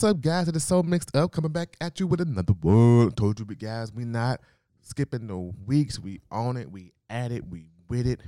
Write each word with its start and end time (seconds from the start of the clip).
What's 0.00 0.16
up, 0.16 0.22
guys? 0.22 0.48
It 0.48 0.56
is 0.56 0.64
so 0.64 0.82
mixed 0.82 1.14
up. 1.14 1.30
Coming 1.30 1.52
back 1.52 1.76
at 1.78 2.00
you 2.00 2.06
with 2.06 2.22
another 2.22 2.54
one. 2.54 3.10
Told 3.10 3.38
you, 3.38 3.44
but 3.44 3.58
guys, 3.58 3.92
we 3.92 4.06
not 4.06 4.40
skipping 4.80 5.26
no 5.26 5.52
weeks. 5.66 5.98
We 5.98 6.22
on 6.30 6.56
it. 6.56 6.72
We 6.72 6.94
at 7.10 7.32
it. 7.32 7.46
We 7.46 7.66
with 7.86 8.06
it. 8.06 8.22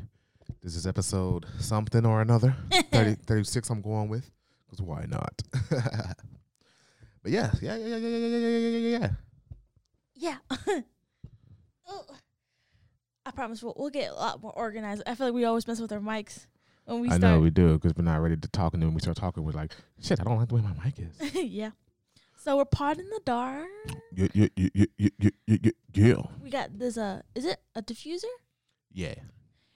This 0.60 0.76
is 0.76 0.86
episode 0.86 1.46
something 1.60 2.04
or 2.04 2.20
another. 2.20 2.54
30, 2.92 3.14
36 3.24 3.70
I'm 3.70 3.80
going 3.80 4.10
with. 4.10 4.30
Because 4.66 4.82
why 4.82 5.06
not? 5.08 5.32
but 5.70 7.32
yeah, 7.32 7.50
yeah, 7.62 7.76
yeah, 7.76 7.86
yeah, 7.86 7.96
yeah, 7.96 8.18
yeah, 8.18 8.36
yeah, 8.36 8.58
yeah, 8.58 8.78
yeah, 8.78 8.98
yeah. 8.98 10.36
Yeah. 10.66 10.82
Oh. 11.88 12.04
I 13.24 13.30
promise 13.30 13.62
we'll, 13.62 13.74
we'll 13.78 13.88
get 13.88 14.10
a 14.10 14.14
lot 14.14 14.42
more 14.42 14.52
organized. 14.52 15.04
I 15.06 15.14
feel 15.14 15.28
like 15.28 15.34
we 15.34 15.46
always 15.46 15.66
mess 15.66 15.80
with 15.80 15.92
our 15.92 16.00
mics 16.00 16.48
when 16.84 17.00
we 17.00 17.08
I 17.08 17.16
start. 17.16 17.22
know 17.22 17.40
we 17.40 17.50
do 17.50 17.74
because 17.74 17.96
we're 17.96 18.04
not 18.04 18.20
ready 18.20 18.36
to 18.36 18.48
talk, 18.48 18.74
and 18.74 18.82
then 18.82 18.88
when 18.88 18.94
we 18.94 19.00
start 19.00 19.16
talking, 19.16 19.44
we're 19.44 19.52
like, 19.52 19.72
"Shit, 20.00 20.20
I 20.20 20.24
don't 20.24 20.36
like 20.36 20.48
the 20.48 20.54
way 20.56 20.62
my 20.62 20.84
mic 20.84 20.98
is." 20.98 21.34
yeah. 21.44 21.70
So 22.36 22.56
we're 22.56 22.64
part 22.64 22.98
in 22.98 23.08
the 23.08 23.20
dark. 23.24 23.68
Yeah, 24.14 24.26
yeah, 24.34 24.48
yeah, 24.56 24.68
yeah, 24.74 24.86
yeah, 24.98 25.30
yeah, 25.46 25.70
yeah. 25.94 26.14
We 26.42 26.50
got 26.50 26.76
this. 26.76 26.98
Uh, 26.98 27.22
is 27.34 27.44
it 27.44 27.58
a 27.76 27.82
diffuser? 27.82 28.24
Yeah. 28.92 29.14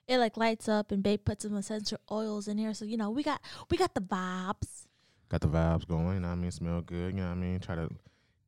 It 0.08 0.18
like 0.18 0.36
lights 0.36 0.68
up, 0.68 0.90
and 0.90 1.02
Babe 1.02 1.24
puts 1.24 1.44
some 1.44 1.56
essential 1.56 1.98
oils 2.10 2.48
in 2.48 2.58
here. 2.58 2.74
So 2.74 2.84
you 2.84 2.96
know, 2.96 3.10
we 3.10 3.22
got 3.22 3.40
we 3.70 3.76
got 3.76 3.94
the 3.94 4.00
vibes. 4.00 4.86
Got 5.28 5.40
the 5.40 5.48
vibes 5.48 5.86
going. 5.86 6.14
You 6.14 6.20
know 6.20 6.28
I 6.28 6.34
mean, 6.34 6.50
smell 6.50 6.80
good. 6.80 7.12
You 7.14 7.20
know 7.20 7.26
what 7.28 7.32
I 7.32 7.34
mean, 7.34 7.60
try 7.60 7.76
to 7.76 7.88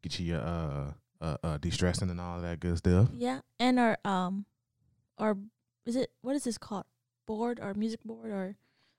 get 0.03 0.19
you 0.19 0.27
your 0.27 0.41
uh 0.41 0.92
uh, 1.20 1.36
uh 1.42 1.59
de-stressing 1.59 2.11
and 2.11 2.20
all 2.20 2.41
that 2.41 2.61
good 2.61 2.79
stuff. 2.79 3.09
Yeah, 3.12 3.41
and 3.59 3.79
our 3.79 3.98
um, 4.05 4.47
our 5.19 5.36
is 5.86 5.97
it 5.97 6.11
what 6.23 6.36
is 6.36 6.45
this 6.45 6.59
called? 6.59 6.84
Board 7.28 7.60
or 7.62 7.72
music 7.74 8.02
board 8.04 8.30
or 8.32 8.56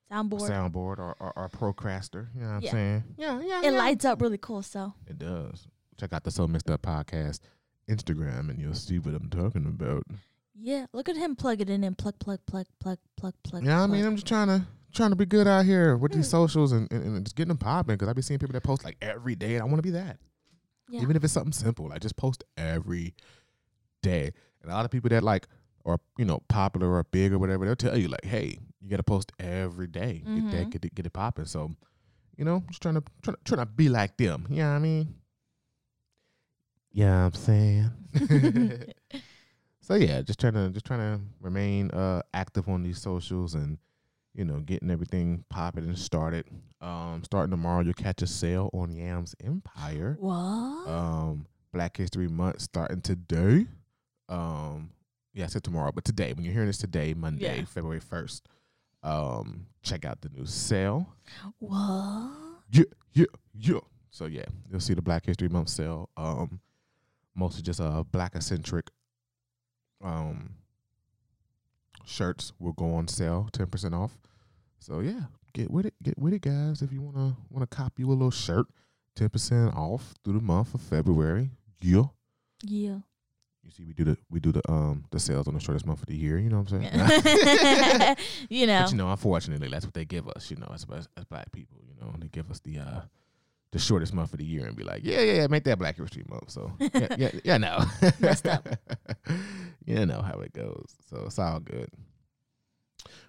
soundboard? 0.09 0.49
Soundboard 0.49 0.99
or, 0.99 1.15
or, 1.19 1.33
or 1.35 1.49
procraster. 1.49 2.27
You 2.35 2.41
know 2.43 2.53
what 2.53 2.63
Yeah. 2.63 2.69
I'm 2.69 2.75
saying? 2.75 3.03
Yeah, 3.17 3.41
yeah. 3.41 3.59
It 3.59 3.73
yeah. 3.73 3.77
lights 3.77 4.05
up 4.05 4.21
really 4.21 4.37
cool. 4.37 4.61
So 4.61 4.93
It 5.07 5.19
does. 5.19 5.67
Check 5.99 6.13
out 6.13 6.23
the 6.23 6.31
So 6.31 6.47
Mixed 6.47 6.69
Up 6.69 6.81
podcast 6.81 7.41
Instagram 7.89 8.49
and 8.49 8.59
you'll 8.59 8.73
see 8.75 8.99
what 8.99 9.13
I'm 9.15 9.29
talking 9.29 9.65
about. 9.65 10.03
yeah, 10.55 10.85
look 10.93 11.09
at 11.09 11.15
him 11.17 11.35
plug 11.35 11.59
it 11.61 11.69
in 11.69 11.83
and 11.83 11.97
plug 11.97 12.19
plug 12.19 12.39
plug 12.45 12.67
plug 12.79 12.99
plug 13.17 13.33
plug. 13.43 13.65
Yeah, 13.65 13.83
I 13.83 13.87
mean. 13.87 14.05
I'm 14.05 14.15
just 14.15 14.27
trying 14.27 14.47
to 14.47 14.65
trying 14.93 15.09
to 15.11 15.15
be 15.15 15.25
good 15.25 15.47
out 15.47 15.65
here 15.65 15.97
with 15.97 16.11
these 16.13 16.27
Mm. 16.27 16.31
socials 16.31 16.71
and, 16.71 16.91
and, 16.91 17.03
and 17.03 17.25
just 17.25 17.35
getting 17.35 17.49
them 17.49 17.57
popping 17.57 17.95
because 17.95 18.07
I 18.07 18.13
be 18.13 18.21
seeing 18.21 18.39
people 18.39 18.53
that 18.53 18.63
post 18.63 18.83
like 18.83 18.97
every 19.01 19.35
day 19.35 19.53
and 19.55 19.61
I 19.61 19.65
want 19.65 19.77
to 19.77 19.81
be 19.83 19.91
that. 19.91 20.17
yeah. 20.89 21.01
even 21.01 21.15
if 21.15 21.23
it's 21.23 21.33
something 21.33 21.51
simple, 21.53 21.87
like 21.89 22.01
just 22.01 22.15
post 22.15 22.43
every 22.57 23.13
day. 24.01 24.31
And 24.61 24.71
a 24.71 24.75
lot 24.75 24.85
of 24.85 24.91
people 24.91 25.09
that 25.09 25.23
like 25.23 25.47
are 25.89 25.99
you 26.17 26.25
know 26.25 26.41
popular 26.47 26.91
or 26.93 27.03
big 27.03 27.33
or 27.33 27.39
whatever, 27.39 27.65
they'll 27.65 27.75
tell 27.75 27.97
you 27.97 28.07
like, 28.07 28.25
hey, 28.25 28.57
you 28.81 28.89
got 28.89 28.97
to 28.97 29.03
post 29.03 29.31
every 29.39 29.87
day, 29.87 30.23
get 30.33 30.45
Mhm. 30.45 30.51
that, 30.51 30.69
get 30.71 30.85
it, 30.85 30.95
get 30.95 31.05
it 31.05 31.13
popping. 31.13 31.45
So, 31.45 31.71
you 32.37 32.45
know, 32.45 32.63
just 32.69 32.81
trying 32.81 32.95
to 32.95 33.03
trying 33.21 33.35
to, 33.35 33.43
trying 33.43 33.59
to 33.61 33.65
be 33.65 33.89
like 33.89 34.17
them. 34.17 34.45
You 34.49 34.57
know 34.57 34.69
what 34.69 34.75
I 34.75 34.79
mean? 34.79 35.15
Yeah, 36.91 37.25
I'm 37.25 37.33
saying. 37.33 37.89
so 39.81 39.95
yeah, 39.95 40.21
just 40.21 40.39
trying 40.39 40.53
to 40.53 40.69
just 40.69 40.85
trying 40.85 40.99
to 40.99 41.21
remain 41.39 41.91
uh 41.91 42.21
active 42.33 42.67
on 42.67 42.83
these 42.83 42.99
socials 43.01 43.53
and 43.55 43.77
you 44.33 44.45
know 44.45 44.59
getting 44.59 44.89
everything 44.91 45.43
popping 45.49 45.85
and 45.85 45.97
started. 45.97 46.45
Um, 46.81 47.23
starting 47.25 47.51
tomorrow, 47.51 47.81
you'll 47.81 47.93
catch 47.93 48.21
a 48.21 48.27
sale 48.27 48.69
on 48.73 48.91
Yams 48.91 49.35
Empire 49.43 50.15
what? 50.19 50.87
um 50.87 51.45
Black 51.73 51.97
History 51.97 52.27
Month 52.27 52.61
starting 52.61 53.01
today. 53.01 53.67
Um 54.29 54.91
yeah, 55.39 55.45
I 55.45 55.47
said 55.47 55.63
tomorrow, 55.63 55.91
but 55.93 56.03
today, 56.03 56.33
when 56.33 56.43
you're 56.43 56.53
hearing 56.53 56.67
this 56.67 56.77
today, 56.77 57.13
Monday, 57.13 57.59
Yeah. 57.59 57.65
February 57.65 58.01
first, 58.01 58.45
um, 59.03 59.67
check 59.81 60.03
out 60.03 60.19
the 60.21 60.27
new 60.29 60.45
sale. 60.45 61.07
what? 61.59 62.31
Yeah, 62.71 62.83
yeah, 63.13 63.25
yeah. 63.53 63.79
So 64.11 64.25
yeah, 64.25 64.43
you'll 64.69 64.81
see 64.81 64.93
the 64.93 65.01
Black 65.01 65.25
History 65.25 65.47
Month 65.47 65.69
sale. 65.69 66.09
Um 66.17 66.59
mostly 67.35 67.61
just 67.61 67.79
uh 67.79 68.03
black 68.11 68.35
eccentric 68.35 68.89
um 70.03 70.55
shirts 72.05 72.51
will 72.59 72.73
go 72.73 72.93
on 72.95 73.07
sale, 73.07 73.47
ten 73.53 73.67
percent 73.67 73.93
off. 73.95 74.17
So 74.79 74.99
yeah, 74.99 75.21
get 75.53 75.71
with 75.71 75.85
it, 75.85 75.93
get 76.03 76.17
with 76.17 76.33
it 76.33 76.41
guys. 76.41 76.81
If 76.81 76.91
you 76.91 77.01
wanna 77.01 77.37
wanna 77.49 77.67
cop 77.67 77.97
you 77.97 78.09
a 78.09 78.11
little 78.13 78.31
shirt, 78.31 78.65
ten 79.15 79.29
percent 79.29 79.73
off 79.75 80.13
through 80.23 80.33
the 80.33 80.41
month 80.43 80.73
of 80.73 80.81
February. 80.81 81.51
Yeah. 81.81 82.05
Yeah. 82.63 82.99
You 83.63 83.71
see 83.71 83.83
we 83.83 83.93
do 83.93 84.03
the 84.03 84.17
we 84.29 84.39
do 84.39 84.51
the 84.51 84.61
um 84.71 85.05
the 85.11 85.19
sales 85.19 85.47
on 85.47 85.53
the 85.53 85.59
shortest 85.59 85.85
month 85.85 86.01
of 86.01 86.07
the 86.07 86.15
year, 86.15 86.39
you 86.39 86.49
know 86.49 86.59
what 86.59 86.71
I'm 86.71 86.81
saying? 86.81 88.15
you 88.49 88.65
know. 88.65 88.81
But 88.81 88.91
you 88.91 88.97
know, 88.97 89.11
unfortunately, 89.11 89.69
that's 89.69 89.85
what 89.85 89.93
they 89.93 90.05
give 90.05 90.27
us. 90.27 90.49
You 90.49 90.57
know, 90.57 90.71
as 90.73 90.85
as, 90.91 91.07
as 91.17 91.25
black 91.25 91.51
people, 91.51 91.79
you 91.87 91.93
know, 92.01 92.13
they 92.19 92.27
give 92.27 92.49
us 92.49 92.59
the 92.61 92.79
uh 92.79 93.01
the 93.71 93.79
shortest 93.79 94.13
month 94.13 94.33
of 94.33 94.39
the 94.39 94.45
year 94.45 94.65
and 94.65 94.75
be 94.75 94.83
like, 94.83 95.01
yeah, 95.03 95.19
yeah, 95.21 95.33
yeah, 95.33 95.47
make 95.47 95.63
that 95.65 95.77
Black 95.77 95.97
History 95.97 96.23
Month. 96.27 96.49
So 96.49 96.71
yeah, 96.79 97.15
yeah, 97.17 97.31
yeah, 97.43 97.57
no, 97.57 97.85
Messed 98.19 98.47
up. 98.47 98.67
you 99.85 100.05
know 100.05 100.21
how 100.21 100.39
it 100.39 100.53
goes. 100.53 100.95
So 101.09 101.23
it's 101.27 101.37
all 101.37 101.59
good. 101.59 101.89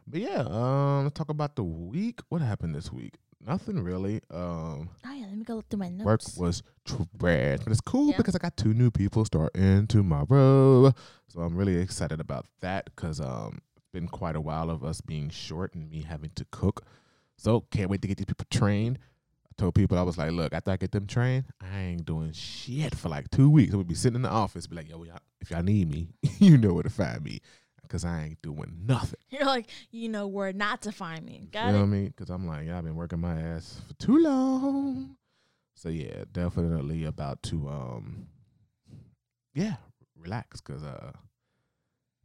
But 0.07 0.21
yeah, 0.21 0.45
um, 0.49 1.05
let's 1.05 1.15
talk 1.15 1.29
about 1.29 1.57
the 1.57 1.65
week. 1.65 2.21
What 2.29 2.41
happened 2.41 2.75
this 2.75 2.91
week? 2.91 3.19
Nothing 3.47 3.83
really. 3.83 4.21
Um, 4.31 4.91
oh 5.07 5.13
yeah, 5.13 5.27
let 5.27 5.37
me 5.37 5.45
go 5.45 5.55
look 5.57 5.69
through 5.69 5.79
my 5.81 5.89
notes. 5.89 6.05
work 6.05 6.21
was 6.37 6.63
trash, 6.85 7.59
but 7.65 7.69
it's 7.71 7.81
cool 7.81 8.11
Yeah. 8.11 8.17
because 8.19 8.35
I 8.35 8.39
got 8.39 8.57
two 8.57 8.75
new 8.75 8.91
people 8.91 9.25
starting 9.25 9.87
tomorrow. 9.87 10.93
So 11.29 11.41
I'm 11.41 11.57
really 11.57 11.77
excited 11.77 12.21
about 12.21 12.47
that 12.61 12.85
because 12.87 13.21
um, 13.21 13.61
it's 13.77 13.87
been 13.93 14.09
quite 14.09 14.37
a 14.37 14.41
while 14.41 14.69
of 14.71 14.85
us 14.85 15.01
being 15.01 15.31
short 15.31 15.75
and 15.75 15.89
me 15.91 16.03
having 16.03 16.31
to 16.35 16.45
cook. 16.51 16.85
So 17.37 17.63
can't 17.71 17.89
wait 17.89 18.03
to 18.03 18.09
get 18.09 18.19
these 18.19 18.27
people 18.27 18.47
trained. 18.51 18.99
I 19.47 19.53
told 19.57 19.75
people 19.75 19.97
I 19.99 20.03
was 20.03 20.19
like, 20.19 20.33
look, 20.33 20.53
after 20.53 20.71
I 20.73 20.77
get 20.77 20.93
them 20.93 21.07
trained, 21.07 21.45
I 21.61 21.81
ain't 21.81 22.05
doing 22.05 22.33
shit 22.33 22.95
for 22.95 23.09
like 23.09 23.31
two 23.31 23.49
weeks. 23.49 23.73
I 23.73 23.77
would 23.79 23.89
be 23.89 23.95
sitting 23.95 24.17
in 24.17 24.23
the 24.23 24.29
office, 24.31 24.67
be 24.67 24.77
like, 24.77 24.89
yo, 24.91 25.03
y'all, 25.05 25.19
if 25.41 25.51
y'all 25.51 25.63
need 25.63 25.91
me, 25.91 26.09
you 26.39 26.59
know 26.59 26.75
where 26.75 26.83
to 26.83 26.91
find 26.91 27.23
me 27.25 27.41
because 27.91 28.05
I 28.05 28.23
ain't 28.23 28.41
doing 28.41 28.83
nothing. 28.87 29.19
You're 29.31 29.47
like, 29.47 29.69
you 29.91 30.09
know 30.09 30.29
where 30.29 30.53
not 30.53 30.83
to 30.83 30.93
find 30.93 31.27
me. 31.27 31.49
Got 31.51 31.67
you 31.67 31.73
know 31.73 31.79
it? 31.79 31.81
what 31.81 31.87
I 31.87 31.89
mean? 31.89 32.07
Because 32.07 32.31
I'm 32.31 32.47
like, 32.47 32.67
yeah, 32.67 32.79
I've 32.79 32.85
been 32.85 32.95
working 32.95 33.19
my 33.19 33.41
ass 33.41 33.81
for 33.89 33.95
too 33.95 34.19
long. 34.19 35.17
So 35.75 35.89
yeah, 35.89 36.25
definitely 36.31 37.05
about 37.05 37.43
to 37.45 37.69
um, 37.69 38.29
yeah, 39.55 39.75
relax. 40.17 40.61
Cause 40.61 40.85
uh, 40.85 41.11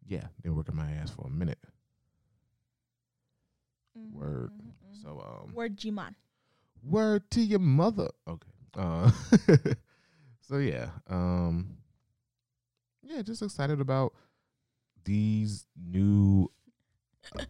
yeah, 0.06 0.25
been 0.44 0.56
working 0.56 0.75
my 0.75 0.91
ass 0.91 1.09
for 1.09 1.25
a 1.25 1.31
minute. 1.31 1.59
Word. 3.95 4.51
Mhm, 4.51 4.65
mhm. 4.91 5.01
So 5.01 5.19
um, 5.25 5.53
Word 5.56 5.77
Gman. 5.77 6.13
word 6.83 7.31
to 7.31 7.41
your 7.41 7.59
mother. 7.59 8.09
Okay. 8.27 8.50
Uh, 8.77 9.09
so 10.41 10.57
yeah, 10.57 10.89
um, 11.09 11.77
yeah, 13.01 13.21
just 13.21 13.41
excited 13.41 13.79
about 13.79 14.13
these 15.05 15.65
new 15.89 16.51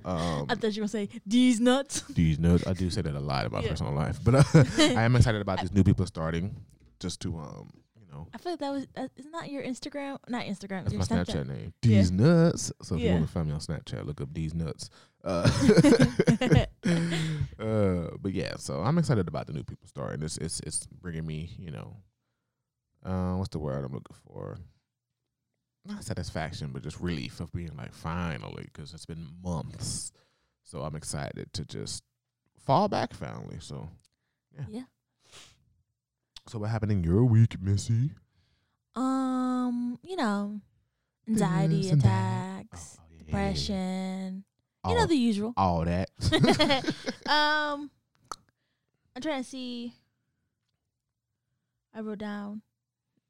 um 0.05 0.45
I 0.49 0.55
thought 0.55 0.73
you 0.75 0.81
were 0.81 0.87
gonna 0.87 0.87
say 0.87 1.09
these 1.25 1.59
nuts. 1.59 2.01
these 2.01 2.39
nuts. 2.39 2.65
I 2.65 2.73
do 2.73 2.89
say 2.89 3.01
that 3.01 3.13
a 3.15 3.19
lot 3.19 3.45
about 3.45 3.63
Yeah. 3.63 3.71
personal 3.71 3.93
life, 3.93 4.19
but 4.23 4.35
uh, 4.35 4.43
I 4.77 5.03
am 5.03 5.15
excited 5.15 5.41
about 5.41 5.59
these 5.61 5.73
new 5.73 5.83
people 5.83 6.05
starting. 6.05 6.55
Just 6.99 7.19
to 7.21 7.35
um, 7.37 7.69
you 7.99 8.05
know, 8.09 8.27
I 8.33 8.37
feel 8.37 8.53
like 8.53 8.59
that 8.61 8.71
was 8.71 8.87
that, 8.95 9.11
isn't 9.17 9.31
that 9.33 9.51
your 9.51 9.63
Instagram? 9.63 10.17
Not 10.29 10.45
Instagram. 10.45 10.83
that's 10.85 10.93
my 10.93 11.03
Snapchat. 11.03 11.25
Snapchat 11.25 11.47
name. 11.47 11.73
Yeah. 11.83 11.97
These 11.97 12.11
nuts. 12.11 12.71
So 12.83 12.95
if 12.95 13.01
you 13.01 13.11
want 13.11 13.25
to 13.27 13.31
find 13.31 13.47
me 13.47 13.53
on 13.53 13.59
Snapchat, 13.59 14.05
look 14.05 14.21
up 14.21 14.33
these 14.33 14.53
nuts. 14.53 14.89
Uh, 15.25 15.43
uh, 17.59 18.09
but 18.21 18.31
yeah, 18.33 18.55
so 18.57 18.79
I'm 18.81 18.97
excited 18.97 19.27
about 19.27 19.47
the 19.47 19.53
new 19.53 19.63
people 19.63 19.87
starting. 19.87 20.23
It's 20.23 20.37
it's 20.37 20.61
it's 20.61 20.85
bringing 20.87 21.25
me, 21.25 21.51
you 21.59 21.71
know, 21.71 21.97
uh, 23.05 23.33
what's 23.35 23.49
the 23.49 23.59
word 23.59 23.83
I'm 23.83 23.91
looking 23.93 24.15
for? 24.25 24.57
Not 25.87 26.03
satisfaction, 26.03 26.71
but 26.73 26.81
just 26.81 26.99
relief 26.99 27.39
of 27.39 27.51
being 27.53 27.75
like 27.77 27.93
finally, 27.93 28.63
because 28.73 28.93
it's 28.93 29.05
been 29.05 29.27
months. 29.43 30.11
So 30.63 30.81
I'm 30.81 30.95
excited 30.95 31.53
to 31.53 31.63
just 31.65 32.03
fall 32.65 32.87
back 32.87 33.13
finally. 33.13 33.57
So 33.59 33.89
Yeah. 34.67 34.83
So 36.47 36.59
what 36.59 36.69
happened 36.69 36.91
in 36.91 37.03
your 37.03 37.23
week, 37.25 37.59
Missy? 37.61 38.11
Um, 38.95 39.99
you 40.03 40.15
know, 40.15 40.61
anxiety 41.27 41.81
This 41.83 41.91
attacks, 41.93 42.97
Oh, 42.99 43.03
yeah, 43.09 43.17
yeah, 43.17 43.17
yeah, 43.17 43.17
yeah. 43.17 43.25
depression. 43.25 44.43
All, 44.83 44.91
You 44.93 44.99
know 44.99 45.05
the 45.07 45.15
usual. 45.17 45.53
all 45.57 45.85
that. 45.85 46.09
um, 47.27 47.89
I'm 49.15 49.21
trying 49.21 49.43
to 49.43 49.49
see. 49.49 49.93
I 51.93 52.01
wrote 52.01 52.19
down. 52.19 52.61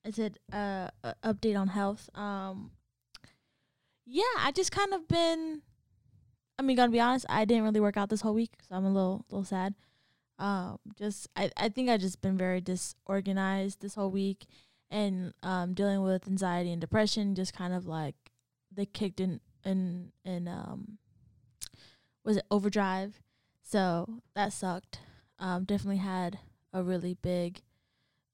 Is 0.05 0.19
it 0.19 0.37
uh 0.53 0.89
update 1.23 1.59
on 1.59 1.69
health. 1.69 2.09
Um, 2.15 2.71
yeah, 4.05 4.23
I 4.39 4.51
just 4.51 4.71
kind 4.71 4.93
of 4.93 5.07
been. 5.07 5.61
I 6.57 6.61
mean, 6.61 6.77
gonna 6.77 6.91
be 6.91 6.99
honest, 6.99 7.25
I 7.27 7.43
didn't 7.45 7.63
really 7.63 7.79
work 7.81 7.97
out 7.97 8.09
this 8.09 8.21
whole 8.21 8.33
week, 8.33 8.51
so 8.67 8.75
I'm 8.75 8.85
a 8.85 8.91
little 8.91 9.25
little 9.29 9.43
sad. 9.43 9.73
Um, 10.37 10.79
just 10.97 11.27
I 11.35 11.51
I 11.57 11.69
think 11.69 11.89
I 11.89 11.97
just 11.97 12.21
been 12.21 12.37
very 12.37 12.61
disorganized 12.61 13.81
this 13.81 13.95
whole 13.95 14.11
week, 14.11 14.45
and 14.89 15.33
um 15.43 15.73
dealing 15.73 16.03
with 16.03 16.27
anxiety 16.27 16.71
and 16.71 16.79
depression. 16.81 17.35
Just 17.35 17.53
kind 17.53 17.73
of 17.73 17.87
like 17.87 18.15
they 18.71 18.85
kicked 18.85 19.19
in 19.19 19.41
in 19.65 20.11
in 20.23 20.47
um 20.47 20.97
was 22.23 22.37
it 22.37 22.45
overdrive 22.51 23.21
so 23.63 24.21
that 24.35 24.51
sucked 24.51 24.99
um 25.39 25.63
definitely 25.63 25.97
had 25.97 26.39
a 26.73 26.83
really 26.83 27.15
big 27.21 27.61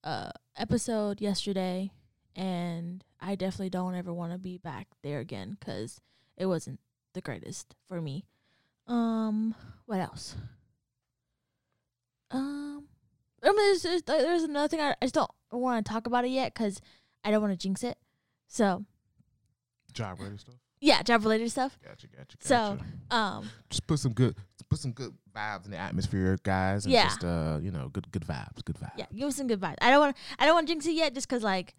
uh 0.04 0.32
episode 0.58 1.22
yesterday, 1.22 1.92
and 2.36 3.04
I 3.20 3.36
definitely 3.36 3.70
don't 3.70 3.96
ever 3.96 4.14
want 4.14 4.32
to 4.34 4.38
be 4.38 4.58
back 4.58 4.88
there 5.04 5.20
again 5.20 5.58
because 5.60 6.00
it 6.38 6.46
wasn't 6.46 6.80
the 7.14 7.22
greatest 7.22 7.76
for 7.88 8.02
me. 8.02 8.26
Um, 8.88 9.56
what 9.86 10.00
else? 10.00 10.36
Um, 12.32 12.86
I 13.44 13.48
mean, 13.48 13.56
there's 13.58 13.82
there's, 13.84 14.02
there's 14.04 14.44
another 14.44 14.68
thing 14.68 14.80
I, 14.80 14.92
I 15.02 15.06
just 15.06 15.16
don't 15.16 15.32
want 15.52 15.86
to 15.86 15.92
talk 15.92 16.08
about 16.08 16.26
it 16.26 16.30
yet 16.32 16.54
because 16.54 16.80
I 17.24 17.32
don't 17.32 17.42
want 17.42 17.54
to 17.54 17.58
jinx 17.58 17.84
it. 17.84 17.98
So 18.48 18.86
Job 19.94 20.20
related 20.20 20.40
stuff. 20.42 20.56
yeah, 20.80 21.02
job 21.04 21.24
related 21.24 21.52
stuff. 21.52 21.78
Gotcha, 21.84 22.08
gotcha, 22.08 22.38
gotcha. 22.38 22.48
So 22.48 22.78
um, 23.12 23.50
just 23.70 23.86
put 23.88 24.00
some 24.00 24.14
good, 24.14 24.36
put 24.72 24.80
some 24.80 24.94
good 24.94 25.14
vibes 25.36 25.66
in 25.66 25.72
the 25.72 25.78
atmosphere, 25.78 26.38
guys. 26.44 26.86
And 26.86 26.94
Yeah. 26.94 27.04
Just 27.04 27.24
uh, 27.24 27.60
you 27.62 27.72
know, 27.72 27.90
good, 27.90 28.10
good 28.12 28.26
vibes, 28.26 28.64
good 28.64 28.78
vibes. 28.78 28.98
yeah, 28.98 29.06
give 29.14 29.28
us 29.28 29.36
some 29.36 29.48
good 29.48 29.60
vibes. 29.60 29.76
I 29.82 29.92
don't 29.92 30.00
want 30.00 30.18
I 30.40 30.46
don't 30.46 30.56
want 30.56 30.68
to 30.68 30.74
jinx 30.74 30.88
it 30.88 30.94
yet, 30.94 31.14
just 31.14 31.28
because 31.28 31.44
like 31.44 31.76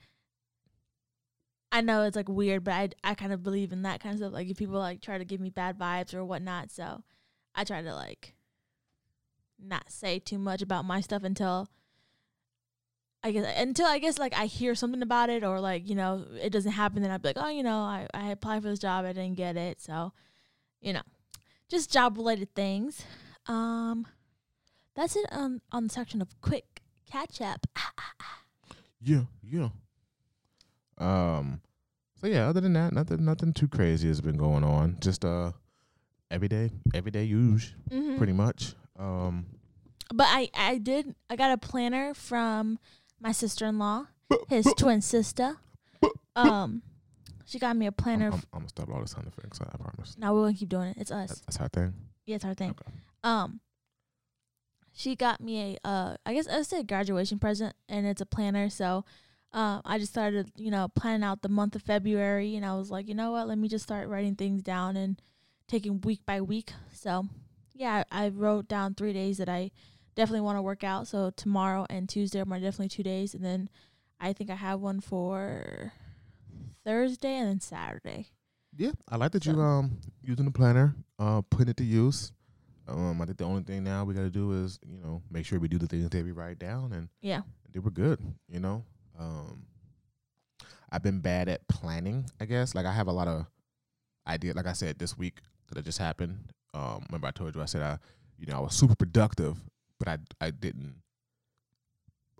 I 1.72 1.80
know 1.80 2.02
it's 2.02 2.16
like 2.16 2.28
weird, 2.28 2.64
but 2.64 2.74
I 2.74 2.90
I 3.02 3.14
kind 3.14 3.32
of 3.32 3.42
believe 3.42 3.72
in 3.72 3.82
that 3.82 4.00
kind 4.00 4.12
of 4.12 4.18
stuff. 4.18 4.32
Like 4.32 4.48
if 4.48 4.58
people 4.58 4.78
like 4.78 5.00
try 5.00 5.18
to 5.18 5.24
give 5.24 5.40
me 5.40 5.50
bad 5.50 5.78
vibes 5.78 6.14
or 6.14 6.24
whatnot, 6.24 6.70
so 6.70 7.02
I 7.54 7.64
try 7.64 7.82
to 7.82 7.94
like 7.94 8.34
not 9.58 9.90
say 9.90 10.18
too 10.18 10.38
much 10.38 10.60
about 10.60 10.84
my 10.84 11.00
stuff 11.00 11.22
until 11.24 11.68
I 13.22 13.30
guess 13.30 13.46
until 13.56 13.86
I 13.86 13.98
guess 14.00 14.18
like 14.18 14.34
I 14.36 14.46
hear 14.46 14.74
something 14.74 15.00
about 15.00 15.30
it 15.30 15.44
or 15.44 15.60
like 15.60 15.88
you 15.88 15.94
know 15.94 16.26
it 16.40 16.50
doesn't 16.50 16.72
happen. 16.72 17.00
Then 17.00 17.10
I'd 17.10 17.22
be 17.22 17.28
like, 17.30 17.38
oh, 17.38 17.48
you 17.48 17.62
know, 17.62 17.78
I 17.78 18.06
I 18.12 18.30
applied 18.32 18.62
for 18.62 18.68
this 18.68 18.80
job, 18.80 19.06
I 19.06 19.14
didn't 19.14 19.36
get 19.36 19.56
it, 19.56 19.80
so 19.80 20.12
you 20.82 20.92
know, 20.92 21.02
just 21.72 21.90
job 21.90 22.16
related 22.18 22.54
things. 22.54 23.02
Um, 23.46 24.06
that's 24.94 25.16
it 25.16 25.24
on 25.32 25.60
on 25.72 25.84
the 25.84 25.88
section 25.90 26.20
of 26.22 26.28
quick 26.40 26.82
catch 27.10 27.40
up. 27.40 27.66
Yeah, 29.04 29.22
yeah. 29.42 29.70
Um. 30.98 31.60
So 32.20 32.28
yeah, 32.28 32.48
other 32.48 32.60
than 32.60 32.72
that, 32.74 32.92
nothing, 32.92 33.24
nothing 33.24 33.52
too 33.52 33.66
crazy 33.66 34.06
has 34.06 34.20
been 34.20 34.36
going 34.36 34.62
on. 34.62 34.96
Just 35.00 35.24
uh, 35.24 35.50
everyday, 36.30 36.70
everyday 36.94 37.24
use, 37.24 37.74
Mhm. 37.90 38.16
pretty 38.16 38.32
much. 38.32 38.74
Um. 38.96 39.46
But 40.14 40.28
I 40.28 40.50
I 40.54 40.78
did 40.78 41.16
I 41.28 41.34
got 41.34 41.50
a 41.50 41.58
planner 41.58 42.14
from 42.14 42.78
my 43.18 43.32
sister 43.32 43.66
in 43.66 43.80
law, 43.80 44.06
his 44.48 44.66
twin 44.76 45.00
sister. 45.02 45.56
Um, 46.36 46.82
she 47.52 47.58
got 47.58 47.76
me 47.76 47.84
a 47.84 47.88
I'm, 47.90 47.94
planner. 47.94 48.26
I'm, 48.28 48.32
f- 48.34 48.46
I'm 48.54 48.60
gonna 48.60 48.68
stop 48.70 48.88
all 48.88 49.02
the 49.02 49.06
sound 49.06 49.26
effects. 49.28 49.60
I 49.60 49.76
promise. 49.76 50.16
now 50.18 50.32
we're 50.34 50.44
gonna 50.44 50.54
keep 50.54 50.70
doing 50.70 50.88
it. 50.88 50.96
It's 50.98 51.10
us. 51.10 51.42
that's 51.46 51.58
our 51.58 51.68
thing. 51.68 51.92
Yeah, 52.24 52.36
it's 52.36 52.44
our 52.46 52.54
thing. 52.54 52.70
Okay. 52.70 52.90
Um, 53.22 53.60
she 54.94 55.14
got 55.14 55.40
me 55.40 55.76
a 55.84 55.88
uh, 55.88 56.16
I 56.24 56.32
guess 56.32 56.48
I 56.48 56.62
said 56.62 56.88
graduation 56.88 57.38
present, 57.38 57.74
and 57.90 58.06
it's 58.06 58.22
a 58.22 58.26
planner. 58.26 58.70
So, 58.70 59.04
um, 59.52 59.82
I 59.84 59.98
just 59.98 60.12
started, 60.12 60.50
you 60.56 60.70
know, 60.70 60.88
planning 60.88 61.24
out 61.24 61.42
the 61.42 61.50
month 61.50 61.76
of 61.76 61.82
February, 61.82 62.56
and 62.56 62.64
I 62.64 62.74
was 62.74 62.90
like, 62.90 63.06
you 63.06 63.14
know 63.14 63.32
what, 63.32 63.48
let 63.48 63.58
me 63.58 63.68
just 63.68 63.84
start 63.84 64.08
writing 64.08 64.34
things 64.34 64.62
down 64.62 64.96
and 64.96 65.20
taking 65.68 66.00
week 66.00 66.20
by 66.24 66.40
week. 66.40 66.72
So, 66.94 67.26
yeah, 67.74 68.04
I, 68.10 68.26
I 68.26 68.28
wrote 68.30 68.66
down 68.66 68.94
three 68.94 69.12
days 69.12 69.36
that 69.36 69.48
I 69.50 69.72
definitely 70.14 70.40
want 70.40 70.56
to 70.56 70.62
work 70.62 70.84
out. 70.84 71.06
So 71.06 71.30
tomorrow 71.36 71.86
and 71.90 72.08
Tuesday 72.08 72.40
are 72.40 72.46
my 72.46 72.60
definitely 72.60 72.88
two 72.88 73.02
days, 73.02 73.34
and 73.34 73.44
then 73.44 73.68
I 74.18 74.32
think 74.32 74.48
I 74.48 74.54
have 74.54 74.80
one 74.80 75.00
for 75.00 75.92
Thursday 76.84 77.36
and 77.36 77.48
then 77.48 77.60
Saturday. 77.60 78.28
Yeah, 78.76 78.92
I 79.08 79.16
like 79.16 79.32
that 79.32 79.44
you 79.46 79.54
So- 79.54 79.60
um 79.60 79.98
using 80.22 80.44
the 80.46 80.50
planner, 80.50 80.94
uh, 81.18 81.42
putting 81.42 81.68
it 81.68 81.76
to 81.78 81.84
use. 81.84 82.32
Um, 82.88 83.20
I 83.22 83.26
think 83.26 83.38
the 83.38 83.44
only 83.44 83.62
thing 83.62 83.84
now 83.84 84.04
we 84.04 84.12
got 84.14 84.22
to 84.22 84.30
do 84.30 84.52
is 84.64 84.78
you 84.86 84.98
know 84.98 85.22
make 85.30 85.46
sure 85.46 85.60
we 85.60 85.68
do 85.68 85.78
the 85.78 85.86
things 85.86 86.08
that 86.10 86.24
we 86.24 86.32
write 86.32 86.58
down, 86.58 86.92
and 86.92 87.08
Yeah. 87.20 87.42
they 87.70 87.78
were 87.78 87.90
good. 87.92 88.20
You 88.48 88.58
know, 88.60 88.84
um, 89.18 89.66
I've 90.90 91.02
been 91.02 91.20
bad 91.20 91.48
at 91.48 91.66
planning. 91.68 92.26
I 92.40 92.44
guess 92.46 92.74
like 92.74 92.86
I 92.86 92.92
have 92.92 93.06
a 93.06 93.12
lot 93.12 93.28
of 93.28 93.46
idea. 94.26 94.52
Like 94.54 94.66
I 94.66 94.72
said 94.72 94.98
this 94.98 95.16
week 95.16 95.40
that 95.72 95.84
just 95.84 95.98
happened. 95.98 96.52
Um, 96.74 97.04
remember 97.08 97.28
I 97.28 97.30
told 97.30 97.54
you 97.54 97.62
I 97.62 97.66
said 97.66 97.82
I, 97.82 97.98
you 98.38 98.46
know, 98.46 98.56
I 98.56 98.60
was 98.60 98.74
super 98.74 98.94
productive, 98.96 99.60
but 99.98 100.08
I 100.08 100.18
I 100.40 100.50
didn't. 100.50 100.96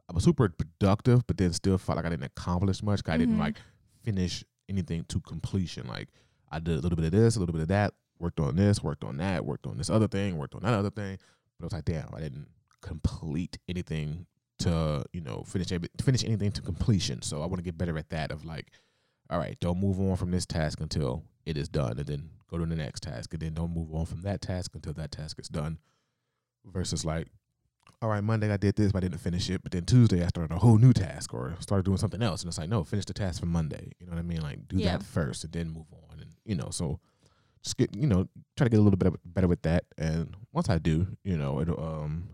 I 0.09 0.13
was 0.15 0.25
super 0.25 0.49
productive, 0.49 1.27
but 1.27 1.37
then 1.37 1.53
still 1.53 1.79
felt 1.79 1.97
like 1.97 2.05
I 2.07 2.11
didn't 2.11 2.25
accomplish 2.25 2.83
much. 2.83 3.03
'cause 3.05 3.15
I 3.15 3.17
didn't 3.19 3.37
Mhm. 3.37 3.41
like 3.41 3.61
finish 4.03 4.45
anything 4.69 5.05
to 5.09 5.21
completion. 5.21 5.87
Like 5.87 6.09
I 6.51 6.59
did 6.59 6.79
a 6.79 6.81
little 6.81 6.97
bit 6.97 7.07
of 7.07 7.13
this, 7.13 7.37
a 7.37 7.41
little 7.41 7.53
bit 7.53 7.63
of 7.63 7.69
that, 7.69 7.95
worked 8.19 8.41
on 8.41 8.57
this, 8.57 8.83
worked 8.83 9.05
on 9.05 9.17
that, 9.19 9.45
worked 9.45 9.67
on 9.67 9.77
this 9.77 9.91
other 9.91 10.09
thing, 10.09 10.37
worked 10.37 10.55
on 10.55 10.63
that 10.63 10.75
other 10.75 10.91
thing. 10.91 11.19
But 11.59 11.65
I 11.65 11.67
was 11.67 11.73
like, 11.73 11.85
damn, 11.85 12.15
I 12.15 12.21
didn't 12.21 12.49
complete 12.81 13.59
anything 13.69 14.27
to, 14.61 15.05
you 15.13 15.21
know, 15.21 15.45
finish 15.47 15.69
finish 16.01 16.25
anything 16.25 16.53
to 16.53 16.63
completion. 16.63 17.23
So 17.23 17.43
I 17.43 17.47
want 17.47 17.57
to 17.57 17.63
get 17.63 17.79
better 17.79 17.99
at 17.99 18.11
that 18.11 18.31
of 18.31 18.45
like, 18.45 18.69
all 19.31 19.39
right, 19.39 19.59
don't 19.61 19.81
move 19.81 20.01
on 20.01 20.17
from 20.17 20.31
this 20.31 20.47
task 20.47 20.81
until 20.81 21.25
it 21.45 21.57
is 21.57 21.69
done 21.69 21.99
and 21.99 22.07
then 22.07 22.31
go 22.51 22.59
to 22.59 22.67
the 22.67 22.77
next 22.77 23.03
task. 23.03 23.33
And 23.33 23.43
then 23.43 23.55
don't 23.55 23.75
move 23.75 23.93
on 23.95 24.07
from 24.07 24.23
that 24.23 24.41
task 24.41 24.75
until 24.75 24.93
that 24.95 25.11
task 25.11 25.39
is 25.41 25.49
done. 25.49 25.79
Versus 26.65 27.05
like, 27.05 27.29
all 28.03 28.09
right, 28.09 28.23
Monday 28.23 28.53
I 28.53 28.57
did 28.57 28.75
this, 28.77 28.91
but 28.93 28.99
I 29.05 29.09
didn't 29.09 29.21
finish 29.21 29.49
it. 29.49 29.63
But 29.63 29.73
then 29.73 29.85
Tuesday 29.85 30.25
I 30.25 30.27
started 30.27 30.55
a 30.55 30.59
whole 30.59 30.77
new 30.79 30.93
task 30.93 31.33
or 31.33 31.55
started 31.61 31.85
doing 31.85 31.99
something 31.99 32.23
else. 32.23 32.43
And 32.43 32.49
it's 32.49 32.59
like, 32.59 32.69
no, 32.69 32.83
finish 32.85 33.05
the 33.05 33.15
task 33.15 33.41
from 33.41 33.51
Monday. 33.51 33.93
You 34.01 34.07
know 34.07 34.13
what 34.13 34.19
I 34.19 34.23
mean? 34.23 34.43
Like 34.43 34.67
do 34.69 34.79
Yeah. 34.79 34.93
that 34.99 35.03
first 35.05 35.45
and 35.45 35.53
then 35.53 35.69
move 35.71 35.87
on. 36.11 36.19
And 36.21 36.31
you 36.45 36.57
know, 36.57 36.69
so 36.71 36.99
just 37.63 37.77
get 37.77 37.95
you 37.97 38.07
know, 38.09 38.29
try 38.57 38.65
to 38.67 38.71
get 38.71 38.81
a 38.81 38.83
little 38.83 38.97
bit 38.99 39.15
better 39.25 39.49
with 39.49 39.63
that. 39.63 39.85
And 39.97 40.35
once 40.53 40.69
I 40.69 40.79
do, 40.79 41.17
you 41.23 41.37
know, 41.37 41.61
it'll 41.61 41.83
um 41.83 42.31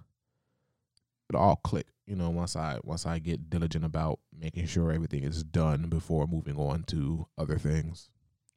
it'll 1.28 1.42
all 1.42 1.56
click. 1.56 1.86
You 2.06 2.16
know, 2.16 2.30
once 2.30 2.56
I 2.56 2.78
once 2.82 3.04
I 3.04 3.18
get 3.18 3.50
diligent 3.50 3.84
about 3.84 4.20
making 4.36 4.66
sure 4.66 4.90
everything 4.90 5.24
is 5.24 5.44
done 5.44 5.88
before 5.88 6.26
moving 6.26 6.56
on 6.56 6.84
to 6.84 7.26
other 7.36 7.58
things. 7.58 8.08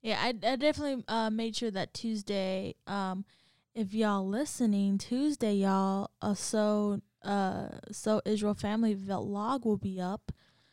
Yeah, 0.02 0.18
I, 0.20 0.30
I 0.30 0.56
definitely 0.56 1.04
uh, 1.08 1.30
made 1.30 1.56
sure 1.56 1.70
that 1.70 1.94
Tuesday, 1.94 2.74
um, 2.88 3.24
if 3.74 3.94
y'all 3.94 4.28
listening, 4.28 4.98
Tuesday, 4.98 5.54
y'all, 5.54 6.12
uh, 6.22 6.34
so 6.34 7.02
uh, 7.24 7.68
so 7.92 8.22
Israel 8.26 8.54
family 8.54 8.96
vlog 8.96 9.66
will 9.66 9.78
be 9.78 10.00
up. 10.00 10.32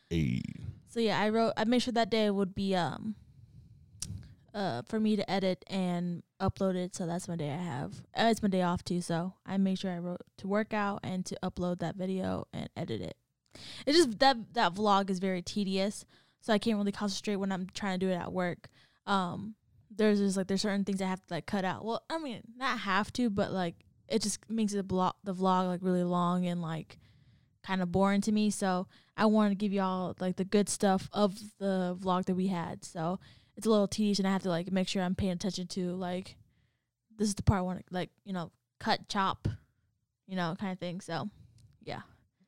Hey. 0.09 0.41
So 0.87 0.99
yeah, 0.99 1.19
I 1.19 1.29
wrote. 1.29 1.53
I 1.55 1.65
made 1.65 1.81
sure 1.81 1.93
that 1.93 2.09
day 2.09 2.29
would 2.29 2.55
be 2.55 2.75
um, 2.75 3.15
uh, 4.53 4.81
for 4.83 4.99
me 4.99 5.15
to 5.15 5.29
edit 5.29 5.63
and 5.67 6.23
upload 6.41 6.75
it. 6.75 6.95
So 6.95 7.05
that's 7.05 7.27
my 7.27 7.35
day 7.35 7.51
I 7.51 7.57
have. 7.57 8.01
Uh, 8.15 8.27
it's 8.31 8.41
my 8.41 8.49
day 8.49 8.63
off 8.63 8.83
too. 8.83 9.01
So 9.01 9.33
I 9.45 9.57
made 9.57 9.79
sure 9.79 9.91
I 9.91 9.99
wrote 9.99 10.21
to 10.37 10.47
work 10.47 10.73
out 10.73 10.99
and 11.03 11.25
to 11.27 11.37
upload 11.43 11.79
that 11.79 11.95
video 11.95 12.47
and 12.53 12.69
edit 12.75 13.01
it. 13.01 13.17
It's 13.85 13.97
just 13.97 14.19
that 14.19 14.53
that 14.53 14.73
vlog 14.73 15.09
is 15.09 15.19
very 15.19 15.41
tedious, 15.41 16.05
so 16.41 16.53
I 16.53 16.57
can't 16.57 16.77
really 16.77 16.91
concentrate 16.91 17.35
when 17.35 17.51
I'm 17.51 17.67
trying 17.73 17.99
to 17.99 18.05
do 18.05 18.11
it 18.11 18.15
at 18.15 18.33
work. 18.33 18.67
Um, 19.05 19.55
there's 19.95 20.19
just 20.19 20.37
like 20.37 20.47
there's 20.47 20.61
certain 20.61 20.83
things 20.83 21.01
I 21.01 21.07
have 21.07 21.25
to 21.27 21.33
like 21.33 21.45
cut 21.45 21.65
out. 21.65 21.83
Well, 21.83 22.03
I 22.09 22.17
mean, 22.19 22.41
not 22.57 22.79
have 22.79 23.11
to, 23.13 23.29
but 23.29 23.51
like 23.51 23.75
it 24.07 24.21
just 24.21 24.39
makes 24.49 24.73
the 24.73 24.83
blog 24.83 25.13
the 25.23 25.33
vlog 25.33 25.67
like 25.67 25.81
really 25.83 26.03
long 26.03 26.45
and 26.45 26.61
like 26.61 26.97
kind 27.63 27.81
of 27.81 27.91
boring 27.91 28.21
to 28.21 28.31
me. 28.31 28.49
So 28.49 28.87
I 29.17 29.25
wanted 29.25 29.49
to 29.49 29.55
give 29.55 29.73
y'all 29.73 30.15
like 30.19 30.35
the 30.37 30.45
good 30.45 30.69
stuff 30.69 31.09
of 31.13 31.35
the 31.59 31.97
vlog 31.99 32.25
that 32.25 32.35
we 32.35 32.47
had. 32.47 32.83
So 32.85 33.19
it's 33.55 33.67
a 33.67 33.69
little 33.69 33.87
tedious, 33.87 34.19
and 34.19 34.27
I 34.27 34.31
have 34.31 34.43
to 34.43 34.49
like 34.49 34.71
make 34.71 34.87
sure 34.87 35.03
I'm 35.03 35.15
paying 35.15 35.33
attention 35.33 35.67
to 35.67 35.91
like 35.95 36.35
this 37.17 37.27
is 37.27 37.35
the 37.35 37.43
part 37.43 37.59
I 37.59 37.61
want 37.61 37.79
to 37.79 37.85
like 37.91 38.09
you 38.23 38.33
know 38.33 38.51
cut 38.79 39.09
chop, 39.09 39.47
you 40.27 40.35
know 40.35 40.55
kind 40.59 40.71
of 40.71 40.79
thing. 40.79 41.01
So 41.01 41.29
yeah, 41.83 42.01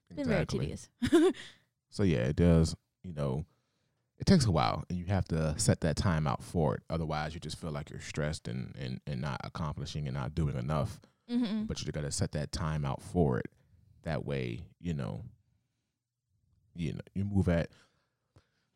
it's 0.09 0.15
been 0.15 0.27
very 0.27 0.45
tedious. 0.45 0.89
So 1.91 2.03
yeah, 2.03 2.19
it 2.19 2.37
does. 2.37 2.75
You 3.03 3.13
know, 3.13 3.45
it 4.21 4.25
takes 4.27 4.45
a 4.45 4.51
while, 4.51 4.85
and 4.89 4.97
you 4.97 5.05
have 5.05 5.25
to 5.29 5.53
set 5.57 5.81
that 5.81 5.97
time 5.97 6.27
out 6.27 6.41
for 6.43 6.75
it. 6.75 6.83
Otherwise, 6.89 7.33
you 7.33 7.39
just 7.41 7.59
feel 7.59 7.71
like 7.71 7.89
you're 7.89 7.99
stressed 7.99 8.47
and 8.47 8.73
and 8.79 9.01
and 9.05 9.19
not 9.19 9.41
accomplishing 9.43 10.07
and 10.07 10.15
not 10.15 10.33
doing 10.35 10.55
enough. 10.55 10.99
mm-hmm. 11.29 11.63
But 11.65 11.83
you 11.83 11.91
got 11.91 12.01
to 12.03 12.11
set 12.11 12.31
that 12.33 12.51
time 12.53 12.85
out 12.85 13.01
for 13.01 13.39
it. 13.39 13.47
That 14.03 14.23
way, 14.25 14.61
you 14.79 14.93
know, 14.93 15.23
you 16.75 16.93
know, 16.93 17.01
you 17.15 17.25
move 17.25 17.49
at. 17.49 17.69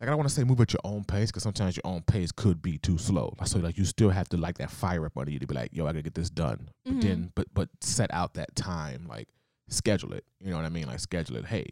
Like 0.02 0.10
I 0.10 0.12
don't 0.12 0.18
want 0.18 0.28
to 0.28 0.36
say 0.36 0.44
move 0.44 0.60
at 0.60 0.74
your 0.74 0.82
own 0.84 1.06
pace 1.06 1.32
because 1.32 1.44
sometimes 1.44 1.78
your 1.78 1.86
own 1.86 2.02
pace 2.02 2.32
could 2.32 2.62
be 2.62 2.78
too 2.78 2.98
slow. 2.98 3.34
So 3.46 3.60
like 3.60 3.78
you 3.78 3.86
still 3.86 4.10
have 4.10 4.28
to 4.30 4.38
like 4.38 4.58
that 4.58 4.70
fire 4.70 5.06
up 5.06 5.18
under 5.18 5.32
you 5.32 5.40
to 5.40 5.48
be 5.48 5.56
like, 5.56 5.70
yo, 5.72 5.86
I 5.86 5.90
gotta 5.90 6.02
get 6.02 6.16
this 6.16 6.30
done. 6.30 6.70
But 6.84 6.96
Mhm. 6.96 7.02
then, 7.02 7.32
but 7.34 7.48
but 7.54 7.70
set 7.80 8.14
out 8.14 8.34
that 8.34 8.56
time, 8.58 9.06
like 9.08 9.30
schedule 9.70 10.14
it. 10.14 10.26
You 10.42 10.50
know 10.50 10.58
what 10.58 10.66
I 10.66 10.70
mean? 10.70 10.88
Like 10.88 11.00
schedule 11.00 11.38
it. 11.38 11.46
Hey, 11.46 11.70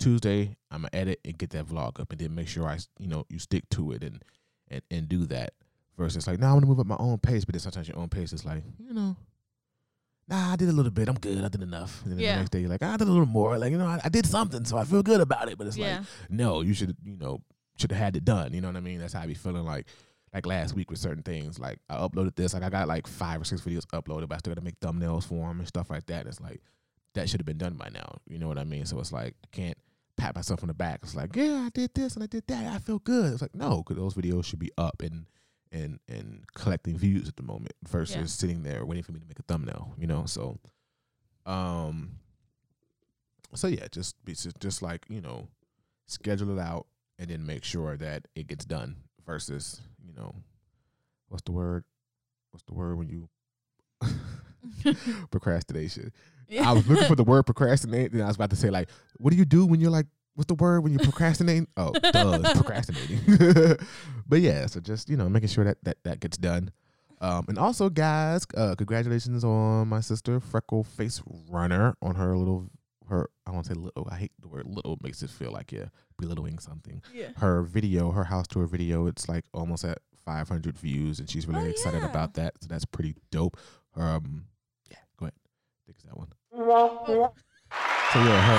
Tuesday 0.00 0.56
I'm 0.70 0.82
gonna 0.82 0.90
edit 0.92 1.20
and 1.24 1.38
get 1.38 1.50
that 1.50 1.66
vlog 1.66 2.00
up, 2.00 2.10
and 2.10 2.20
then 2.20 2.34
make 2.34 2.48
sure 2.48 2.66
I, 2.68 2.78
you 2.98 3.06
know, 3.06 3.24
you 3.28 3.38
stick 3.38 3.68
to 3.70 3.92
it 3.92 4.02
and 4.02 4.22
and 4.68 4.82
and 4.90 5.08
do 5.08 5.26
that. 5.26 5.52
Versus 5.96 6.26
like, 6.26 6.38
now 6.40 6.48
I'm 6.48 6.54
gonna 6.56 6.66
move 6.66 6.80
at 6.80 6.86
my 6.86 6.96
own 6.98 7.18
pace, 7.18 7.44
but 7.44 7.52
then 7.52 7.60
sometimes 7.60 7.86
your 7.86 7.98
own 7.98 8.08
pace 8.08 8.32
is 8.32 8.44
like, 8.44 8.62
you 8.78 8.94
know, 8.94 9.16
nah, 10.28 10.52
I 10.52 10.56
did 10.56 10.68
a 10.68 10.72
little 10.72 10.90
bit, 10.90 11.08
I'm 11.08 11.18
good, 11.18 11.44
I 11.44 11.48
did 11.48 11.62
enough. 11.62 12.02
And 12.04 12.12
then 12.12 12.20
Yeah. 12.20 12.32
the 12.32 12.38
next 12.38 12.50
day 12.50 12.60
you're 12.60 12.70
like, 12.70 12.82
"Ah, 12.82 12.94
I 12.94 12.96
did 12.96 13.08
a 13.08 13.10
little 13.10 13.26
more, 13.26 13.58
like 13.58 13.70
you 13.72 13.78
know, 13.78 13.86
I, 13.86 14.00
I 14.04 14.08
did 14.08 14.26
something, 14.26 14.64
so 14.64 14.76
I 14.78 14.84
feel 14.84 15.02
good 15.02 15.20
about 15.20 15.48
it. 15.50 15.58
But 15.58 15.66
it's 15.66 15.76
yeah, 15.76 15.98
like, 15.98 16.06
no, 16.30 16.62
you 16.62 16.72
should, 16.74 16.96
you 17.04 17.16
know, 17.16 17.42
should 17.76 17.90
have 17.92 18.00
had 18.00 18.16
it 18.16 18.24
done. 18.24 18.52
You 18.54 18.60
know 18.60 18.68
what 18.68 18.76
I 18.76 18.80
mean? 18.80 18.98
That's 18.98 19.12
how 19.12 19.20
I 19.22 19.26
be 19.26 19.34
feeling 19.34 19.64
like. 19.64 19.86
Like 20.32 20.46
last 20.46 20.76
week 20.76 20.90
with 20.92 21.00
certain 21.00 21.24
things, 21.24 21.58
like 21.58 21.80
I 21.88 21.96
uploaded 21.96 22.36
this, 22.36 22.54
like 22.54 22.62
I 22.62 22.70
got 22.70 22.86
like 22.86 23.08
five 23.08 23.40
or 23.40 23.44
six 23.44 23.62
videos 23.62 23.84
uploaded, 23.86 24.28
but 24.28 24.36
I 24.36 24.38
still 24.38 24.52
got 24.54 24.60
to 24.60 24.64
make 24.64 24.78
thumbnails 24.78 25.24
for 25.24 25.48
them 25.48 25.58
and 25.58 25.66
stuff 25.66 25.90
like 25.90 26.06
that. 26.06 26.20
And 26.20 26.28
It's 26.28 26.40
like 26.40 26.60
that 27.14 27.28
should 27.28 27.40
have 27.40 27.46
been 27.46 27.58
done 27.58 27.74
by 27.74 27.88
now. 27.92 28.18
You 28.28 28.38
know 28.38 28.46
what 28.46 28.56
I 28.56 28.62
mean? 28.62 28.86
So 28.86 29.00
it's 29.00 29.10
like 29.10 29.34
I 29.42 29.48
can't 29.50 29.76
pat 30.20 30.34
myself 30.34 30.62
on 30.62 30.68
the 30.68 30.74
back. 30.74 31.00
It's 31.02 31.14
like, 31.14 31.34
yeah, 31.34 31.64
I 31.66 31.70
did 31.72 31.94
this 31.94 32.14
and 32.14 32.22
I 32.22 32.26
did 32.26 32.44
that. 32.48 32.72
I 32.74 32.78
feel 32.78 32.98
good. 32.98 33.32
It's 33.32 33.42
like, 33.42 33.54
no, 33.54 33.78
because 33.82 33.96
those 33.96 34.14
videos 34.14 34.44
should 34.44 34.58
be 34.58 34.70
up 34.76 35.02
and 35.02 35.26
and 35.72 36.00
and 36.08 36.44
collecting 36.54 36.96
views 36.98 37.28
at 37.28 37.36
the 37.36 37.42
moment 37.42 37.72
versus 37.88 38.16
Yeah. 38.16 38.24
sitting 38.26 38.62
there 38.62 38.84
waiting 38.84 39.02
for 39.04 39.12
me 39.12 39.20
to 39.20 39.26
make 39.26 39.38
a 39.38 39.42
thumbnail. 39.44 39.94
You 39.98 40.06
know, 40.06 40.24
so 40.26 40.58
um, 41.46 42.18
so 43.54 43.66
yeah, 43.68 43.86
just 43.90 44.22
be 44.24 44.32
just, 44.32 44.58
just 44.60 44.82
like 44.82 45.06
you 45.08 45.20
know, 45.20 45.48
schedule 46.06 46.56
it 46.56 46.60
out 46.60 46.86
and 47.18 47.28
then 47.30 47.46
make 47.46 47.64
sure 47.64 47.96
that 47.96 48.26
it 48.34 48.46
gets 48.46 48.64
done 48.64 48.96
versus 49.26 49.80
you 50.06 50.12
know, 50.14 50.34
what's 51.28 51.42
the 51.44 51.52
word? 51.52 51.84
What's 52.50 52.64
the 52.64 52.74
word 52.74 52.98
when 52.98 53.08
you 53.08 53.28
procrastination? 55.30 56.12
I 56.52 56.72
was 56.72 56.86
looking 56.88 57.06
for 57.06 57.16
the 57.16 57.24
word 57.24 57.44
procrastinate, 57.44 58.12
and 58.12 58.22
I 58.22 58.26
was 58.26 58.36
about 58.36 58.50
to 58.50 58.56
say 58.56 58.70
like, 58.70 58.88
what 59.18 59.30
do 59.30 59.36
you 59.36 59.44
do 59.44 59.66
when 59.66 59.80
you're 59.80 59.90
like, 59.90 60.06
what's 60.34 60.48
the 60.48 60.54
word 60.54 60.80
when 60.80 60.92
you're 60.92 61.02
procrastinating? 61.04 61.68
Oh, 61.76 61.92
duh, 62.12 62.38
it's 62.42 62.52
procrastinating. 62.60 63.76
but 64.26 64.40
yeah, 64.40 64.66
so 64.66 64.80
just 64.80 65.08
you 65.08 65.16
know, 65.16 65.28
making 65.28 65.48
sure 65.48 65.64
that 65.64 65.78
that 65.84 65.98
that 66.04 66.20
gets 66.20 66.36
done. 66.36 66.70
Um, 67.22 67.44
and 67.48 67.58
also, 67.58 67.90
guys, 67.90 68.46
uh, 68.56 68.74
congratulations 68.76 69.44
on 69.44 69.88
my 69.88 70.00
sister 70.00 70.40
Freckle 70.40 70.84
Face 70.84 71.20
Runner 71.50 71.94
on 72.00 72.14
her 72.14 72.36
little 72.36 72.70
her. 73.08 73.28
I 73.46 73.50
won't 73.50 73.66
say 73.66 73.74
little. 73.74 74.08
I 74.10 74.16
hate 74.16 74.32
the 74.40 74.48
word 74.48 74.64
little. 74.66 74.96
Makes 75.02 75.22
it 75.22 75.28
feel 75.30 75.52
like 75.52 75.70
you're 75.70 75.90
belittling 76.18 76.58
something. 76.58 77.02
yeah. 77.14 77.28
Her 77.36 77.62
video, 77.62 78.10
her 78.12 78.24
house 78.24 78.46
tour 78.48 78.66
video, 78.66 79.06
it's 79.06 79.28
like 79.28 79.44
almost 79.52 79.84
at 79.84 79.98
500 80.24 80.78
views, 80.78 81.18
and 81.18 81.28
she's 81.28 81.46
really 81.46 81.66
Oh, 81.66 81.70
excited 81.70 82.00
yeah. 82.02 82.08
about 82.10 82.34
that. 82.34 82.54
So 82.62 82.68
that's 82.68 82.84
pretty 82.86 83.14
dope. 83.30 83.58
Um, 83.96 84.44
ahead, 85.90 85.98
take 85.98 86.08
that 86.08 86.16
one. 86.18 86.32
So 88.12 88.18
yeah, 88.18 88.40
her. 88.42 88.58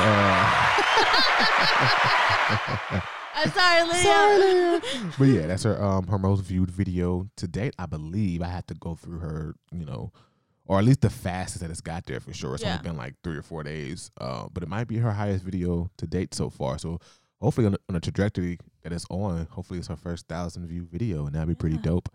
Uh, 2.95 3.01
I'm 3.33 3.49
sorry, 3.51 3.83
Leah. 3.83 4.03
Sorry, 4.03 4.37
Leah. 4.39 4.81
but 5.19 5.25
yeah, 5.25 5.47
that's 5.47 5.63
her 5.63 5.81
um 5.81 6.07
her 6.07 6.17
most 6.19 6.41
viewed 6.41 6.69
video 6.71 7.27
to 7.37 7.47
date. 7.47 7.73
I 7.79 7.85
believe 7.85 8.41
I 8.41 8.47
had 8.47 8.67
to 8.67 8.73
go 8.75 8.95
through 8.95 9.19
her, 9.19 9.55
you 9.71 9.85
know, 9.85 10.11
or 10.65 10.79
at 10.79 10.85
least 10.85 11.01
the 11.01 11.09
fastest 11.09 11.61
that 11.61 11.69
it's 11.71 11.81
got 11.81 12.05
there 12.05 12.19
for 12.19 12.33
sure. 12.33 12.55
It's 12.55 12.63
Yeah. 12.63 12.71
only 12.73 12.83
been 12.83 12.97
like 12.97 13.15
three 13.23 13.37
or 13.37 13.41
four 13.41 13.63
days. 13.63 14.11
Uh, 14.19 14.47
but 14.53 14.63
it 14.63 14.69
might 14.69 14.87
be 14.87 14.97
her 14.97 15.11
highest 15.11 15.43
video 15.43 15.89
to 15.97 16.07
date 16.07 16.33
so 16.33 16.49
far. 16.49 16.77
So 16.77 16.99
hopefully 17.41 17.65
on 17.67 17.73
the, 17.73 17.79
on 17.89 17.93
the 17.95 17.99
trajectory 18.01 18.59
that 18.83 18.93
it's 18.93 19.05
on, 19.09 19.47
hopefully 19.51 19.79
it's 19.79 19.87
her 19.87 19.95
first 19.95 20.27
thousand 20.27 20.67
view 20.67 20.87
video, 20.91 21.25
and 21.25 21.35
that'd 21.35 21.47
be 21.47 21.55
pretty 21.55 21.77
dope. 21.77 22.09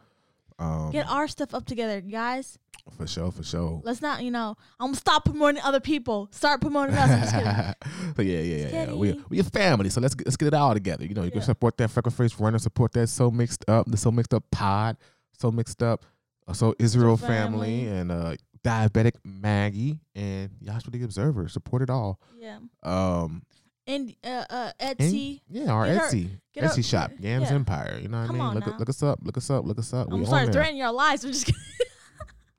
Um, 0.59 0.91
Get 0.91 1.09
our 1.09 1.29
stuff 1.29 1.55
up 1.55 1.67
together, 1.67 2.01
guys. 2.01 2.59
for 2.97 3.07
sure, 3.07 3.31
for 3.31 3.43
sure. 3.43 3.81
Let's 3.85 4.01
not, 4.01 4.23
you 4.23 4.31
know, 4.31 4.57
I'm 4.81 4.89
gonna 4.89 4.97
stop 4.97 5.25
promoting 5.25 5.61
other 5.63 5.81
people. 5.81 6.29
Start 6.31 6.61
promoting 6.61 6.95
us. 6.97 7.11
I'm 7.11 7.21
just 7.21 7.35
kidding. 7.35 8.13
but 8.17 8.27
yeah, 8.27 8.39
yeah, 8.39 8.57
yeah, 8.57 8.85
yeah. 8.87 8.93
We 8.95 9.21
we 9.29 9.39
a 9.41 9.45
family, 9.45 9.91
so 9.91 10.01
let's 10.01 10.15
get, 10.15 10.27
let's 10.27 10.37
get 10.37 10.47
it 10.49 10.55
all 10.55 10.73
together. 10.73 11.05
You 11.05 11.15
know, 11.15 11.25
you 11.25 11.31
can 11.31 11.43
support 11.43 11.77
that 11.79 11.91
freckle 11.91 12.13
face 12.13 12.39
runner, 12.41 12.59
support 12.59 12.93
that 12.93 13.09
so 13.09 13.31
mixed 13.31 13.65
up, 13.69 13.91
the 13.91 13.97
so 13.97 14.11
mixed 14.11 14.33
up 14.33 14.45
pod, 14.51 14.97
so 15.39 15.51
mixed 15.51 15.83
up, 15.83 16.05
uh, 16.49 16.53
so 16.53 16.75
Israel 16.79 17.17
family, 17.17 17.85
family. 17.85 17.87
and 17.87 18.13
uh 18.13 18.35
diabetic 18.67 19.13
Maggie 19.25 20.01
and 20.17 20.51
Yashua 20.63 20.91
the 20.91 21.03
Observer. 21.05 21.49
Support 21.49 21.83
it 21.83 21.91
all. 21.91 22.21
Yeah. 22.39 22.59
Um, 22.83 23.43
And 23.87 24.15
uh, 24.25 24.45
uh, 24.51 24.73
and- 24.81 24.99
Etsy. 24.99 25.41
yeah, 25.49 25.71
our 25.71 25.87
Get 25.87 26.03
Etsy 26.03 26.31
Etsy 26.57 26.85
shop, 26.85 27.13
Yams 27.21 27.51
yeah. 27.51 27.55
Empire. 27.55 27.99
You 28.03 28.09
know 28.09 28.21
what 28.21 28.27
Come 28.27 28.41
I 28.41 28.55
mean? 28.55 28.55
Look 28.55 28.79
look 28.79 28.89
us 28.89 29.03
up, 29.03 29.21
look 29.23 29.37
us 29.37 29.49
up, 29.51 29.65
look 29.65 29.79
us 29.79 29.93
up. 29.93 30.09
We 30.09 30.19
I'm 30.19 30.27
sorry, 30.27 30.45
there. 30.47 30.53
threatening 30.55 30.79
your 30.79 30.93
lives. 30.93 31.25
I'm 31.25 31.33
just 31.33 31.47
kidding. 31.47 31.61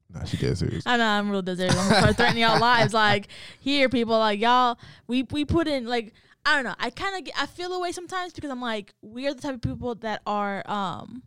Nah, 0.09 0.23
she 0.23 0.37
dead 0.37 0.57
serious. 0.57 0.83
I 0.85 0.95
know 0.95 1.05
I'm 1.05 1.29
real 1.29 1.41
deserted. 1.41 1.77
I'm 1.77 1.89
gonna 1.89 2.01
start 2.01 2.15
threatening 2.15 2.43
y'all 2.43 2.59
lives. 2.61 2.93
Like 2.97 3.27
here, 3.59 3.89
people, 3.89 4.17
like 4.17 4.39
y'all, 4.39 4.79
we 5.05 5.23
we 5.31 5.43
put 5.43 5.67
in 5.67 5.85
like 5.85 6.13
I 6.45 6.55
don't 6.55 6.63
know. 6.63 6.75
I 6.79 6.91
kind 6.91 7.27
of 7.27 7.33
I 7.37 7.45
feel 7.45 7.73
away 7.73 7.91
sometimes 7.91 8.31
because 8.31 8.49
I'm 8.49 8.61
like 8.61 8.93
we 9.01 9.27
are 9.27 9.33
the 9.33 9.41
type 9.41 9.55
of 9.55 9.61
people 9.61 9.95
that 9.95 10.21
are 10.25 10.63
um 10.69 11.23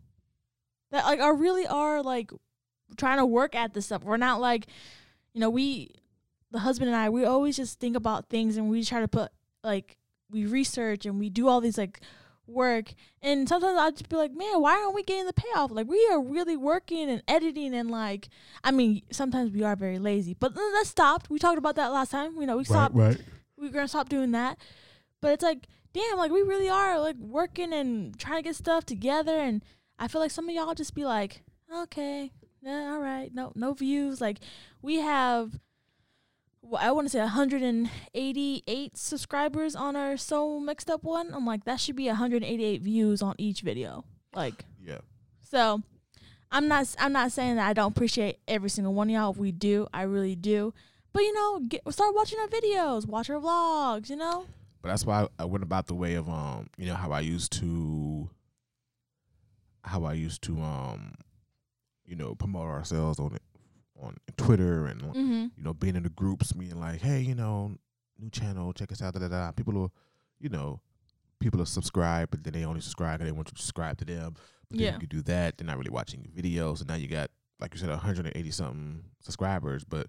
that 0.89 1.05
like 1.05 1.19
are 1.19 1.35
really 1.35 1.67
are 1.67 2.01
like 2.01 2.31
trying 2.97 3.19
to 3.19 3.25
work 3.25 3.55
at 3.55 3.75
this 3.75 3.85
stuff. 3.85 4.03
We're 4.03 4.17
not 4.17 4.41
like 4.41 4.65
you 5.35 5.41
know 5.41 5.51
we 5.51 5.91
the 6.49 6.59
husband 6.59 6.89
and 6.89 6.97
I 6.97 7.09
we 7.09 7.23
always 7.23 7.55
just 7.57 7.79
think 7.79 7.95
about 7.95 8.29
things 8.29 8.57
and 8.57 8.67
we 8.67 8.83
try 8.83 8.99
to 8.99 9.07
put 9.07 9.31
like 9.63 9.97
we 10.29 10.45
research 10.45 11.05
and 11.05 11.19
we 11.19 11.29
do 11.29 11.47
all 11.47 11.61
these 11.61 11.77
like 11.77 11.99
work 12.47 12.93
and 13.21 13.47
sometimes 13.47 13.77
I'll 13.77 13.91
just 13.91 14.09
be 14.09 14.15
like, 14.15 14.33
man, 14.33 14.61
why 14.61 14.73
aren't 14.73 14.95
we 14.95 15.03
getting 15.03 15.25
the 15.25 15.33
payoff? 15.33 15.71
Like 15.71 15.87
we 15.87 16.05
are 16.11 16.21
really 16.21 16.57
working 16.57 17.09
and 17.09 17.23
editing 17.27 17.73
and 17.73 17.89
like 17.91 18.29
I 18.63 18.71
mean, 18.71 19.01
sometimes 19.11 19.51
we 19.51 19.63
are 19.63 19.75
very 19.75 19.99
lazy, 19.99 20.33
but 20.33 20.53
that 20.55 20.83
stopped. 20.85 21.29
We 21.29 21.39
talked 21.39 21.57
about 21.57 21.75
that 21.75 21.91
last 21.91 22.11
time. 22.11 22.35
You 22.39 22.47
know, 22.47 22.57
we 22.57 22.63
stopped. 22.63 22.95
right. 22.95 23.21
We're 23.57 23.69
gonna 23.71 23.87
stop 23.87 24.09
doing 24.09 24.31
that. 24.31 24.57
But 25.21 25.33
it's 25.33 25.43
like, 25.43 25.67
damn, 25.93 26.17
like 26.17 26.31
we 26.31 26.41
really 26.41 26.69
are 26.69 26.99
like 26.99 27.15
working 27.17 27.73
and 27.73 28.17
trying 28.17 28.37
to 28.37 28.49
get 28.49 28.55
stuff 28.55 28.85
together. 28.85 29.35
And 29.37 29.63
I 29.99 30.07
feel 30.07 30.19
like 30.21 30.31
some 30.31 30.49
of 30.49 30.55
y'all 30.55 30.73
just 30.73 30.95
be 30.95 31.05
like, 31.05 31.43
okay, 31.73 32.31
yeah, 32.61 32.91
all 32.93 32.99
right, 32.99 33.33
no, 33.33 33.51
no 33.55 33.73
views. 33.73 34.19
Like 34.19 34.39
we 34.81 34.97
have, 34.97 35.59
well, 36.61 36.81
I 36.81 36.91
want 36.91 37.07
to 37.07 37.11
say 37.11 37.19
188 37.19 38.97
subscribers 38.97 39.75
on 39.75 39.95
our 39.95 40.17
so 40.17 40.59
mixed 40.59 40.89
up 40.89 41.03
one. 41.03 41.33
I'm 41.33 41.45
like, 41.45 41.65
that 41.65 41.79
should 41.79 41.95
be 41.95 42.07
188 42.07 42.81
views 42.81 43.21
on 43.21 43.35
each 43.37 43.61
video. 43.61 44.05
Like. 44.33 44.65
Yeah. 44.83 44.99
So 45.41 45.81
I'm 46.51 46.67
not 46.67 46.95
I'm 46.99 47.13
not 47.13 47.31
saying 47.31 47.55
that 47.55 47.67
I 47.67 47.73
don't 47.73 47.95
appreciate 47.95 48.39
every 48.47 48.69
single 48.69 48.93
one 48.93 49.09
of 49.09 49.13
y'all. 49.13 49.31
If 49.31 49.37
we 49.37 49.51
do. 49.51 49.87
I 49.93 50.03
really 50.03 50.35
do. 50.35 50.73
But 51.13 51.23
you 51.23 51.33
know, 51.33 51.59
get, 51.59 51.81
start 51.91 52.15
watching 52.15 52.39
our 52.39 52.47
videos, 52.47 53.05
watch 53.05 53.29
our 53.29 53.39
vlogs, 53.39 54.09
you 54.09 54.15
know? 54.15 54.45
But 54.81 54.89
that's 54.89 55.05
why 55.05 55.27
I 55.37 55.45
went 55.45 55.63
about 55.63 55.87
the 55.87 55.93
way 55.93 56.13
of 56.15 56.29
um, 56.29 56.69
you 56.77 56.85
know, 56.85 56.95
how 56.95 57.11
I 57.11 57.19
used 57.19 57.51
to 57.53 58.29
how 59.83 60.03
I 60.05 60.13
used 60.13 60.41
to 60.43 60.61
um, 60.61 61.15
you 62.05 62.15
know, 62.15 62.35
promote 62.35 62.67
ourselves 62.67 63.19
on 63.19 63.33
it 63.33 63.41
on 64.01 64.17
Twitter 64.37 64.85
and 64.87 65.01
Mm-hmm. 65.01 65.45
you 65.57 65.63
know, 65.63 65.73
being 65.73 65.95
in 65.95 66.03
the 66.03 66.09
groups, 66.09 66.51
being 66.53 66.79
like, 66.79 67.01
hey, 67.01 67.21
you 67.21 67.35
know, 67.35 67.75
new 68.19 68.29
channel, 68.29 68.73
check 68.73 68.91
us 68.91 69.01
out, 69.01 69.13
da 69.13 69.19
da 69.19 69.27
da. 69.29 69.51
People 69.51 69.73
will, 69.73 69.93
you 70.39 70.49
know, 70.49 70.79
people 71.39 71.57
will 71.59 71.65
subscribe, 71.65 72.29
but 72.31 72.43
then 72.43 72.53
they 72.53 72.65
only 72.65 72.81
subscribe 72.81 73.19
because 73.19 73.31
they 73.31 73.35
want 73.35 73.47
you 73.49 73.53
to 73.55 73.61
subscribe 73.61 73.97
to 73.99 74.05
them. 74.05 74.33
But 74.69 74.77
then 74.77 74.85
Yeah. 74.87 74.93
you 74.93 74.99
can 74.99 75.09
do 75.09 75.21
that. 75.23 75.57
They're 75.57 75.67
not 75.67 75.77
really 75.77 75.91
watching 75.91 76.21
your 76.23 76.31
videos. 76.43 76.79
and 76.79 76.87
now 76.89 76.95
you 76.95 77.07
got, 77.07 77.29
like 77.59 77.73
you 77.73 77.79
said, 77.79 77.89
180 77.89 78.51
something 78.51 79.03
subscribers, 79.19 79.83
but 79.83 80.07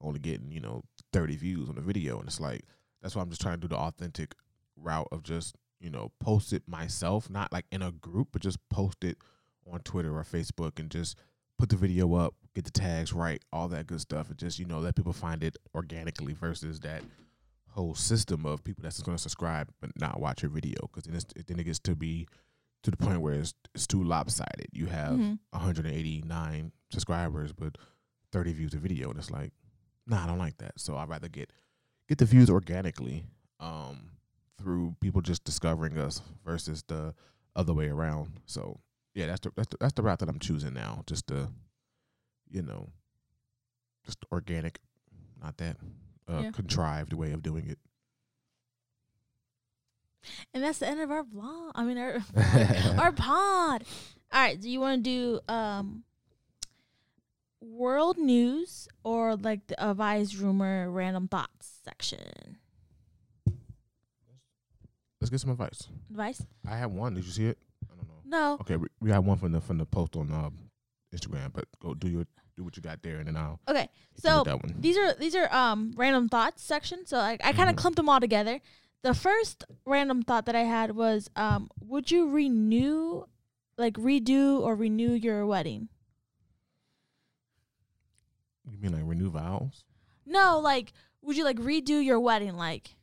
only 0.00 0.18
getting, 0.20 0.50
you 0.52 0.60
know, 0.60 0.82
30 1.12 1.36
views 1.36 1.68
on 1.68 1.74
the 1.76 1.80
video. 1.82 2.18
And 2.18 2.28
it's 2.28 2.40
like, 2.40 2.64
that's 3.02 3.14
why 3.16 3.22
I'm 3.22 3.28
just 3.30 3.40
trying 3.40 3.56
to 3.56 3.60
do 3.60 3.68
the 3.68 3.76
authentic 3.78 4.34
route 4.76 5.08
of 5.12 5.22
just, 5.22 5.56
you 5.80 5.90
know, 5.90 6.12
post 6.20 6.52
it 6.52 6.62
myself, 6.66 7.28
not 7.30 7.52
like 7.52 7.66
in 7.70 7.82
a 7.82 7.92
group, 7.92 8.28
but 8.32 8.42
just 8.42 8.58
post 8.68 9.04
it 9.04 9.18
on 9.70 9.80
Twitter 9.80 10.16
or 10.16 10.24
Facebook 10.24 10.78
and 10.78 10.90
just 10.90 11.16
put 11.60 11.68
the 11.68 11.76
video 11.76 12.14
up, 12.14 12.34
get 12.54 12.64
the 12.64 12.70
tags 12.70 13.12
right, 13.12 13.42
all 13.52 13.68
that 13.68 13.86
good 13.86 14.00
stuff, 14.00 14.28
and 14.30 14.38
just, 14.38 14.58
you 14.58 14.64
know, 14.64 14.78
let 14.80 14.96
people 14.96 15.12
find 15.12 15.44
it 15.44 15.56
organically 15.74 16.32
versus 16.32 16.80
that 16.80 17.02
whole 17.68 17.94
system 17.94 18.46
of 18.46 18.64
people 18.64 18.82
that's 18.82 18.96
just 18.96 19.04
going 19.06 19.16
to 19.16 19.22
subscribe 19.22 19.68
but 19.80 19.90
not 20.00 20.18
watch 20.20 20.42
your 20.42 20.50
video 20.50 20.76
because 20.92 21.04
then, 21.04 21.44
then 21.46 21.60
it 21.60 21.64
gets 21.64 21.78
to 21.78 21.94
be 21.94 22.26
to 22.82 22.90
the 22.90 22.96
point 22.96 23.20
where 23.20 23.34
it's, 23.34 23.54
it's 23.74 23.86
too 23.86 24.02
lopsided. 24.02 24.66
You 24.72 24.86
have 24.86 25.12
Mhm. 25.12 25.38
189 25.52 26.72
subscribers 26.90 27.52
but 27.52 27.76
30 28.32 28.52
views 28.54 28.74
a 28.74 28.78
video, 28.78 29.10
and 29.10 29.18
it's 29.18 29.30
like, 29.30 29.52
nah, 30.06 30.24
I 30.24 30.26
don't 30.26 30.38
like 30.38 30.56
that. 30.58 30.72
So 30.80 30.96
I'd 30.96 31.08
rather 31.08 31.28
get 31.28 31.52
get 32.08 32.18
the 32.18 32.24
views 32.24 32.50
organically 32.50 33.26
um, 33.60 34.10
through 34.58 34.96
people 35.00 35.20
just 35.20 35.44
discovering 35.44 35.96
us 35.98 36.22
versus 36.44 36.82
the 36.88 37.14
other 37.54 37.72
way 37.74 37.88
around. 37.88 38.40
So 38.46 38.80
yeah, 39.14 39.26
that's 39.26 39.40
the 39.40 39.52
that's 39.56 39.68
the, 39.68 39.76
that's 39.80 39.92
the 39.94 40.02
route 40.02 40.18
that 40.20 40.28
I'm 40.28 40.38
choosing 40.38 40.74
now. 40.74 41.02
Just 41.06 41.26
the, 41.28 41.48
you 42.50 42.62
know, 42.62 42.90
just 44.04 44.18
organic, 44.32 44.78
not 45.42 45.56
that 45.58 45.76
uh, 46.28 46.42
Yeah. 46.44 46.50
contrived 46.52 47.12
way 47.12 47.32
of 47.32 47.42
doing 47.42 47.68
it. 47.68 47.78
And 50.52 50.62
that's 50.62 50.78
the 50.78 50.86
end 50.88 51.00
of 51.00 51.10
our 51.10 51.24
vlog. 51.24 51.72
I 51.74 51.84
mean 51.84 51.98
our 51.98 52.18
our 52.98 53.12
pod. 53.12 53.84
All 54.32 54.40
right, 54.40 54.60
do 54.60 54.68
you 54.70 54.80
want 54.80 55.02
to 55.04 55.10
do 55.10 55.52
um 55.52 56.04
world 57.62 58.16
news 58.18 58.88
or 59.04 59.36
like 59.36 59.66
the 59.66 59.82
advised 59.90 60.36
rumor 60.36 60.90
random 60.90 61.28
thoughts 61.28 61.70
section? 61.84 62.58
Let's 65.20 65.30
get 65.30 65.40
some 65.40 65.50
advice. 65.50 65.88
Advice? 66.10 66.42
I 66.66 66.76
have 66.76 66.92
one. 66.92 67.14
Did 67.14 67.24
you 67.26 67.30
see 67.32 67.46
it? 67.46 67.58
I 68.32 68.36
don't 68.36 68.40
know. 68.42 68.48
No. 68.50 68.58
Okay, 68.60 68.76
we, 68.76 68.88
we 69.00 69.10
have 69.10 69.24
one 69.24 69.38
from 69.38 69.52
the 69.52 69.60
from 69.60 69.78
the 69.78 69.86
post 69.86 70.16
on 70.16 70.30
uh, 70.32 70.50
Instagram, 71.14 71.52
but 71.52 71.64
go 71.80 71.94
do 71.94 72.08
your 72.08 72.24
do 72.56 72.64
what 72.64 72.76
you 72.76 72.82
got 72.82 73.02
there, 73.02 73.16
and 73.18 73.26
then 73.28 73.36
I'll 73.36 73.60
Okay. 73.68 73.88
So 74.16 74.44
that 74.44 74.62
one. 74.62 74.74
these 74.78 74.96
are 74.96 75.14
these 75.14 75.34
are 75.34 75.52
um 75.54 75.92
random 75.96 76.28
thoughts 76.28 76.62
section. 76.62 77.06
So 77.06 77.18
I, 77.18 77.38
I 77.42 77.52
kind 77.52 77.68
of 77.70 77.76
Mhm. 77.76 77.78
clumped 77.78 77.96
them 77.96 78.08
all 78.08 78.20
together. 78.20 78.60
The 79.02 79.14
first 79.14 79.64
random 79.86 80.22
thought 80.22 80.44
that 80.46 80.54
I 80.56 80.62
had 80.64 80.94
was 80.94 81.30
um 81.36 81.70
would 81.80 82.10
you 82.10 82.28
renew 82.30 83.24
like 83.78 83.94
redo 83.94 84.60
or 84.60 84.74
renew 84.74 85.12
your 85.12 85.46
wedding? 85.46 85.88
You 88.70 88.78
mean 88.78 88.92
like 88.92 89.02
renew 89.04 89.30
vows? 89.30 89.84
No, 90.26 90.60
like 90.60 90.92
would 91.22 91.36
you 91.36 91.44
like 91.44 91.56
redo 91.58 92.04
your 92.04 92.20
wedding 92.20 92.56
like 92.56 92.94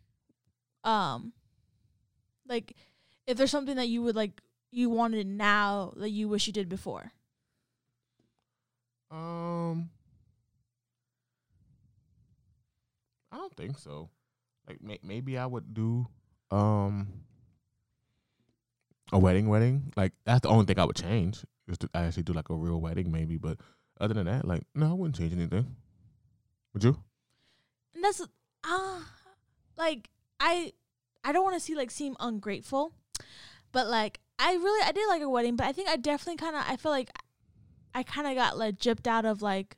um 0.83 1.33
Like, 2.47 2.75
if 3.25 3.35
there's 3.37 3.51
something 3.51 3.75
that 3.75 3.89
you 3.89 4.01
would 4.03 4.15
like 4.15 4.39
you 4.71 4.89
wanted 4.89 5.27
now 5.27 5.93
that 5.97 6.09
you 6.09 6.27
wish 6.27 6.47
you 6.47 6.53
did 6.53 6.69
before. 6.69 7.11
Um, 9.09 9.89
I 13.31 13.37
don't 13.37 13.55
think 13.55 13.77
so. 13.77 14.09
Like 14.67 14.81
may- 14.81 14.99
maybe 15.01 15.37
I 15.37 15.45
would 15.45 15.73
do 15.73 16.07
um 16.51 17.07
a 19.11 19.19
wedding, 19.19 19.47
wedding. 19.47 19.93
Like 19.95 20.13
that's 20.25 20.41
the 20.41 20.49
only 20.49 20.65
thing 20.65 20.79
I 20.79 20.85
would 20.85 20.95
change 20.95 21.45
is 21.67 21.77
to 21.79 21.89
actually 21.93 22.23
do 22.23 22.33
like 22.33 22.49
a 22.49 22.55
real 22.55 22.81
wedding, 22.81 23.11
maybe. 23.11 23.37
But 23.37 23.57
other 23.99 24.13
than 24.13 24.25
that, 24.25 24.45
like 24.45 24.63
no, 24.75 24.89
I 24.89 24.93
wouldn't 24.93 25.15
change 25.15 25.33
anything. 25.33 25.75
Would 26.73 26.83
you? 26.83 26.97
And 27.95 28.03
that's 28.03 28.21
ah, 28.65 28.97
uh, 28.99 29.03
like 29.77 30.09
I 30.39 30.73
I 31.23 31.31
don't 31.31 31.43
want 31.43 31.55
to 31.55 31.61
see 31.61 31.75
like 31.75 31.91
seem 31.91 32.15
ungrateful, 32.19 32.93
but 33.71 33.87
like 33.87 34.19
I 34.39 34.53
really 34.53 34.87
I 34.87 34.91
did 34.91 35.07
like 35.07 35.21
a 35.21 35.29
wedding, 35.29 35.55
but 35.55 35.65
I 35.67 35.71
think 35.71 35.89
I 35.89 35.95
definitely 35.95 36.37
kind 36.37 36.55
of 36.55 36.63
I 36.67 36.75
feel 36.75 36.91
like 36.91 37.09
I 37.93 38.03
kind 38.03 38.27
of 38.27 38.35
got 38.35 38.57
like 38.57 38.77
gypped 38.77 39.07
out 39.07 39.25
of 39.25 39.41
like 39.41 39.75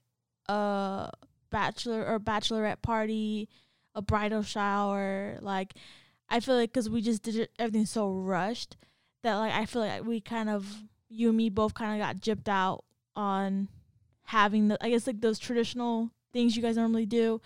a 0.48 1.12
bachelor 1.50 2.06
or 2.06 2.20
bachelorette 2.20 2.82
party, 2.82 3.48
a 3.96 4.02
bridal 4.02 4.44
shower. 4.44 5.38
Like 5.42 5.74
I 6.30 6.40
feel 6.40 6.56
like 6.56 6.72
because 6.74 6.90
we 6.90 7.02
just 7.02 7.24
did 7.24 7.50
everything 7.58 7.86
so 7.86 8.10
rushed 8.10 8.76
that 9.24 9.36
like 9.36 9.54
I 9.54 9.66
feel 9.66 9.82
like 9.82 10.04
we 10.04 10.20
kind 10.20 10.50
of 10.50 10.84
you 11.10 11.30
and 11.30 11.38
me 11.38 11.50
both 11.50 11.74
kind 11.74 12.00
of 12.00 12.06
got 12.06 12.18
gypped 12.18 12.50
out 12.50 12.84
on 13.16 13.70
having 14.24 14.68
the 14.68 14.84
I 14.84 14.90
guess 14.90 15.08
like 15.08 15.22
those 15.22 15.40
traditional 15.40 16.12
things 16.34 16.56
you 16.56 16.62
guys 16.62 16.76
normally 16.78 17.06
do. 17.06 17.42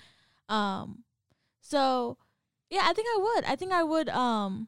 Um, 0.50 1.03
so 1.62 2.17
yeah, 2.70 2.82
I 2.86 2.93
think 2.93 3.08
I 3.08 3.20
would. 3.22 3.46
I 3.46 3.55
think 3.55 3.72
I 3.72 3.84
would 3.84 4.10
um 4.10 4.67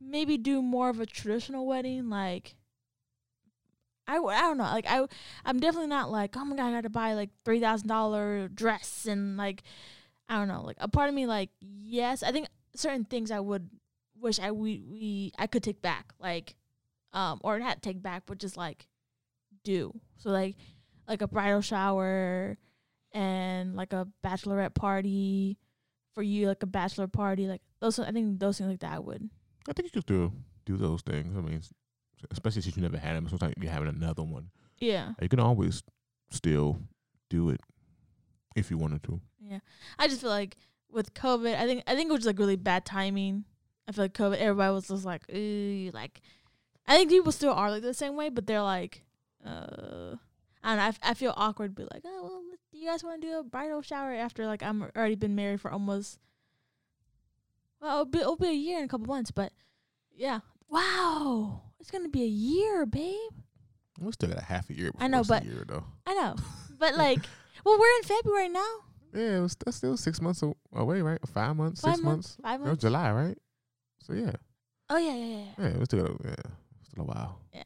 maybe 0.00 0.36
do 0.36 0.62
more 0.62 0.88
of 0.88 1.00
a 1.00 1.06
traditional 1.06 1.66
wedding 1.66 2.08
like 2.08 2.54
I, 4.08 4.18
I 4.18 4.40
don't 4.42 4.58
know 4.58 4.64
like 4.64 4.86
I 4.88 5.06
I'm 5.44 5.58
definitely 5.58 5.88
not 5.88 6.10
like 6.10 6.36
oh 6.36 6.44
my 6.44 6.56
god 6.56 6.68
I 6.68 6.72
got 6.72 6.82
to 6.82 6.90
buy 6.90 7.14
like 7.14 7.30
three 7.44 7.60
thousand 7.60 7.88
dollar 7.88 8.48
dress 8.48 9.06
and 9.06 9.36
like 9.36 9.62
I 10.28 10.36
don't 10.36 10.48
know 10.48 10.62
like 10.62 10.76
a 10.80 10.88
part 10.88 11.08
of 11.08 11.14
me 11.14 11.26
like 11.26 11.50
yes 11.60 12.22
I 12.22 12.30
think 12.32 12.46
certain 12.74 13.04
things 13.04 13.30
I 13.30 13.40
would 13.40 13.68
wish 14.20 14.38
I 14.38 14.52
we, 14.52 14.82
we 14.88 15.32
I 15.38 15.46
could 15.46 15.62
take 15.62 15.82
back 15.82 16.12
like 16.20 16.54
um 17.12 17.40
or 17.42 17.58
not 17.58 17.82
take 17.82 18.02
back 18.02 18.24
but 18.26 18.38
just 18.38 18.56
like 18.56 18.86
do. 19.64 19.92
So 20.18 20.30
like 20.30 20.56
like 21.08 21.22
a 21.22 21.28
bridal 21.28 21.60
shower 21.60 22.58
and 23.12 23.74
like 23.74 23.92
a 23.92 24.06
bachelorette 24.24 24.74
party 24.74 25.58
for 26.14 26.22
you 26.22 26.46
like 26.48 26.62
a 26.62 26.66
bachelor 26.66 27.08
party 27.08 27.46
like 27.46 27.62
those 27.80 27.98
I 27.98 28.12
think 28.12 28.38
those 28.38 28.58
things 28.58 28.70
like 28.70 28.80
that 28.80 29.04
would 29.04 29.28
I 29.68 29.72
think 29.72 29.86
you 29.86 30.02
could 30.02 30.06
do 30.06 30.32
do 30.64 30.76
those 30.76 31.02
things. 31.02 31.36
I 31.36 31.40
mean 31.40 31.62
especially 32.30 32.62
since 32.62 32.76
you 32.76 32.82
never 32.82 32.96
had 32.96 33.14
them 33.16 33.28
sometimes 33.28 33.54
you're 33.60 33.70
having 33.70 33.88
another 33.88 34.22
one. 34.22 34.50
Yeah. 34.78 35.12
You 35.20 35.28
can 35.28 35.40
always 35.40 35.82
still 36.30 36.78
do 37.28 37.50
it 37.50 37.60
if 38.54 38.70
you 38.70 38.78
wanted 38.78 39.02
to. 39.04 39.20
Yeah. 39.38 39.58
I 39.98 40.08
just 40.08 40.22
feel 40.22 40.30
like 40.30 40.56
with 40.90 41.14
COVID 41.14 41.54
I 41.56 41.66
think 41.66 41.82
I 41.86 41.94
think 41.94 42.10
it 42.10 42.14
was 42.14 42.26
like 42.26 42.38
really 42.38 42.56
bad 42.56 42.84
timing. 42.84 43.44
I 43.88 43.92
feel 43.92 44.04
like 44.04 44.14
COVID 44.14 44.38
everybody 44.38 44.74
was 44.74 44.88
just 44.88 45.04
like 45.04 45.22
ooh, 45.34 45.90
like 45.92 46.20
I 46.86 46.96
think 46.96 47.10
people 47.10 47.32
still 47.32 47.52
are 47.52 47.70
like 47.70 47.82
the 47.82 47.94
same 47.94 48.16
way 48.16 48.28
but 48.28 48.46
they're 48.46 48.62
like 48.62 49.02
uh 49.44 50.16
I 50.66 50.70
don't 50.70 50.78
know. 50.78 50.82
I, 50.82 51.10
I 51.10 51.14
feel 51.14 51.32
awkward, 51.36 51.76
be 51.76 51.84
like, 51.84 52.02
oh 52.04 52.22
well, 52.24 52.42
do 52.72 52.78
you 52.78 52.88
guys 52.88 53.04
want 53.04 53.22
to 53.22 53.28
do 53.28 53.38
a 53.38 53.44
bridal 53.44 53.82
shower 53.82 54.12
after 54.12 54.46
like 54.46 54.64
I'm 54.64 54.82
already 54.96 55.14
been 55.14 55.36
married 55.36 55.60
for 55.60 55.70
almost 55.70 56.18
well, 57.86 58.00
it'll 58.00 58.04
be, 58.06 58.18
it'll 58.18 58.36
be 58.36 58.48
a 58.48 58.52
year 58.52 58.78
in 58.78 58.84
a 58.84 58.88
couple 58.88 59.06
months, 59.06 59.30
but 59.30 59.52
yeah, 60.14 60.40
wow, 60.68 61.62
it's 61.80 61.90
gonna 61.90 62.08
be 62.08 62.22
a 62.22 62.26
year, 62.26 62.84
babe. 62.86 63.14
We 64.00 64.12
still 64.12 64.28
got 64.28 64.38
a 64.38 64.44
half 64.44 64.68
a 64.70 64.74
year. 64.76 64.90
I 64.98 65.06
know, 65.08 65.22
but 65.24 65.44
year, 65.44 65.64
though. 65.66 65.84
I 66.06 66.14
know, 66.14 66.34
but 66.78 66.96
like, 66.96 67.20
well, 67.64 67.78
we're 67.78 67.96
in 67.98 68.02
February 68.02 68.48
now. 68.48 68.66
Yeah, 69.14 69.38
it 69.38 69.40
was, 69.40 69.56
that's 69.64 69.76
still 69.78 69.96
six 69.96 70.20
months 70.20 70.42
away, 70.74 71.00
right? 71.00 71.18
Five 71.28 71.56
months, 71.56 71.80
five 71.80 71.94
six 71.94 72.04
months, 72.04 72.38
months. 72.38 72.38
Five 72.42 72.60
It 72.60 72.62
was 72.62 72.68
months. 72.68 72.82
July, 72.82 73.12
right? 73.12 73.38
So 74.02 74.12
yeah, 74.12 74.32
Oh 74.90 74.96
yeah, 74.98 75.14
yeah, 75.14 75.24
yeah. 75.24 75.44
yeah. 75.58 75.68
yeah, 75.68 75.78
we 75.78 75.84
still 75.84 76.02
got, 76.06 76.20
yeah, 76.24 76.34
still 76.90 77.04
a 77.04 77.06
while. 77.06 77.40
Yeah, 77.54 77.62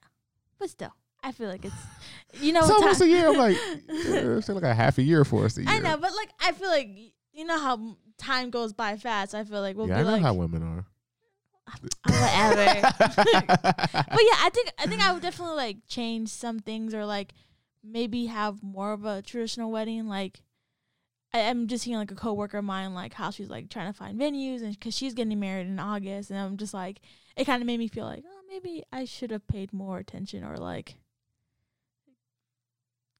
but 0.58 0.70
still, 0.70 0.92
I 1.22 1.32
feel 1.32 1.48
like 1.48 1.64
it's 1.64 1.74
you 2.40 2.52
know. 2.52 2.60
It's 2.60 2.70
almost 2.70 3.00
ti- 3.00 3.06
a 3.06 3.08
year. 3.08 3.28
I'm 3.30 3.36
like, 3.38 3.56
yeah, 3.88 4.36
it's 4.36 4.46
still 4.46 4.54
like 4.54 4.64
a 4.64 4.74
half 4.74 4.98
a 4.98 5.02
year 5.02 5.24
for 5.24 5.46
us. 5.46 5.56
A 5.56 5.62
year. 5.62 5.70
I 5.72 5.78
know, 5.78 5.96
but 5.96 6.12
like 6.14 6.30
I 6.40 6.52
feel 6.52 6.68
like 6.68 6.88
y- 6.94 7.12
you 7.40 7.46
know 7.46 7.58
how 7.58 7.96
time 8.18 8.50
goes 8.50 8.74
by 8.74 8.98
fast. 8.98 9.34
I 9.34 9.44
feel 9.44 9.62
like 9.62 9.74
we'll 9.74 9.88
yeah, 9.88 9.94
be 9.94 10.00
I 10.00 10.04
know 10.04 10.12
like 10.12 10.22
how 10.22 10.34
women 10.34 10.62
are. 10.62 10.84
Oh, 12.08 12.12
whatever. 12.12 12.82
but 12.98 14.22
yeah, 14.22 14.38
I 14.40 14.50
think 14.52 14.72
I 14.76 14.86
think 14.86 15.00
I 15.00 15.12
would 15.12 15.22
definitely 15.22 15.54
like 15.54 15.76
change 15.86 16.28
some 16.28 16.58
things 16.58 16.94
or 16.94 17.06
like 17.06 17.32
maybe 17.84 18.26
have 18.26 18.60
more 18.60 18.92
of 18.92 19.04
a 19.04 19.22
traditional 19.22 19.70
wedding. 19.70 20.08
Like 20.08 20.42
I, 21.32 21.42
I'm 21.42 21.68
just 21.68 21.84
seeing 21.84 21.96
like 21.96 22.10
a 22.10 22.16
coworker 22.16 22.58
of 22.58 22.64
mine 22.64 22.92
like 22.92 23.14
how 23.14 23.30
she's 23.30 23.48
like 23.48 23.70
trying 23.70 23.86
to 23.86 23.96
find 23.96 24.20
venues 24.20 24.62
and 24.62 24.72
because 24.72 24.96
she's 24.96 25.14
getting 25.14 25.38
married 25.38 25.68
in 25.68 25.78
August, 25.78 26.30
and 26.30 26.40
I'm 26.40 26.56
just 26.56 26.74
like 26.74 27.00
it 27.36 27.44
kind 27.44 27.62
of 27.62 27.66
made 27.66 27.78
me 27.78 27.86
feel 27.86 28.04
like 28.04 28.24
oh 28.26 28.40
maybe 28.48 28.82
I 28.92 29.04
should 29.04 29.30
have 29.30 29.46
paid 29.46 29.72
more 29.72 29.98
attention 29.98 30.42
or 30.42 30.56
like 30.56 30.96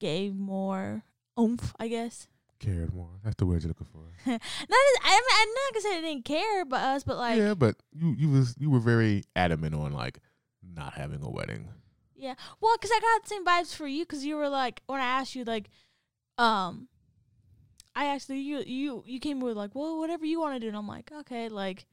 gave 0.00 0.35
more 0.35 1.04
oomph, 1.38 1.72
I 1.78 1.87
guess. 1.87 2.26
Cared 2.61 2.94
more. 2.94 3.09
That's 3.25 3.37
the 3.37 3.46
word 3.46 3.62
you're 3.62 3.68
looking 3.68 3.87
for. 3.92 4.01
Not 4.31 4.40
as, 4.40 4.96
I 5.03 5.11
mean, 5.11 5.40
I'm 5.40 5.49
not 5.49 5.73
gonna 5.73 5.81
say 5.81 5.99
I 5.99 6.01
didn't 6.03 6.25
care 6.27 6.62
about 6.62 6.96
us, 6.96 7.05
but 7.05 7.16
like 7.16 7.38
yeah, 7.38 7.55
but 7.55 7.77
you 7.92 8.14
you 8.16 8.29
was 8.29 8.55
you 8.59 8.70
were 8.70 8.81
very 8.81 9.25
adamant 9.35 9.75
on 9.75 9.92
like 9.92 10.20
not 10.62 10.92
having 10.94 11.23
a 11.23 11.31
wedding. 11.31 11.68
Yeah. 12.14 12.35
well, 12.61 12.77
because 12.77 12.90
I 12.94 13.01
got 13.01 13.23
the 13.23 13.29
same 13.29 13.46
vibes 13.46 13.75
for 13.75 13.87
you 13.87 14.05
because 14.05 14.27
you 14.27 14.37
were 14.37 14.51
like 14.51 14.83
when 14.87 15.01
I 15.01 15.07
asked 15.07 15.35
you 15.35 15.44
like, 15.44 15.70
um, 16.37 16.88
I 17.96 18.09
actually 18.09 18.40
you 18.40 18.59
you 18.66 19.03
you 19.07 19.20
came 19.20 19.40
with 19.40 19.57
like, 19.57 19.75
well, 19.75 19.99
whatever 19.99 20.27
you 20.27 20.38
want 20.38 20.55
to 20.55 20.61
do, 20.61 20.68
and 20.68 20.77
I'm 20.77 20.87
like, 20.87 21.11
okay, 21.20 21.49
like, 21.49 21.87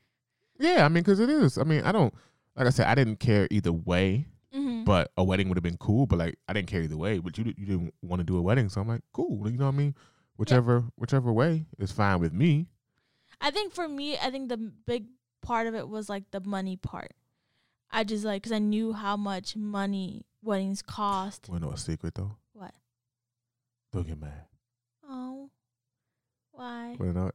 Yeah, 0.59 0.83
I 0.85 0.89
mean, 0.89 1.03
because 1.03 1.21
it 1.21 1.29
is. 1.29 1.57
I 1.57 1.63
mean, 1.63 1.83
I 1.83 1.91
don't 1.93 2.13
like 2.57 2.67
I 2.67 2.71
said, 2.71 2.87
I 2.87 2.95
didn't 2.95 3.19
care 3.21 3.47
either 3.51 3.71
way. 3.71 4.25
mm-hmm. 4.53 4.83
But 4.83 5.11
a 5.15 5.23
wedding 5.23 5.47
would 5.47 5.57
have 5.57 5.63
been 5.63 5.77
cool. 5.77 6.07
But 6.07 6.19
like, 6.19 6.35
I 6.49 6.53
didn't 6.53 6.67
care 6.67 6.81
either 6.81 6.97
way. 6.97 7.19
But 7.19 7.37
you 7.37 7.45
you 7.55 7.65
didn't 7.65 7.93
want 8.01 8.19
to 8.19 8.25
do 8.25 8.37
a 8.37 8.41
wedding, 8.41 8.67
so 8.67 8.81
I'm 8.81 8.87
like, 8.89 9.03
cool. 9.13 9.49
You 9.49 9.57
know 9.57 9.65
what 9.65 9.75
I 9.75 9.77
mean? 9.77 9.95
Whichever 10.37 10.85
whichever 10.95 11.33
way 11.33 11.65
is 11.79 11.91
fine 11.91 12.19
with 12.19 12.31
me. 12.33 12.67
I 13.41 13.51
think 13.51 13.73
for 13.73 13.87
me, 13.87 14.17
I 14.17 14.29
think 14.31 14.49
the 14.49 14.57
big 14.57 15.07
part 15.41 15.67
of 15.67 15.75
it 15.75 15.87
was 15.89 16.09
like 16.09 16.29
the 16.31 16.39
money 16.39 16.77
part. 16.77 17.13
I 17.91 18.03
just 18.03 18.23
like 18.23 18.43
'cause 18.43 18.51
I 18.51 18.59
knew 18.59 18.93
how 18.93 19.17
much 19.17 19.55
money 19.55 20.25
weddings 20.43 20.81
cost. 20.81 21.43
To 21.43 21.59
know 21.59 21.71
a 21.71 21.77
secret 21.77 22.15
though? 22.15 22.37
What? 22.53 22.73
Don't 23.93 24.05
get 24.07 24.19
mad. 24.19 24.45
Oh, 25.09 25.49
why? 26.51 26.95
To 26.99 27.13
know? 27.13 27.31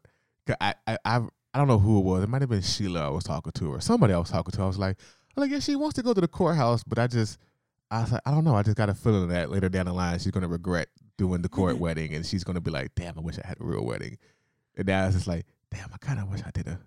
I 0.61 0.75
I 0.87 0.99
I've, 1.05 1.25
I 1.55 1.59
don't 1.59 1.69
know 1.69 1.79
who 1.79 1.99
it 1.99 2.05
was. 2.05 2.23
It 2.23 2.29
might 2.29 2.43
have 2.43 2.51
been 2.51 2.62
Sheila 2.62 3.07
I 3.07 3.11
was 3.11 3.25
talking 3.25 3.53
to, 3.53 3.73
or 3.73 3.81
somebody 3.81 4.12
I 4.15 4.19
was 4.19 4.31
talking 4.31 4.53
to. 4.53 4.62
I 4.62 4.67
was 4.67 4.79
like, 4.79 4.97
I'm 5.37 5.41
like, 5.43 5.51
yeah, 5.51 5.59
she 5.61 5.77
wants 5.77 5.95
to 5.97 6.03
go 6.03 6.12
to 6.15 6.21
the 6.21 6.29
courthouse, 6.29 6.85
but 6.85 6.99
I 6.99 7.07
just, 7.07 7.38
I 7.91 8.03
was 8.03 8.12
like, 8.12 8.23
I 8.27 8.31
don't 8.31 8.45
know. 8.45 8.55
I 8.55 8.62
just 8.62 8.77
got 8.77 8.88
a 8.91 8.95
feeling 8.95 9.29
that 9.29 9.51
later 9.51 9.69
down 9.69 9.87
the 9.87 9.93
line, 9.93 10.19
she's 10.19 10.33
gonna 10.33 10.49
regret 10.49 10.88
doing 11.23 11.43
the 11.43 11.49
court 11.49 11.75
mm-hmm. 11.75 11.83
wedding, 11.83 12.15
and 12.15 12.27
she's 12.27 12.43
gonna 12.43 12.61
be 12.61 12.73
like, 12.73 12.95
damn, 12.97 13.17
I 13.17 13.21
wish 13.21 13.39
I 13.39 13.47
had 13.47 13.61
a 13.61 13.65
real 13.65 13.85
wedding. 13.85 14.19
And 14.77 14.89
now 14.89 15.07
it's 15.07 15.15
just 15.15 15.29
like, 15.29 15.47
damn, 15.71 15.89
I 15.93 15.99
kind 15.99 16.19
of 16.19 16.29
wish 16.29 16.41
I 16.45 16.51
did 16.51 16.67
a 16.67 16.81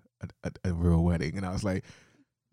a, 0.44 0.52
a 0.70 0.74
real 0.74 1.04
wedding. 1.04 1.38
And 1.38 1.46
I 1.46 1.52
was 1.52 1.64
like. 1.64 1.84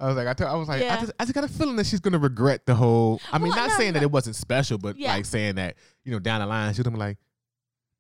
I 0.01 0.07
was 0.07 0.16
like, 0.16 0.27
I, 0.27 0.33
t- 0.33 0.42
I 0.42 0.55
was 0.55 0.66
like, 0.66 0.83
I 0.83 0.85
Yeah. 0.87 1.01
just, 1.01 1.12
I 1.21 1.25
just 1.25 1.35
got 1.35 1.45
a 1.45 1.49
feeling 1.49 1.77
that 1.77 1.87
she's 1.87 2.01
gonna 2.01 2.18
regret 2.18 2.66
the 2.66 2.75
whole. 2.75 3.21
I 3.31 3.38
mean, 3.38 3.51
Well, 3.51 3.59
not 3.59 3.68
no, 3.68 3.77
saying 3.77 3.92
that 3.92 4.03
it 4.03 4.11
wasn't 4.11 4.35
special, 4.35 4.77
but 4.77 4.97
Yeah. 4.99 5.14
like 5.14 5.25
saying 5.25 5.55
that, 5.57 5.77
you 6.03 6.11
know, 6.11 6.18
down 6.18 6.40
the 6.40 6.47
line, 6.47 6.75
she's 6.75 6.83
gonna 6.83 6.97
be 6.97 6.99
like, 7.01 7.18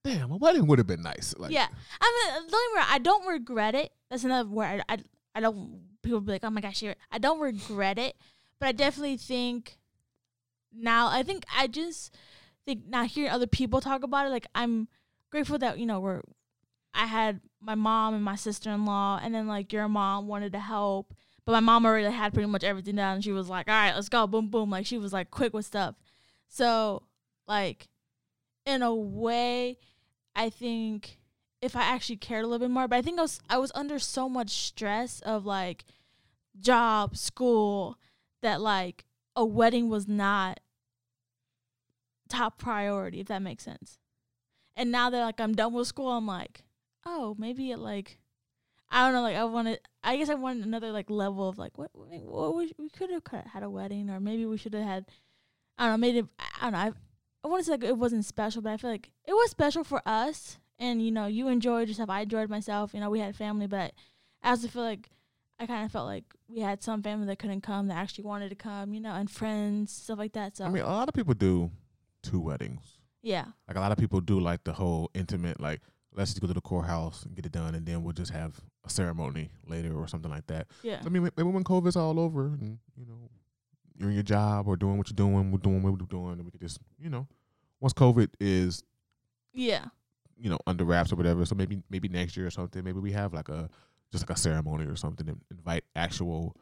damn, 0.02 0.32
a 0.32 0.36
wedding 0.36 0.66
would 0.66 0.78
have 0.78 0.86
been 0.88 1.02
nice. 1.02 1.32
Like, 1.38 1.52
yeah, 1.52 1.68
I 2.00 2.32
mean, 2.34 2.36
uh, 2.36 2.50
don't 2.50 2.74
get 2.74 2.86
I 2.90 2.98
don't 2.98 3.26
regret 3.26 3.76
it. 3.76 3.92
That's 4.10 4.24
another 4.24 4.48
word. 4.48 4.82
I, 4.88 4.94
I, 4.94 4.98
I 5.36 5.40
don't. 5.40 5.82
People 6.02 6.20
be 6.20 6.32
like, 6.32 6.42
"Oh 6.42 6.50
my 6.50 6.60
gosh, 6.60 6.82
you're." 6.82 6.96
I 7.12 7.18
don't 7.18 7.38
regret 7.38 7.98
it, 7.98 8.16
but 8.58 8.66
I 8.66 8.72
definitely 8.72 9.16
think 9.16 9.78
now. 10.72 11.08
I 11.08 11.22
think 11.22 11.44
I 11.56 11.68
just 11.68 12.12
think 12.66 12.86
now 12.86 13.04
hearing 13.04 13.30
other 13.30 13.46
people 13.46 13.80
talk 13.80 14.02
about 14.02 14.26
it, 14.26 14.30
like 14.30 14.46
I'm 14.54 14.88
grateful 15.30 15.58
that 15.58 15.78
you 15.78 15.86
know 15.86 16.00
we're. 16.00 16.22
I 16.94 17.06
had 17.06 17.40
my 17.60 17.74
mom 17.74 18.14
and 18.14 18.22
my 18.22 18.36
sister 18.36 18.70
in 18.70 18.84
law, 18.84 19.18
and 19.22 19.34
then 19.34 19.46
like 19.46 19.72
your 19.72 19.88
mom 19.88 20.28
wanted 20.28 20.52
to 20.52 20.58
help, 20.58 21.14
but 21.44 21.52
my 21.52 21.60
mom 21.60 21.86
already 21.86 22.10
had 22.10 22.34
pretty 22.34 22.48
much 22.48 22.64
everything 22.64 22.96
down. 22.96 23.22
She 23.22 23.32
was 23.32 23.48
like, 23.48 23.68
"All 23.68 23.74
right, 23.74 23.94
let's 23.94 24.08
go, 24.08 24.26
boom, 24.26 24.48
boom." 24.48 24.70
Like 24.70 24.86
she 24.86 24.98
was 24.98 25.12
like 25.12 25.30
quick 25.30 25.54
with 25.54 25.66
stuff. 25.66 25.94
So 26.48 27.04
like, 27.48 27.88
in 28.66 28.82
a 28.82 28.94
way, 28.94 29.78
I 30.36 30.50
think 30.50 31.18
if 31.62 31.76
I 31.76 31.82
actually 31.82 32.16
cared 32.16 32.44
a 32.44 32.46
little 32.48 32.66
bit 32.66 32.72
more, 32.72 32.88
but 32.88 32.96
I 32.96 33.02
think 33.02 33.18
I 33.18 33.22
was 33.22 33.40
I 33.48 33.58
was 33.58 33.72
under 33.74 33.98
so 33.98 34.28
much 34.28 34.50
stress 34.50 35.20
of 35.20 35.46
like 35.46 35.84
job, 36.60 37.16
school, 37.16 37.96
that 38.42 38.60
like 38.60 39.04
a 39.34 39.44
wedding 39.44 39.88
was 39.88 40.06
not 40.06 40.60
top 42.32 42.58
priority, 42.58 43.20
if 43.20 43.28
that 43.28 43.42
makes 43.42 43.62
sense. 43.62 43.98
And 44.74 44.90
now 44.90 45.10
that 45.10 45.20
like 45.20 45.40
I'm 45.40 45.54
done 45.54 45.74
with 45.74 45.86
school, 45.86 46.10
I'm 46.10 46.26
like, 46.26 46.62
oh, 47.04 47.36
maybe 47.38 47.70
it 47.70 47.78
like 47.78 48.18
I 48.92 49.04
don't 49.04 49.14
know. 49.14 49.22
Like 49.22 49.36
I 49.36 49.44
wanted. 49.44 49.80
I 50.04 50.16
guess 50.16 50.28
I 50.28 50.34
wanted 50.34 50.66
another 50.66 50.92
like 50.92 51.08
level 51.08 51.48
of 51.48 51.58
like 51.58 51.78
what, 51.78 51.90
what 51.94 52.54
we, 52.54 52.72
we 52.78 52.90
could 52.90 53.10
have 53.10 53.22
had 53.46 53.62
a 53.62 53.70
wedding 53.70 54.10
or 54.10 54.20
maybe 54.20 54.44
we 54.44 54.58
should 54.58 54.74
have 54.74 54.84
had. 54.84 55.06
I 55.78 55.84
don't 55.84 55.92
know. 55.92 56.06
Made 56.06 56.16
it. 56.16 56.26
I 56.60 56.64
don't 56.64 56.72
know. 56.72 56.78
I, 56.78 56.92
I 57.44 57.48
want 57.48 57.60
to 57.60 57.64
say 57.64 57.72
like 57.72 57.84
it 57.84 57.96
wasn't 57.96 58.26
special, 58.26 58.60
but 58.60 58.72
I 58.72 58.76
feel 58.76 58.90
like 58.90 59.10
it 59.24 59.32
was 59.32 59.50
special 59.50 59.82
for 59.82 60.02
us. 60.04 60.58
And 60.78 61.02
you 61.02 61.10
know, 61.10 61.26
you 61.26 61.48
enjoyed 61.48 61.88
yourself. 61.88 62.10
I 62.10 62.22
enjoyed 62.22 62.50
myself. 62.50 62.92
You 62.92 63.00
know, 63.00 63.08
we 63.08 63.20
had 63.20 63.34
family, 63.34 63.66
but 63.66 63.92
I 64.42 64.50
also 64.50 64.68
feel 64.68 64.82
like 64.82 65.08
I 65.58 65.66
kind 65.66 65.86
of 65.86 65.92
felt 65.92 66.06
like 66.06 66.24
we 66.48 66.60
had 66.60 66.82
some 66.82 67.02
family 67.02 67.26
that 67.26 67.38
couldn't 67.38 67.62
come 67.62 67.88
that 67.88 67.96
actually 67.96 68.24
wanted 68.24 68.50
to 68.50 68.56
come. 68.56 68.92
You 68.92 69.00
know, 69.00 69.14
and 69.14 69.30
friends 69.30 69.92
stuff 69.92 70.18
like 70.18 70.34
that. 70.34 70.58
So 70.58 70.64
I 70.64 70.68
mean, 70.68 70.82
a 70.82 70.86
lot 70.86 71.08
of 71.08 71.14
people 71.14 71.34
do 71.34 71.70
two 72.22 72.40
weddings. 72.40 72.98
yeah, 73.22 73.46
Like 73.68 73.76
a 73.76 73.80
lot 73.80 73.92
of 73.92 73.98
people 73.98 74.20
do 74.20 74.40
like 74.40 74.64
the 74.64 74.72
whole 74.72 75.10
intimate, 75.14 75.60
like 75.60 75.80
let's 76.14 76.30
just 76.32 76.40
go 76.40 76.46
to 76.46 76.54
the 76.54 76.60
courthouse 76.60 77.24
and 77.24 77.34
get 77.34 77.46
it 77.46 77.52
done, 77.52 77.74
and 77.74 77.86
then 77.86 78.02
we'll 78.02 78.12
just 78.12 78.32
have 78.32 78.60
a 78.84 78.90
ceremony 78.90 79.50
later 79.66 79.94
or 79.94 80.06
something 80.08 80.30
like 80.30 80.46
that. 80.48 80.66
yeah, 80.82 81.00
I 81.04 81.08
mean, 81.08 81.22
maybe 81.36 81.42
when 81.48 81.64
COVID's 81.64 81.96
all 81.96 82.18
over 82.20 82.46
and 82.46 82.78
you 82.96 83.06
know 83.06 83.30
you're 83.98 84.08
in 84.08 84.14
your 84.14 84.22
job 84.22 84.66
or 84.68 84.76
doing 84.76 84.98
what 84.98 85.08
you're 85.08 85.14
doing, 85.14 85.50
we're 85.50 85.58
doing 85.58 85.82
what 85.82 85.92
we're 85.92 86.06
doing, 86.06 86.32
and 86.32 86.44
we 86.44 86.50
could 86.50 86.60
just 86.60 86.80
you 86.98 87.10
know 87.10 87.26
once 87.80 87.92
COVID 87.92 88.28
is 88.40 88.82
yeah, 89.52 89.86
you 90.36 90.50
know 90.50 90.58
under 90.66 90.84
wraps 90.84 91.12
or 91.12 91.16
whatever, 91.16 91.44
so 91.44 91.54
maybe 91.54 91.82
maybe 91.90 92.08
next 92.08 92.36
year 92.36 92.46
or 92.46 92.50
something, 92.50 92.82
maybe 92.84 92.98
we 93.00 93.12
have 93.12 93.32
like 93.32 93.48
a 93.48 93.68
just 94.10 94.28
like 94.28 94.36
a 94.36 94.40
ceremony 94.40 94.84
or 94.86 94.96
something 94.96 95.28
and 95.28 95.40
invite 95.50 95.84
actual 95.96 96.54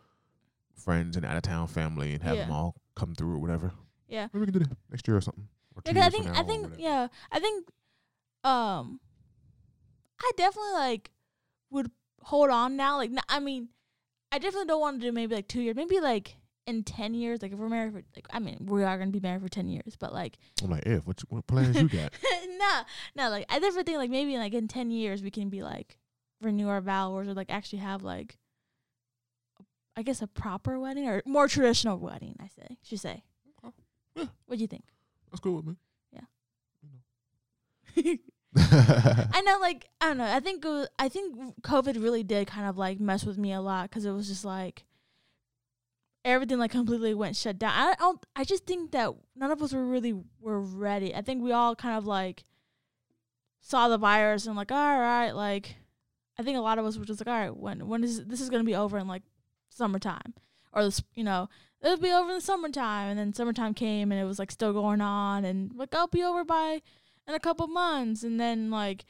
friends 0.76 1.16
and 1.16 1.26
out 1.26 1.36
of 1.36 1.42
town 1.42 1.66
family 1.66 2.12
and 2.14 2.22
have 2.22 2.36
Yeah. 2.36 2.42
them 2.44 2.52
all 2.52 2.76
come 2.94 3.14
through 3.14 3.34
or 3.34 3.38
whatever. 3.38 3.72
Yeah. 4.10 4.28
Maybe 4.32 4.40
we 4.40 4.46
can 4.46 4.52
do 4.54 4.58
that 4.68 4.76
next 4.90 5.08
year 5.08 5.16
or 5.16 5.20
something. 5.22 5.48
Or 5.74 5.82
Because 5.84 6.02
I 6.02 6.10
think 6.10 6.26
I 6.26 6.42
think 6.42 6.66
yeah 6.78 7.08
I 7.32 7.38
think 7.40 7.68
um 8.44 9.00
I 10.20 10.30
definitely 10.36 10.72
like 10.74 11.10
would 11.70 11.90
hold 12.22 12.50
on 12.50 12.76
now 12.76 12.96
like 12.98 13.10
n- 13.10 13.20
I 13.28 13.38
mean 13.40 13.68
I 14.32 14.38
definitely 14.38 14.66
don't 14.66 14.80
want 14.80 15.00
to 15.00 15.06
do 15.06 15.12
maybe 15.12 15.34
like 15.34 15.48
two 15.48 15.60
years 15.62 15.76
maybe 15.76 16.00
like 16.00 16.36
in 16.66 16.82
ten 16.84 17.14
years 17.14 17.40
like 17.42 17.52
if 17.52 17.58
we're 17.58 17.68
married 17.68 17.92
for 17.92 18.02
like 18.16 18.26
I 18.30 18.38
mean 18.38 18.66
we 18.66 18.82
are 18.84 18.98
gonna 18.98 19.10
be 19.10 19.20
married 19.20 19.42
for 19.42 19.48
ten 19.48 19.68
years 19.68 19.96
but 19.98 20.12
like 20.12 20.36
I'm 20.62 20.70
like, 20.70 20.84
if 20.86 21.06
what, 21.06 21.20
you- 21.22 21.26
what 21.36 21.46
plans 21.46 21.80
you 21.80 21.88
got? 21.88 22.12
no 22.58 22.80
no 23.16 23.30
like 23.30 23.46
I 23.48 23.54
definitely 23.58 23.84
think 23.84 23.98
like 23.98 24.10
maybe 24.10 24.36
like 24.36 24.52
in 24.54 24.68
ten 24.68 24.90
years 24.90 25.22
we 25.22 25.30
can 25.30 25.48
be 25.48 25.62
like 25.62 25.96
renew 26.42 26.68
our 26.68 26.80
vows 26.80 27.28
or 27.28 27.34
like 27.34 27.50
actually 27.50 27.78
have 27.80 28.02
like 28.02 28.36
I 29.96 30.02
guess 30.02 30.22
a 30.22 30.26
proper 30.26 30.78
wedding 30.78 31.06
or 31.08 31.22
more 31.26 31.48
traditional 31.48 31.98
wedding 31.98 32.36
I 32.40 32.48
say 32.48 32.78
should 32.82 33.00
say. 33.00 33.24
Yeah. 34.16 34.24
what 34.46 34.56
do 34.56 34.62
you 34.62 34.66
think 34.66 34.84
That's 35.30 35.40
cool 35.40 35.56
with 35.56 35.66
me. 35.66 35.76
Yeah. 36.12 36.20
You 36.82 38.04
know. 38.04 38.16
I 38.56 39.42
know, 39.44 39.58
like 39.60 39.86
I 40.00 40.08
don't 40.08 40.18
know. 40.18 40.24
I 40.24 40.40
think 40.40 40.64
it 40.64 40.68
was, 40.68 40.88
I 40.98 41.08
think 41.08 41.60
COVID 41.62 42.02
really 42.02 42.24
did 42.24 42.48
kind 42.48 42.68
of 42.68 42.76
like 42.76 42.98
mess 42.98 43.24
with 43.24 43.38
me 43.38 43.52
a 43.52 43.60
lot 43.60 43.88
because 43.88 44.04
it 44.04 44.10
was 44.10 44.26
just 44.26 44.44
like 44.44 44.84
everything 46.24 46.58
like 46.58 46.72
completely 46.72 47.14
went 47.14 47.36
shut 47.36 47.58
down. 47.58 47.72
I 47.72 47.94
don't. 47.94 48.24
I 48.34 48.42
just 48.42 48.66
think 48.66 48.90
that 48.90 49.12
none 49.36 49.52
of 49.52 49.62
us 49.62 49.72
were 49.72 49.86
really 49.86 50.14
were 50.40 50.60
ready. 50.60 51.14
I 51.14 51.22
think 51.22 51.42
we 51.42 51.52
all 51.52 51.76
kind 51.76 51.96
of 51.96 52.06
like 52.06 52.42
saw 53.60 53.88
the 53.88 53.98
virus 53.98 54.46
and 54.46 54.56
like 54.56 54.72
all 54.72 54.98
right, 54.98 55.30
like 55.30 55.76
I 56.36 56.42
think 56.42 56.58
a 56.58 56.62
lot 56.62 56.78
of 56.78 56.84
us 56.84 56.98
were 56.98 57.04
just 57.04 57.24
like 57.24 57.32
all 57.32 57.40
right, 57.40 57.56
when 57.56 57.86
when 57.86 58.02
is 58.02 58.24
this 58.26 58.40
is 58.40 58.50
gonna 58.50 58.64
be 58.64 58.74
over 58.74 58.98
in 58.98 59.06
like 59.06 59.22
summertime 59.68 60.34
or 60.72 60.82
this 60.82 61.00
you 61.14 61.22
know 61.22 61.48
it'll 61.82 61.96
be 61.96 62.12
over 62.12 62.30
in 62.30 62.36
the 62.36 62.40
summertime. 62.40 63.08
And 63.08 63.18
then 63.18 63.32
summertime 63.32 63.74
came 63.74 64.12
and 64.12 64.20
it 64.20 64.24
was 64.24 64.38
like 64.38 64.50
still 64.50 64.72
going 64.72 65.00
on. 65.00 65.44
And 65.44 65.72
like 65.74 65.94
I'll 65.94 66.08
be 66.08 66.22
over 66.22 66.44
by 66.44 66.82
in 67.26 67.34
a 67.34 67.40
couple 67.40 67.66
months. 67.66 68.22
And 68.22 68.40
then 68.40 68.70
like 68.70 69.04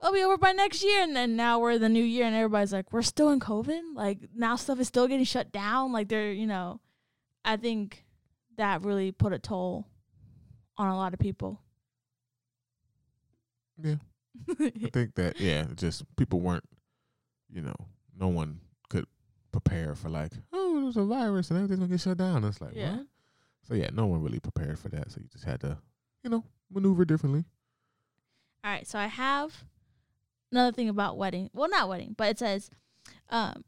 I'll 0.00 0.12
be 0.12 0.22
over 0.22 0.36
by 0.36 0.52
next 0.52 0.82
year. 0.82 1.02
And 1.02 1.16
then 1.16 1.36
now 1.36 1.58
we're 1.58 1.78
the 1.78 1.88
new 1.88 2.04
year 2.04 2.26
and 2.26 2.36
everybody's 2.36 2.72
like 2.72 2.92
we're 2.92 3.02
still 3.02 3.30
in 3.30 3.40
covid? 3.40 3.80
Like 3.94 4.18
now 4.34 4.56
stuff 4.56 4.80
is 4.80 4.88
still 4.88 5.08
getting 5.08 5.24
shut 5.24 5.52
down? 5.52 5.92
Like 5.92 6.08
they're 6.08 6.32
you 6.32 6.46
know 6.46 6.80
i 7.44 7.56
think 7.56 8.04
that 8.56 8.82
really 8.82 9.12
put 9.12 9.32
a 9.32 9.38
toll 9.38 9.86
on 10.78 10.88
a 10.88 10.96
lot 10.96 11.14
of 11.14 11.20
people. 11.20 11.60
Yeah. 13.82 13.96
I 14.48 14.90
think 14.92 15.14
that 15.14 15.40
yeah, 15.40 15.66
just 15.74 16.04
people 16.16 16.40
weren't, 16.40 16.64
you 17.50 17.62
know, 17.62 17.74
no 18.18 18.28
one 18.28 18.60
could 18.88 19.06
prepare 19.52 19.94
for 19.94 20.08
like, 20.08 20.32
oh, 20.52 20.65
there's 20.86 20.96
a 20.96 21.04
virus 21.04 21.50
and 21.50 21.58
everything's 21.58 21.80
gonna 21.80 21.90
get 21.90 22.00
shut 22.00 22.18
down. 22.18 22.44
It's 22.44 22.60
like, 22.60 22.74
Yeah. 22.74 22.96
what? 22.96 23.06
So 23.62 23.74
yeah, 23.74 23.90
no 23.92 24.06
one 24.06 24.22
really 24.22 24.40
prepared 24.40 24.78
for 24.78 24.88
that. 24.90 25.10
So 25.10 25.20
you 25.20 25.28
just 25.28 25.44
had 25.44 25.60
to, 25.60 25.78
you 26.22 26.30
know, 26.30 26.44
maneuver 26.70 27.04
differently. 27.04 27.44
all 28.64 28.70
right 28.72 28.86
so 28.88 28.98
i 28.98 29.06
have 29.06 29.64
another 30.50 30.72
thing 30.72 30.88
about 30.88 31.16
wedding 31.16 31.48
well 31.52 31.68
not 31.70 31.88
wedding 31.88 32.12
but 32.18 32.28
it 32.28 32.38
says 32.40 32.68
um 33.30 33.64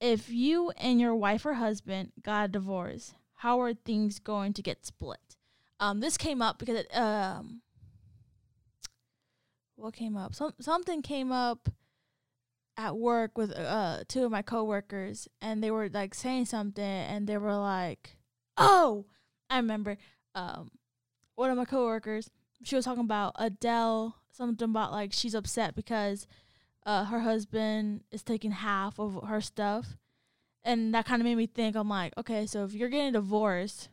if 0.00 0.30
you 0.30 0.70
and 0.78 0.98
your 0.98 1.14
wife 1.14 1.44
or 1.44 1.52
husband 1.54 2.10
got 2.22 2.46
a 2.46 2.48
divorce 2.48 3.12
how 3.34 3.60
are 3.60 3.74
things 3.74 4.18
going 4.18 4.54
to 4.54 4.62
get 4.62 4.86
split 4.86 5.36
um 5.78 6.00
this 6.00 6.16
came 6.16 6.40
up 6.40 6.58
because 6.58 6.76
it 6.76 6.96
um 6.96 7.60
what 9.76 9.92
came 9.94 10.16
up 10.16 10.34
some 10.34 10.52
something 10.60 11.02
came 11.02 11.30
up 11.32 11.68
at 12.76 12.96
work 12.96 13.36
with 13.36 13.52
uh 13.56 13.98
two 14.08 14.24
of 14.24 14.30
my 14.30 14.42
coworkers 14.42 15.28
and 15.42 15.62
they 15.62 15.70
were 15.70 15.88
like 15.88 16.14
saying 16.14 16.44
something 16.46 16.82
and 16.84 17.26
they 17.26 17.36
were 17.36 17.56
like 17.56 18.16
oh 18.56 19.04
i 19.50 19.56
remember 19.56 19.96
um 20.34 20.70
one 21.34 21.50
of 21.50 21.56
my 21.56 21.64
coworkers 21.64 22.30
she 22.62 22.76
was 22.76 22.84
talking 22.84 23.04
about 23.04 23.34
Adele, 23.38 24.16
something 24.32 24.64
about 24.64 24.92
like 24.92 25.12
she's 25.12 25.34
upset 25.34 25.74
because 25.74 26.26
uh, 26.84 27.04
her 27.04 27.20
husband 27.20 28.02
is 28.10 28.22
taking 28.22 28.50
half 28.50 28.98
of 28.98 29.22
her 29.26 29.40
stuff, 29.40 29.96
and 30.64 30.94
that 30.94 31.06
kind 31.06 31.20
of 31.20 31.24
made 31.24 31.36
me 31.36 31.46
think. 31.46 31.76
I'm 31.76 31.88
like, 31.88 32.12
okay, 32.18 32.46
so 32.46 32.64
if 32.64 32.74
you're 32.74 32.88
getting 32.88 33.12
divorced, 33.12 33.88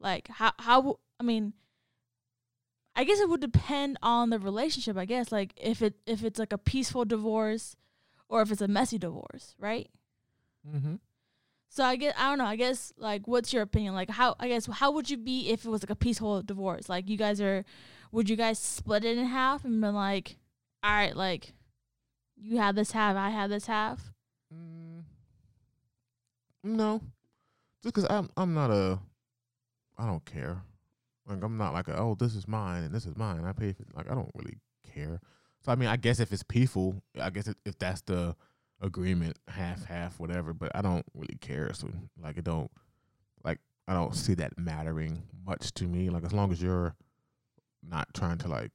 like 0.00 0.28
how 0.28 0.52
how 0.58 0.98
I 1.18 1.24
mean, 1.24 1.54
I 2.94 3.04
guess 3.04 3.20
it 3.20 3.28
would 3.28 3.40
depend 3.40 3.98
on 4.02 4.30
the 4.30 4.38
relationship. 4.38 4.96
I 4.96 5.04
guess 5.04 5.32
like 5.32 5.52
if 5.56 5.82
it 5.82 5.94
if 6.06 6.24
it's 6.24 6.38
like 6.38 6.52
a 6.52 6.58
peaceful 6.58 7.04
divorce, 7.04 7.76
or 8.28 8.42
if 8.42 8.50
it's 8.50 8.60
a 8.60 8.68
messy 8.68 8.98
divorce, 8.98 9.54
right? 9.58 9.88
Mm-hmm. 10.66 10.96
So 11.68 11.84
I 11.84 11.96
guess 11.96 12.14
I 12.16 12.28
don't 12.28 12.38
know. 12.38 12.44
I 12.44 12.56
guess 12.56 12.92
like, 12.96 13.26
what's 13.26 13.52
your 13.52 13.62
opinion? 13.62 13.94
Like, 13.94 14.10
how 14.10 14.34
I 14.38 14.48
guess 14.48 14.66
how 14.66 14.90
would 14.92 15.10
you 15.10 15.16
be 15.16 15.50
if 15.50 15.64
it 15.64 15.68
was 15.68 15.82
like 15.82 15.90
a 15.90 15.96
peaceful 15.96 16.42
divorce? 16.42 16.88
Like, 16.88 17.08
you 17.08 17.16
guys 17.16 17.40
are, 17.40 17.64
would 18.12 18.30
you 18.30 18.36
guys 18.36 18.58
split 18.58 19.04
it 19.04 19.18
in 19.18 19.26
half 19.26 19.64
and 19.64 19.80
be 19.80 19.88
like, 19.88 20.36
all 20.82 20.92
right, 20.92 21.16
like, 21.16 21.52
you 22.36 22.58
have 22.58 22.74
this 22.74 22.92
half, 22.92 23.16
I 23.16 23.30
have 23.30 23.50
this 23.50 23.66
half. 23.66 24.12
Mm, 24.54 25.02
no, 26.64 27.00
just 27.82 27.94
because 27.94 28.06
I'm 28.10 28.30
I'm 28.36 28.54
not 28.54 28.70
a, 28.70 28.98
I 29.98 30.06
don't 30.06 30.24
care. 30.24 30.62
Like 31.26 31.42
I'm 31.42 31.56
not 31.58 31.74
like 31.74 31.88
a, 31.88 31.98
oh 31.98 32.16
this 32.18 32.34
is 32.36 32.46
mine 32.46 32.84
and 32.84 32.94
this 32.94 33.06
is 33.06 33.16
mine. 33.16 33.44
I 33.44 33.52
pay 33.52 33.72
for 33.72 33.84
like 33.94 34.10
I 34.10 34.14
don't 34.14 34.30
really 34.34 34.58
care. 34.94 35.20
So 35.66 35.72
I 35.72 35.74
mean 35.74 35.88
I 35.88 35.96
guess 35.96 36.20
if 36.20 36.32
it's 36.32 36.44
peaceful, 36.44 37.02
I 37.20 37.28
guess 37.30 37.48
if, 37.64 37.76
that's 37.80 38.00
the 38.02 38.36
agreement, 38.80 39.36
half 39.48 39.84
half 39.84 40.20
whatever. 40.20 40.52
But 40.54 40.70
I 40.76 40.80
don't 40.80 41.04
really 41.12 41.38
care. 41.40 41.72
So 41.74 41.88
like 42.22 42.38
it 42.38 42.44
don't 42.44 42.70
like 43.42 43.58
I 43.88 43.92
don't 43.94 44.14
see 44.14 44.34
that 44.34 44.56
mattering 44.56 45.24
much 45.44 45.72
to 45.74 45.84
me. 45.88 46.08
Like 46.08 46.22
as 46.24 46.32
long 46.32 46.52
as 46.52 46.62
you're 46.62 46.94
not 47.82 48.06
trying 48.14 48.38
to 48.38 48.48
like 48.48 48.70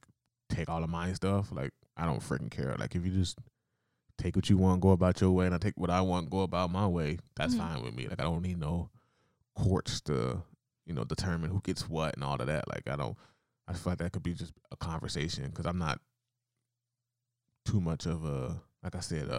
take 0.50 0.68
all 0.68 0.84
of 0.84 0.90
my 0.90 1.14
stuff, 1.14 1.50
like 1.50 1.70
I 1.96 2.04
don't 2.04 2.20
freaking 2.20 2.50
care. 2.50 2.76
Like 2.78 2.94
if 2.94 3.06
you 3.06 3.10
just 3.10 3.38
take 4.18 4.36
what 4.36 4.50
you 4.50 4.58
want, 4.58 4.82
go 4.82 4.90
about 4.90 5.18
your 5.22 5.30
way, 5.30 5.46
and 5.46 5.54
I 5.54 5.58
take 5.58 5.78
what 5.78 5.88
I 5.88 6.02
want, 6.02 6.28
go 6.28 6.40
about 6.40 6.70
my 6.70 6.86
way. 6.86 7.16
That's 7.36 7.54
Mhm. 7.54 7.58
fine 7.58 7.82
with 7.82 7.94
me. 7.94 8.06
Like 8.06 8.20
I 8.20 8.24
don't 8.24 8.42
need 8.42 8.58
no 8.58 8.90
courts 9.56 10.02
to, 10.02 10.42
you 10.84 10.92
know, 10.92 11.04
determine 11.04 11.50
who 11.50 11.62
gets 11.62 11.88
what 11.88 12.16
and 12.16 12.22
all 12.24 12.38
of 12.38 12.48
that. 12.48 12.68
Like 12.68 12.86
I 12.86 12.96
don't. 12.96 13.16
I 13.66 13.72
feel 13.72 13.92
like 13.92 13.98
that 14.00 14.12
could 14.12 14.22
be 14.24 14.34
just 14.34 14.52
a 14.70 14.76
conversation 14.76 15.46
because 15.46 15.64
I'm 15.64 15.78
not 15.78 15.98
too 17.64 17.80
much 17.80 18.06
of 18.06 18.24
a, 18.24 18.60
like 18.82 18.94
I 18.94 19.00
said, 19.00 19.28
a, 19.28 19.36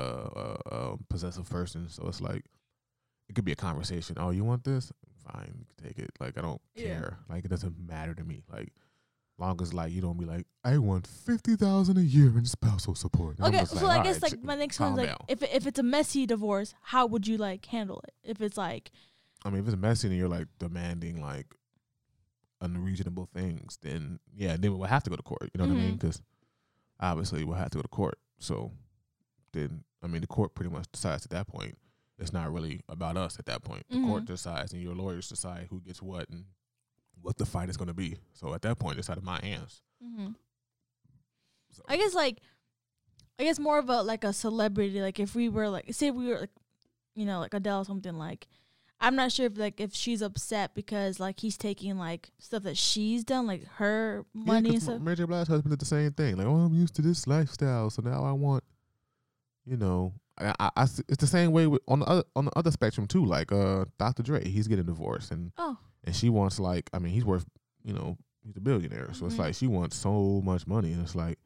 a, 0.65 0.75
a 0.75 0.97
possessive 1.09 1.49
person. 1.49 1.89
So 1.89 2.05
it's 2.07 2.21
like 2.21 2.45
it 3.29 3.35
could 3.35 3.45
be 3.45 3.51
a 3.51 3.55
conversation. 3.55 4.17
Oh, 4.19 4.29
you 4.31 4.43
want 4.43 4.63
this? 4.63 4.91
Fine, 5.31 5.65
take 5.81 5.99
it. 5.99 6.11
Like 6.19 6.37
I 6.37 6.41
don't 6.41 6.61
Yeah. 6.75 6.85
care. 6.99 7.17
Like 7.29 7.45
it 7.45 7.49
doesn't 7.49 7.75
matter 7.79 8.13
to 8.13 8.23
me. 8.23 8.43
Like 8.51 8.73
long 9.39 9.59
as 9.61 9.73
like 9.73 9.91
you 9.91 10.01
don't 10.01 10.17
be 10.19 10.25
like, 10.25 10.45
I 10.63 10.77
want 10.77 11.07
fifty 11.07 11.55
thousand 11.55 11.97
a 11.97 12.01
year 12.01 12.37
in 12.37 12.45
spousal 12.45 12.95
support. 12.95 13.39
And 13.39 13.47
Okay, 13.47 13.65
so 13.65 13.87
I 13.87 13.97
"All 13.97 14.03
guess 14.03 14.21
right, 14.21 14.31
like 14.33 14.43
my 14.43 14.55
next 14.55 14.79
one's 14.79 14.97
like, 14.97 15.07
down." 15.07 15.17
if 15.27 15.41
if 15.43 15.65
it's 15.67 15.79
a 15.79 15.83
messy 15.83 16.25
divorce, 16.25 16.73
how 16.81 17.05
would 17.07 17.25
you 17.27 17.37
like 17.37 17.65
handle 17.65 18.01
it? 18.07 18.13
If 18.23 18.41
it's 18.41 18.57
like, 18.57 18.91
I 19.45 19.49
mean, 19.49 19.61
if 19.61 19.67
it's 19.67 19.77
messy 19.77 20.07
and 20.09 20.17
you're 20.17 20.27
like 20.29 20.47
demanding 20.59 21.21
like 21.21 21.55
unreasonable 22.61 23.27
things, 23.33 23.77
then 23.81 24.19
yeah, 24.35 24.55
then 24.57 24.77
we'll 24.77 24.87
have 24.87 25.03
to 25.03 25.09
go 25.09 25.15
to 25.15 25.23
court. 25.23 25.49
You 25.53 25.59
know 25.59 25.65
what 25.65 25.71
I 25.73 25.75
mean? 25.75 25.85
Mm-hmm. 25.89 25.95
Because 25.97 26.21
obviously 26.99 27.43
we'll 27.43 27.57
have 27.57 27.71
to 27.71 27.77
go 27.77 27.81
to 27.81 27.87
court. 27.87 28.17
So 28.39 28.71
then, 29.53 29.83
I 30.03 30.07
mean, 30.07 30.21
the 30.21 30.27
court 30.27 30.55
pretty 30.55 30.71
much 30.71 30.91
decides 30.91 31.25
at 31.25 31.31
that 31.31 31.47
point. 31.47 31.77
It's 32.19 32.33
not 32.33 32.51
really 32.53 32.81
about 32.89 33.17
us 33.17 33.37
at 33.39 33.45
that 33.47 33.63
point. 33.63 33.83
The 33.89 34.01
court 34.01 34.23
Mhm. 34.23 34.27
decides, 34.27 34.71
and 34.73 34.81
your 34.81 34.95
lawyers 34.95 35.27
decide 35.27 35.67
who 35.69 35.81
gets 35.81 36.01
what 36.01 36.29
and 36.29 36.45
what 37.21 37.37
the 37.37 37.45
fight 37.45 37.69
is 37.69 37.77
going 37.77 37.87
to 37.87 37.93
be. 37.93 38.17
So 38.33 38.53
at 38.53 38.61
that 38.63 38.77
point, 38.79 38.99
it's 38.99 39.09
out 39.09 39.17
of 39.17 39.23
my 39.23 39.39
hands. 39.41 39.81
Mm-hmm. 40.03 40.31
So, 41.71 41.83
I 41.87 41.97
guess 41.97 42.13
like 42.13 42.39
I 43.39 43.43
guess 43.43 43.57
more 43.57 43.79
of 43.79 43.89
a 43.89 44.03
like 44.03 44.23
a 44.23 44.31
celebrity. 44.33 45.01
Like 45.01 45.19
if 45.19 45.33
we 45.35 45.49
were 45.49 45.69
like, 45.69 45.91
say 45.93 46.11
we 46.11 46.27
were 46.27 46.41
like, 46.41 46.51
you 47.15 47.25
know, 47.25 47.39
like 47.39 47.53
Adele 47.53 47.79
or 47.79 47.85
something. 47.85 48.13
Like, 48.17 48.47
I'm 49.03 49.15
not 49.17 49.31
sure 49.33 49.45
if 49.47 49.57
like 49.57 49.79
if 49.81 49.93
she's 49.93 50.21
upset 50.21 50.73
because 50.73 51.19
like 51.19 51.39
he's 51.39 51.57
taking 51.57 51.97
like 51.97 52.29
stuff 52.39 52.63
that 52.63 52.77
she's 52.77 53.23
done, 53.25 53.45
like 53.45 53.65
her 53.75 54.25
money 54.33 54.69
yeah, 54.69 54.73
and 54.75 54.83
stuff. 54.83 55.01
Mary 55.01 55.17
J. 55.17 55.25
Blige's 55.25 55.49
husband 55.49 55.71
did 55.71 55.79
the 55.81 55.85
same 55.85 56.11
thing. 56.11 56.37
Like, 56.37 56.47
oh, 56.47 56.55
I'm 56.55 56.73
used 56.73 56.95
to 56.95 57.01
this 57.01 57.27
lifestyle, 57.27 57.89
so 57.89 58.01
now 58.01 58.23
I 58.23 58.31
want, 58.31 58.63
you 59.65 59.75
know, 59.77 60.13
I, 60.37 60.53
I, 60.57 60.69
I 60.77 60.83
it's 60.83 61.17
the 61.17 61.27
same 61.27 61.51
way 61.51 61.67
with 61.67 61.81
on 61.87 61.99
the 61.99 62.05
other 62.05 62.23
on 62.35 62.45
the 62.45 62.51
other 62.57 62.71
spectrum 62.71 63.05
too. 63.05 63.25
Like, 63.25 63.51
uh, 63.51 63.85
Dr. 63.99 64.23
Dre, 64.23 64.47
he's 64.47 64.67
getting 64.69 64.85
divorced, 64.85 65.31
and 65.31 65.51
Oh, 65.57 65.77
and 66.05 66.15
she 66.15 66.29
wants 66.29 66.57
like, 66.59 66.89
I 66.93 66.99
mean, 66.99 67.13
he's 67.13 67.25
worth, 67.25 67.45
you 67.83 67.93
know, 67.93 68.17
he's 68.45 68.55
a 68.55 68.61
billionaire, 68.61 69.09
so 69.13 69.25
it's 69.25 69.35
Mhm. 69.35 69.39
like 69.39 69.55
she 69.55 69.67
wants 69.67 69.97
so 69.97 70.41
much 70.45 70.65
money, 70.65 70.93
and 70.93 71.01
it's 71.01 71.13
like, 71.15 71.39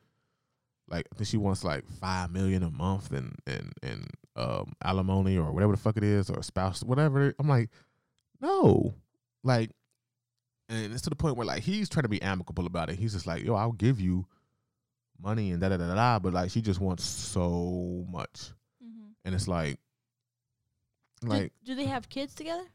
like 0.90 1.08
I 1.12 1.16
think 1.18 1.28
she 1.28 1.38
wants 1.38 1.64
like 1.64 1.86
five 2.00 2.32
million 2.32 2.62
a 2.62 2.70
month 2.70 3.12
and 3.12 3.36
and 3.48 3.74
and 3.82 4.08
um 4.38 4.74
alimony 4.84 5.38
or 5.38 5.52
whatever 5.52 5.74
the 5.74 5.82
fuck 5.82 5.98
it 5.98 6.04
is 6.04 6.30
or 6.30 6.40
a 6.40 6.44
spouse 6.44 6.84
whatever. 6.84 7.34
I'm 7.40 7.50
like, 7.50 7.70
no, 8.40 8.94
like, 9.44 9.72
and 10.70 10.94
it's 10.94 11.02
to 11.04 11.10
the 11.10 11.16
point 11.16 11.38
where 11.38 11.48
like 11.48 11.64
he's 11.64 11.90
trying 11.90 12.04
to 12.04 12.10
be 12.10 12.22
amicable 12.22 12.68
about 12.68 12.90
it. 12.90 13.00
He's 13.00 13.14
just 13.14 13.26
like, 13.28 13.44
yo, 13.44 13.56
I'll 13.56 13.72
give 13.72 14.00
you 14.00 14.28
money 15.20 15.52
and 15.52 15.60
da 15.60 15.70
da 15.70 15.78
da 15.78 15.88
da 15.88 15.96
da, 15.96 16.20
but 16.20 16.34
like 16.34 16.52
she 16.52 16.62
just 16.62 16.80
wants 16.80 17.04
so 17.04 18.06
much, 18.10 18.52
mm-hmm. 18.84 19.10
and 19.26 19.34
it's 19.34 19.48
like, 19.48 19.80
like 21.24 21.52
do, 21.64 21.74
do 21.74 21.76
they 21.76 21.86
have 21.86 22.08
kids 22.08 22.36
together? 22.36 22.66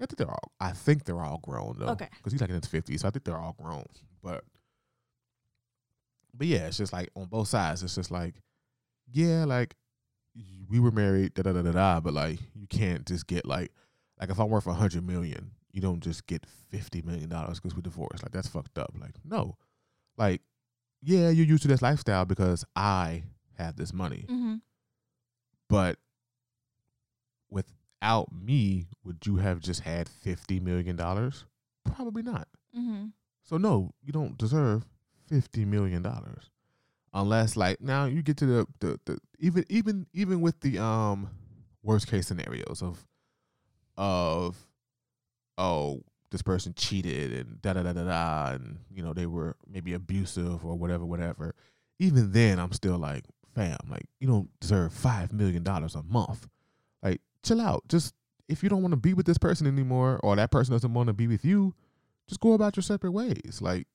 I 0.00 0.06
think 0.06 0.16
they're 0.16 0.30
all. 0.30 0.52
I 0.58 0.72
think 0.72 1.04
they're 1.04 1.22
all 1.22 1.40
grown 1.42 1.76
though. 1.78 1.88
Okay. 1.88 2.08
Because 2.16 2.32
he's 2.32 2.40
like 2.40 2.50
in 2.50 2.56
his 2.56 2.66
fifties, 2.66 3.02
so 3.02 3.08
I 3.08 3.10
think 3.10 3.24
they're 3.24 3.38
all 3.38 3.54
grown. 3.62 3.84
But, 4.22 4.44
but 6.34 6.46
yeah, 6.46 6.66
it's 6.66 6.78
just 6.78 6.92
like 6.92 7.10
on 7.14 7.26
both 7.26 7.48
sides. 7.48 7.82
It's 7.82 7.94
just 7.94 8.10
like, 8.10 8.34
yeah, 9.12 9.44
like 9.44 9.76
we 10.68 10.78
were 10.80 10.90
married, 10.90 11.34
da 11.34 11.42
da 11.42 11.52
da 11.52 11.62
da 11.62 11.72
da. 11.72 12.00
But 12.00 12.14
like, 12.14 12.38
you 12.54 12.66
can't 12.66 13.06
just 13.06 13.26
get 13.26 13.44
like, 13.46 13.72
like 14.20 14.30
if 14.30 14.38
I'm 14.38 14.48
worth 14.50 14.66
a 14.66 14.72
hundred 14.74 15.06
million, 15.06 15.50
you 15.72 15.80
don't 15.80 16.00
just 16.02 16.26
get 16.26 16.44
fifty 16.70 17.02
million 17.02 17.28
dollars 17.28 17.58
because 17.60 17.74
we 17.76 17.82
divorced. 17.82 18.22
Like 18.22 18.32
that's 18.32 18.48
fucked 18.48 18.78
up. 18.78 18.92
Like 19.00 19.14
no, 19.24 19.56
like 20.16 20.42
yeah, 21.02 21.30
you're 21.30 21.46
used 21.46 21.62
to 21.62 21.68
this 21.68 21.82
lifestyle 21.82 22.24
because 22.24 22.64
I 22.76 23.24
have 23.58 23.76
this 23.76 23.92
money, 23.92 24.26
Mm-hmm. 24.28 24.54
but 25.68 25.98
without 27.50 28.28
me, 28.32 28.86
would 29.04 29.18
you 29.26 29.36
have 29.36 29.60
just 29.60 29.80
had 29.80 30.08
fifty 30.08 30.60
million 30.60 30.96
dollars? 30.96 31.44
Probably 31.84 32.22
not. 32.22 32.48
Mm-hmm. 32.76 33.06
So 33.44 33.56
no, 33.56 33.92
you 34.02 34.12
don't 34.12 34.38
deserve 34.38 34.84
fifty 35.28 35.64
million 35.64 36.02
dollars, 36.02 36.50
unless 37.12 37.56
like 37.56 37.80
now 37.80 38.04
you 38.06 38.22
get 38.22 38.36
to 38.38 38.46
the, 38.46 38.66
the 38.80 39.00
the 39.04 39.18
even 39.40 39.64
even 39.68 40.06
even 40.12 40.40
with 40.40 40.60
the 40.60 40.78
um 40.78 41.30
worst 41.82 42.06
case 42.06 42.28
scenarios 42.28 42.82
of 42.82 43.04
of 43.96 44.56
oh 45.58 46.02
this 46.30 46.42
person 46.42 46.72
cheated 46.76 47.32
and 47.32 47.60
da 47.60 47.72
da 47.72 47.82
da 47.82 47.92
da 47.92 48.04
da 48.04 48.54
and 48.54 48.78
you 48.94 49.02
know 49.02 49.12
they 49.12 49.26
were 49.26 49.56
maybe 49.68 49.94
abusive 49.94 50.64
or 50.64 50.76
whatever 50.76 51.04
whatever. 51.04 51.54
Even 51.98 52.32
then, 52.32 52.58
I'm 52.58 52.72
still 52.72 52.96
like, 52.96 53.24
fam, 53.54 53.76
like 53.90 54.06
you 54.20 54.26
don't 54.26 54.48
deserve 54.60 54.92
five 54.92 55.32
million 55.32 55.62
dollars 55.62 55.94
a 55.94 56.02
month. 56.02 56.48
Like 57.02 57.20
chill 57.42 57.60
out. 57.60 57.82
Just 57.88 58.14
if 58.48 58.62
you 58.62 58.68
don't 58.68 58.82
want 58.82 58.92
to 58.92 58.96
be 58.96 59.12
with 59.12 59.26
this 59.26 59.38
person 59.38 59.66
anymore, 59.66 60.20
or 60.22 60.36
that 60.36 60.50
person 60.50 60.72
doesn't 60.72 60.94
want 60.94 61.08
to 61.08 61.12
be 61.12 61.26
with 61.26 61.44
you, 61.44 61.74
just 62.28 62.40
go 62.40 62.52
about 62.52 62.76
your 62.76 62.82
separate 62.82 63.12
ways. 63.12 63.58
Like 63.60 63.86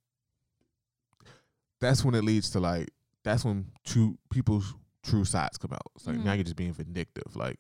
that's 1.79 2.03
when 2.03 2.15
it 2.15 2.23
leads 2.23 2.49
to 2.51 2.60
like 2.60 2.89
that's 3.23 3.45
when 3.45 3.71
two 3.86 4.17
people's 4.29 4.75
true 5.05 5.25
sides 5.25 5.57
come 5.57 5.73
out. 5.73 5.81
It's 5.95 6.07
like 6.07 6.17
now 6.17 6.33
Mhm. 6.33 6.35
you're 6.35 6.43
just 6.43 6.55
being 6.55 6.73
vindictive. 6.73 7.35
Like 7.35 7.59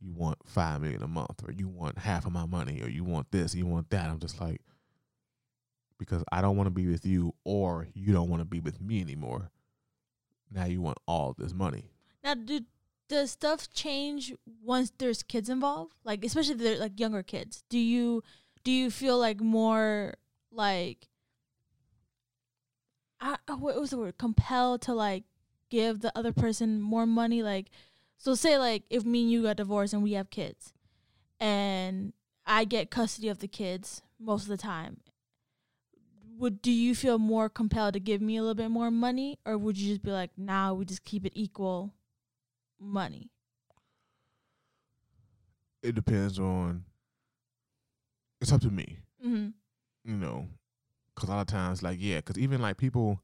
you 0.00 0.12
want 0.12 0.38
five 0.46 0.80
million 0.80 1.02
a 1.02 1.08
month, 1.08 1.42
or 1.46 1.52
you 1.52 1.68
want 1.68 1.98
half 1.98 2.26
of 2.26 2.32
my 2.32 2.46
money, 2.46 2.80
or 2.82 2.88
you 2.88 3.04
want 3.04 3.30
this, 3.30 3.54
or 3.54 3.58
you 3.58 3.66
want 3.66 3.90
that. 3.90 4.10
I'm 4.10 4.18
just 4.18 4.40
like 4.40 4.60
because 5.98 6.24
I 6.32 6.40
don't 6.42 6.56
want 6.56 6.66
to 6.66 6.70
be 6.72 6.86
with 6.88 7.06
you, 7.06 7.34
or 7.44 7.88
you 7.94 8.12
don't 8.12 8.28
want 8.28 8.40
to 8.40 8.44
be 8.46 8.60
with 8.60 8.80
me 8.80 9.00
anymore. 9.00 9.50
Now 10.50 10.64
you 10.66 10.80
want 10.80 10.98
all 11.06 11.34
this 11.38 11.52
money. 11.54 11.90
Now, 12.22 12.34
do 12.34 12.60
does 13.08 13.30
stuff 13.30 13.70
change 13.72 14.32
once 14.62 14.90
there's 14.98 15.22
kids 15.22 15.48
involved? 15.48 15.94
Like, 16.04 16.24
especially 16.24 16.54
if 16.54 16.58
they're 16.60 16.78
like 16.78 16.98
younger 16.98 17.22
kids. 17.22 17.62
Do 17.68 17.78
you 17.78 18.22
do 18.64 18.70
you 18.72 18.90
feel 18.90 19.18
like 19.18 19.40
more 19.40 20.14
like 20.50 21.08
I, 23.20 23.36
what 23.58 23.80
was 23.80 23.90
the 23.90 23.98
word? 23.98 24.18
Compelled 24.18 24.82
to 24.82 24.94
like 24.94 25.24
give 25.74 26.00
the 26.00 26.16
other 26.16 26.32
person 26.32 26.80
more 26.80 27.06
money? 27.06 27.42
Like, 27.42 27.70
so 28.16 28.34
say 28.34 28.58
like 28.58 28.84
if 28.90 29.04
me 29.04 29.22
and 29.22 29.30
you 29.30 29.42
got 29.42 29.56
divorced 29.56 29.92
and 29.92 30.02
we 30.02 30.12
have 30.12 30.30
kids, 30.30 30.72
and 31.40 32.12
I 32.46 32.64
get 32.64 32.90
custody 32.90 33.28
of 33.28 33.38
the 33.40 33.48
kids 33.48 34.02
most 34.18 34.42
of 34.44 34.48
the 34.48 34.56
time. 34.56 35.00
Would 36.38 36.62
do 36.62 36.72
you 36.72 36.94
feel 36.94 37.18
more 37.18 37.48
compelled 37.48 37.94
to 37.94 38.00
give 38.00 38.20
me 38.20 38.36
a 38.36 38.40
little 38.42 38.56
bit 38.56 38.70
more 38.70 38.90
money, 38.90 39.38
or 39.46 39.56
would 39.56 39.78
you 39.78 39.88
just 39.92 40.02
be 40.02 40.10
like, 40.10 40.30
"Nah, 40.36 40.72
we 40.72 40.84
just 40.84 41.04
keep 41.04 41.24
it 41.24 41.32
equal 41.36 41.92
money"? 42.80 43.30
It 45.82 45.94
depends 45.94 46.38
on. 46.38 46.84
It's 48.40 48.52
up 48.52 48.60
to 48.62 48.70
me. 48.70 48.98
Mm-hmm. 49.24 49.48
you 50.10 50.16
know, 50.16 50.48
because 51.14 51.28
a 51.30 51.32
lot 51.32 51.40
of 51.40 51.46
times, 51.46 51.82
like, 51.82 51.96
yeah, 51.98 52.16
because 52.16 52.36
even 52.38 52.60
like 52.60 52.76
people 52.76 53.20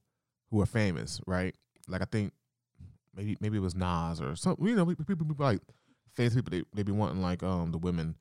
who 0.50 0.60
are 0.62 0.66
famous, 0.66 1.20
right? 1.26 1.54
Like, 1.88 2.00
I 2.00 2.06
think 2.06 2.32
maybe 3.14 3.36
maybe 3.40 3.58
it 3.58 3.62
was 3.62 3.74
Nas 3.74 4.20
or 4.20 4.36
some, 4.36 4.56
you 4.60 4.74
know, 4.74 4.86
people, 4.86 5.04
people 5.04 5.26
like 5.38 5.60
famous 6.14 6.34
people. 6.34 6.50
They 6.50 6.62
they 6.74 6.82
be 6.82 6.92
wanting 6.92 7.22
like 7.22 7.42
um 7.42 7.72
the 7.72 7.78
women. 7.78 8.16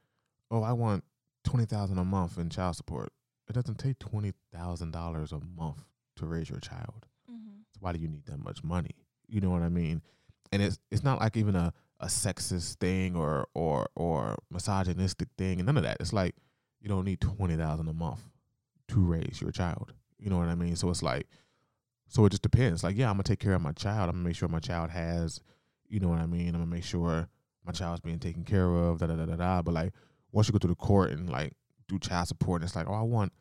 Oh, 0.51 0.63
I 0.63 0.73
want 0.73 1.03
twenty 1.43 1.65
thousand 1.65 1.97
a 1.97 2.05
month 2.05 2.37
in 2.37 2.49
child 2.49 2.75
support. 2.75 3.11
It 3.47 3.53
doesn't 3.53 3.79
take 3.79 3.99
twenty 3.99 4.33
thousand 4.53 4.91
dollars 4.91 5.31
a 5.31 5.39
month 5.39 5.83
to 6.17 6.25
raise 6.25 6.49
your 6.49 6.59
child. 6.59 7.05
Mm-hmm. 7.29 7.61
So 7.71 7.77
why 7.79 7.93
do 7.93 7.99
you 7.99 8.07
need 8.07 8.25
that 8.25 8.43
much 8.43 8.63
money? 8.63 8.95
You 9.27 9.41
know 9.41 9.49
what 9.49 9.61
I 9.61 9.69
mean? 9.69 10.01
And 10.51 10.61
it's 10.61 10.79
it's 10.91 11.03
not 11.03 11.19
like 11.19 11.37
even 11.37 11.55
a, 11.55 11.73
a 11.99 12.07
sexist 12.07 12.75
thing 12.75 13.15
or 13.15 13.47
or 13.53 13.87
or 13.95 14.37
misogynistic 14.51 15.29
thing 15.37 15.59
and 15.59 15.65
none 15.65 15.77
of 15.77 15.83
that. 15.83 15.97
It's 15.99 16.13
like 16.13 16.35
you 16.81 16.89
don't 16.89 17.05
need 17.05 17.21
twenty 17.21 17.55
thousand 17.55 17.87
a 17.87 17.93
month 17.93 18.21
to 18.89 18.99
raise 18.99 19.39
your 19.41 19.51
child. 19.51 19.93
You 20.17 20.29
know 20.29 20.37
what 20.37 20.47
I 20.47 20.55
mean? 20.55 20.75
So 20.75 20.89
it's 20.89 21.03
like 21.03 21.27
so 22.09 22.25
it 22.25 22.31
just 22.31 22.41
depends. 22.41 22.83
Like, 22.83 22.97
yeah, 22.97 23.09
I'm 23.09 23.15
gonna 23.15 23.23
take 23.23 23.39
care 23.39 23.53
of 23.53 23.61
my 23.61 23.71
child. 23.71 24.09
I'm 24.09 24.15
gonna 24.15 24.27
make 24.27 24.35
sure 24.35 24.49
my 24.49 24.59
child 24.59 24.89
has, 24.89 25.39
you 25.87 25.99
know 25.99 26.09
what 26.09 26.19
I 26.19 26.25
mean? 26.25 26.49
I'm 26.49 26.61
gonna 26.61 26.65
make 26.65 26.83
sure 26.83 27.29
my 27.65 27.71
child's 27.71 28.01
being 28.01 28.19
taken 28.19 28.43
care 28.43 28.69
of, 28.69 28.99
da 28.99 29.07
da 29.07 29.15
da 29.15 29.25
da 29.25 29.35
da. 29.35 29.61
But 29.61 29.73
like 29.73 29.93
once 30.31 30.47
you 30.47 30.51
go 30.51 30.59
to 30.59 30.67
the 30.67 30.75
court 30.75 31.11
and 31.11 31.29
like 31.29 31.53
do 31.87 31.97
child 31.99 32.27
support 32.27 32.61
and 32.61 32.67
it's 32.67 32.75
like, 32.75 32.87
oh 32.89 32.93
I 32.93 33.01
want 33.01 33.31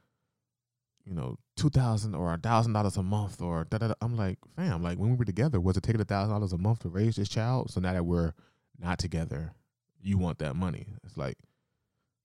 you 1.08 1.14
know, 1.14 1.38
two 1.56 1.70
thousand 1.70 2.14
or 2.14 2.32
a 2.34 2.36
thousand 2.36 2.74
dollars 2.74 2.98
a 2.98 3.02
month 3.02 3.40
or 3.40 3.64
da 3.64 3.78
da. 3.78 3.94
I'm 4.02 4.16
like, 4.16 4.38
fam, 4.56 4.82
like 4.82 4.98
when 4.98 5.10
we 5.10 5.16
were 5.16 5.24
together, 5.24 5.58
was 5.58 5.76
it 5.76 5.82
taking 5.82 6.00
a 6.00 6.04
thousand 6.04 6.34
dollars 6.34 6.52
a 6.52 6.58
month 6.58 6.80
to 6.80 6.90
raise 6.90 7.16
this 7.16 7.30
child? 7.30 7.70
So 7.70 7.80
now 7.80 7.94
that 7.94 8.04
we're 8.04 8.34
not 8.78 8.98
together, 8.98 9.54
you 10.02 10.18
want 10.18 10.38
that 10.40 10.54
money. 10.54 10.86
It's 11.04 11.16
like, 11.16 11.38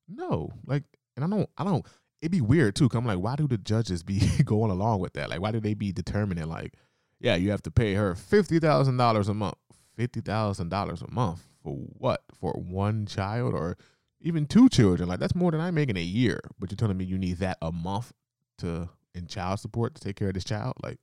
no, 0.10 0.52
like, 0.66 0.84
and 1.16 1.24
I 1.24 1.30
don't, 1.30 1.50
I 1.58 1.64
don't. 1.64 1.86
It'd 2.24 2.32
be 2.32 2.40
weird 2.40 2.76
too. 2.76 2.88
Cause 2.88 2.98
I'm 2.98 3.06
like, 3.06 3.20
why 3.20 3.36
do 3.36 3.48
the 3.48 3.58
judges 3.58 4.02
be 4.02 4.20
going 4.46 4.72
along 4.72 5.02
with 5.02 5.12
that? 5.14 5.30
Like, 5.30 5.42
why 5.42 5.52
do 5.52 5.60
they 5.60 5.74
be 5.74 5.92
determining 5.92 6.48
like, 6.48 6.74
yeah, 7.20 7.36
you 7.36 7.52
have 7.52 7.62
to 7.64 7.72
pay 7.72 7.96
her 7.96 8.16
fifty 8.16 8.60
thousand 8.60 8.96
dollars 8.96 9.28
a 9.28 9.34
month, 9.34 9.58
fifty 9.98 10.22
thousand 10.22 10.70
dollars 10.70 11.02
a 11.02 11.12
month 11.12 11.46
for 11.62 11.76
what? 11.76 12.22
For 12.40 12.54
one 12.54 13.06
child 13.06 13.54
or 13.54 13.78
even 14.22 14.46
two 14.46 14.70
children? 14.70 15.10
Like 15.10 15.20
that's 15.20 15.36
more 15.36 15.52
than 15.52 15.60
I 15.60 15.72
make 15.72 15.90
in 15.90 15.98
a 15.98 16.02
year. 16.02 16.40
But 16.58 16.72
you're 16.72 16.78
telling 16.78 16.98
me 16.98 17.04
you 17.04 17.18
need 17.18 17.40
that 17.40 17.58
a 17.62 17.74
month 17.74 18.14
to 18.60 18.90
in 19.14 19.28
child 19.28 19.60
support 19.60 19.96
to 19.96 20.02
take 20.02 20.16
care 20.16 20.30
of 20.30 20.34
this 20.34 20.46
child? 20.46 20.76
Like, 20.82 21.00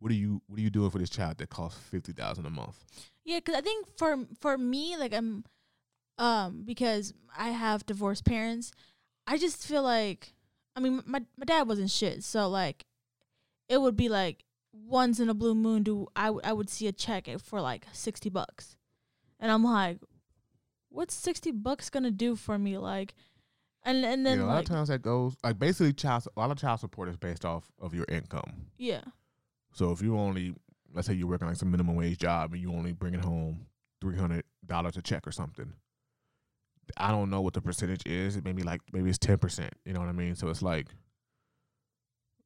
what 0.00 0.10
are 0.10 0.16
you 0.16 0.42
what 0.48 0.58
are 0.58 0.62
you 0.62 0.70
doing 0.70 0.90
for 0.90 0.98
this 0.98 1.10
child 1.10 1.38
that 1.38 1.48
costs 1.48 1.80
fifty 1.80 2.12
thousand 2.12 2.44
a 2.46 2.50
month? 2.50 2.84
Yeah, 3.24 3.38
because 3.38 3.54
I 3.54 3.60
think 3.60 3.86
for 3.96 4.26
for 4.40 4.58
me, 4.58 4.96
like 4.96 5.14
I'm, 5.14 5.44
um, 6.18 6.62
because 6.64 7.14
I 7.36 7.48
have 7.48 7.86
divorced 7.86 8.24
parents, 8.24 8.72
I 9.26 9.38
just 9.38 9.66
feel 9.66 9.82
like, 9.82 10.34
I 10.76 10.80
mean, 10.80 11.02
my 11.06 11.20
my 11.36 11.44
dad 11.44 11.68
wasn't 11.68 11.90
shit, 11.90 12.24
so 12.24 12.48
like, 12.48 12.84
it 13.68 13.80
would 13.80 13.96
be 13.96 14.08
like 14.08 14.44
once 14.72 15.20
in 15.20 15.28
a 15.28 15.34
blue 15.34 15.54
moon, 15.54 15.82
do 15.82 16.06
I 16.16 16.26
w- 16.26 16.40
I 16.44 16.52
would 16.52 16.70
see 16.70 16.86
a 16.86 16.92
check 16.92 17.28
for 17.40 17.60
like 17.60 17.86
sixty 17.92 18.30
bucks, 18.30 18.76
and 19.38 19.50
I'm 19.50 19.64
like, 19.64 19.98
what's 20.88 21.14
sixty 21.14 21.50
bucks 21.50 21.90
gonna 21.90 22.10
do 22.10 22.36
for 22.36 22.58
me? 22.58 22.78
Like, 22.78 23.14
and 23.82 24.04
and 24.04 24.24
then 24.24 24.38
know, 24.38 24.44
a 24.44 24.46
lot 24.46 24.54
like, 24.56 24.68
of 24.70 24.74
times 24.74 24.88
that 24.88 25.02
goes 25.02 25.36
like 25.44 25.58
basically 25.58 25.92
child 25.92 26.26
a 26.36 26.40
lot 26.40 26.50
of 26.50 26.56
child 26.58 26.80
support 26.80 27.08
is 27.08 27.16
based 27.16 27.44
off 27.44 27.70
of 27.78 27.92
your 27.94 28.06
income. 28.08 28.66
yeah, 28.78 29.02
So 29.74 29.92
if 29.92 30.00
you 30.00 30.16
only 30.16 30.54
let's 30.94 31.06
say 31.06 31.14
you're 31.14 31.26
working 31.28 31.48
like 31.48 31.56
some 31.56 31.70
minimum 31.70 31.96
wage 31.96 32.18
job 32.18 32.52
and 32.52 32.62
you 32.62 32.70
only 32.72 32.92
bringing 32.92 33.20
home 33.20 33.66
three 34.00 34.16
hundred 34.16 34.44
dollars 34.64 34.96
a 34.96 35.02
check 35.02 35.26
or 35.26 35.32
something. 35.32 35.72
I 36.96 37.10
don't 37.10 37.30
know 37.30 37.40
what 37.40 37.54
the 37.54 37.60
percentage 37.60 38.02
is. 38.06 38.36
It 38.36 38.44
may 38.44 38.52
be 38.52 38.62
like 38.62 38.80
maybe 38.92 39.08
it's 39.10 39.18
ten 39.18 39.38
percent. 39.38 39.72
You 39.84 39.92
know 39.92 40.00
what 40.00 40.08
I 40.08 40.12
mean? 40.12 40.34
So 40.34 40.48
it's 40.48 40.62
like, 40.62 40.86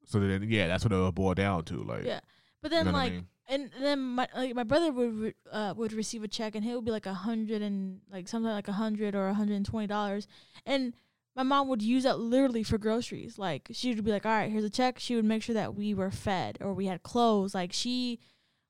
so 0.05 0.19
then 0.19 0.45
yeah, 0.49 0.67
that's 0.67 0.83
what 0.83 0.91
it'll 0.93 1.11
boil 1.11 1.33
down 1.33 1.63
to. 1.65 1.83
Like, 1.83 2.05
Yeah. 2.05 2.19
but 2.61 2.71
you 2.71 2.77
then 2.77 2.85
know 2.87 2.91
what 2.93 2.99
I 2.99 3.03
like 3.03 3.13
mean? 3.13 3.27
and 3.49 3.71
then 3.79 3.99
my 3.99 4.27
like 4.35 4.55
my 4.55 4.63
brother 4.63 4.91
would 4.91 5.13
re- 5.15 5.33
uh, 5.51 5.73
would 5.77 5.93
receive 5.93 6.23
a 6.23 6.27
check 6.27 6.55
and 6.55 6.65
it 6.65 6.73
would 6.75 6.85
be 6.85 6.91
like 6.91 7.05
a 7.05 7.13
hundred 7.13 7.61
and 7.61 7.99
like 8.11 8.27
something 8.27 8.51
like 8.51 8.67
a 8.67 8.73
hundred 8.73 9.15
or 9.15 9.27
a 9.27 9.33
hundred 9.33 9.55
and 9.55 9.65
twenty 9.65 9.87
dollars, 9.87 10.27
and 10.65 10.93
my 11.35 11.43
mom 11.43 11.67
would 11.67 11.81
use 11.81 12.03
that 12.03 12.19
literally 12.19 12.63
for 12.63 12.77
groceries. 12.77 13.37
Like 13.37 13.67
she 13.71 13.93
would 13.93 14.03
be 14.03 14.11
like, 14.11 14.25
"All 14.25 14.31
right, 14.31 14.51
here's 14.51 14.63
a 14.63 14.69
check." 14.69 14.97
She 14.99 15.15
would 15.15 15.25
make 15.25 15.43
sure 15.43 15.55
that 15.55 15.75
we 15.75 15.93
were 15.93 16.11
fed 16.11 16.57
or 16.61 16.73
we 16.73 16.87
had 16.87 17.03
clothes. 17.03 17.53
Like 17.53 17.73
she 17.73 18.19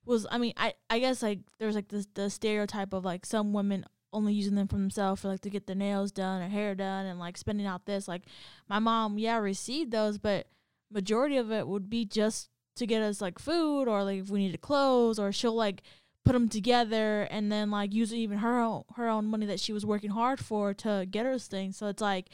was. 0.05 0.25
I 0.31 0.37
mean, 0.37 0.53
I 0.57 0.73
I 0.89 0.99
guess 0.99 1.21
like 1.23 1.39
there's 1.59 1.75
like 1.75 1.87
this 1.89 2.07
the 2.13 2.29
stereotype 2.29 2.93
of 2.93 3.05
like 3.05 3.25
some 3.25 3.53
women 3.53 3.85
only 4.13 4.33
using 4.33 4.55
them 4.55 4.67
for 4.67 4.77
themselves 4.77 5.21
for 5.21 5.27
like 5.27 5.41
to 5.41 5.49
get 5.49 5.67
their 5.67 5.75
nails 5.75 6.11
done 6.11 6.41
or 6.41 6.47
hair 6.47 6.75
done 6.75 7.05
and 7.05 7.19
like 7.19 7.37
spending 7.37 7.65
out 7.65 7.85
this. 7.85 8.07
Like 8.07 8.23
my 8.69 8.79
mom, 8.79 9.17
yeah, 9.17 9.37
received 9.37 9.91
those, 9.91 10.17
but 10.17 10.47
majority 10.91 11.37
of 11.37 11.51
it 11.51 11.67
would 11.67 11.89
be 11.89 12.05
just 12.05 12.49
to 12.77 12.85
get 12.85 13.01
us 13.01 13.21
like 13.21 13.39
food 13.39 13.87
or 13.87 14.03
like 14.03 14.21
if 14.21 14.29
we 14.29 14.39
needed 14.39 14.61
clothes 14.61 15.19
or 15.19 15.31
she'll 15.31 15.55
like 15.55 15.81
put 16.23 16.33
them 16.33 16.49
together 16.49 17.23
and 17.31 17.51
then 17.51 17.71
like 17.71 17.93
use 17.93 18.13
even 18.13 18.39
her 18.39 18.59
own 18.59 18.83
her 18.95 19.07
own 19.07 19.25
money 19.25 19.45
that 19.45 19.59
she 19.59 19.73
was 19.73 19.85
working 19.85 20.11
hard 20.11 20.39
for 20.39 20.73
to 20.73 21.05
get 21.09 21.25
us 21.25 21.47
things. 21.47 21.77
So 21.77 21.87
it's 21.87 22.01
like 22.01 22.27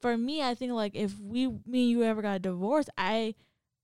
for 0.00 0.16
me, 0.16 0.42
I 0.42 0.54
think 0.54 0.72
like 0.72 0.94
if 0.94 1.18
we 1.20 1.46
me 1.46 1.84
and 1.84 1.90
you 1.90 2.02
ever 2.02 2.22
got 2.22 2.36
a 2.36 2.40
divorce, 2.40 2.86
I 2.98 3.34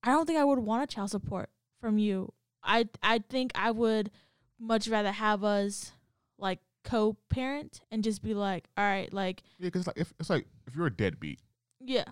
I 0.02 0.10
don't 0.10 0.26
think 0.26 0.38
I 0.38 0.44
would 0.44 0.58
want 0.58 0.84
a 0.84 0.86
child 0.86 1.10
support 1.10 1.50
from 1.80 1.98
you. 1.98 2.32
I 2.62 2.88
I 3.02 3.20
think 3.20 3.52
I 3.54 3.70
would 3.70 4.10
much 4.58 4.88
rather 4.88 5.12
have 5.12 5.44
us 5.44 5.92
like 6.38 6.58
co-parent 6.84 7.80
and 7.90 8.02
just 8.04 8.22
be 8.22 8.34
like, 8.34 8.68
all 8.76 8.84
right, 8.84 9.12
like 9.12 9.42
Yeah, 9.58 9.66
because 9.66 9.86
like 9.86 9.98
if 9.98 10.12
it's 10.18 10.30
like 10.30 10.46
if 10.66 10.74
you're 10.74 10.86
a 10.86 10.94
deadbeat, 10.94 11.40
yeah, 11.80 12.04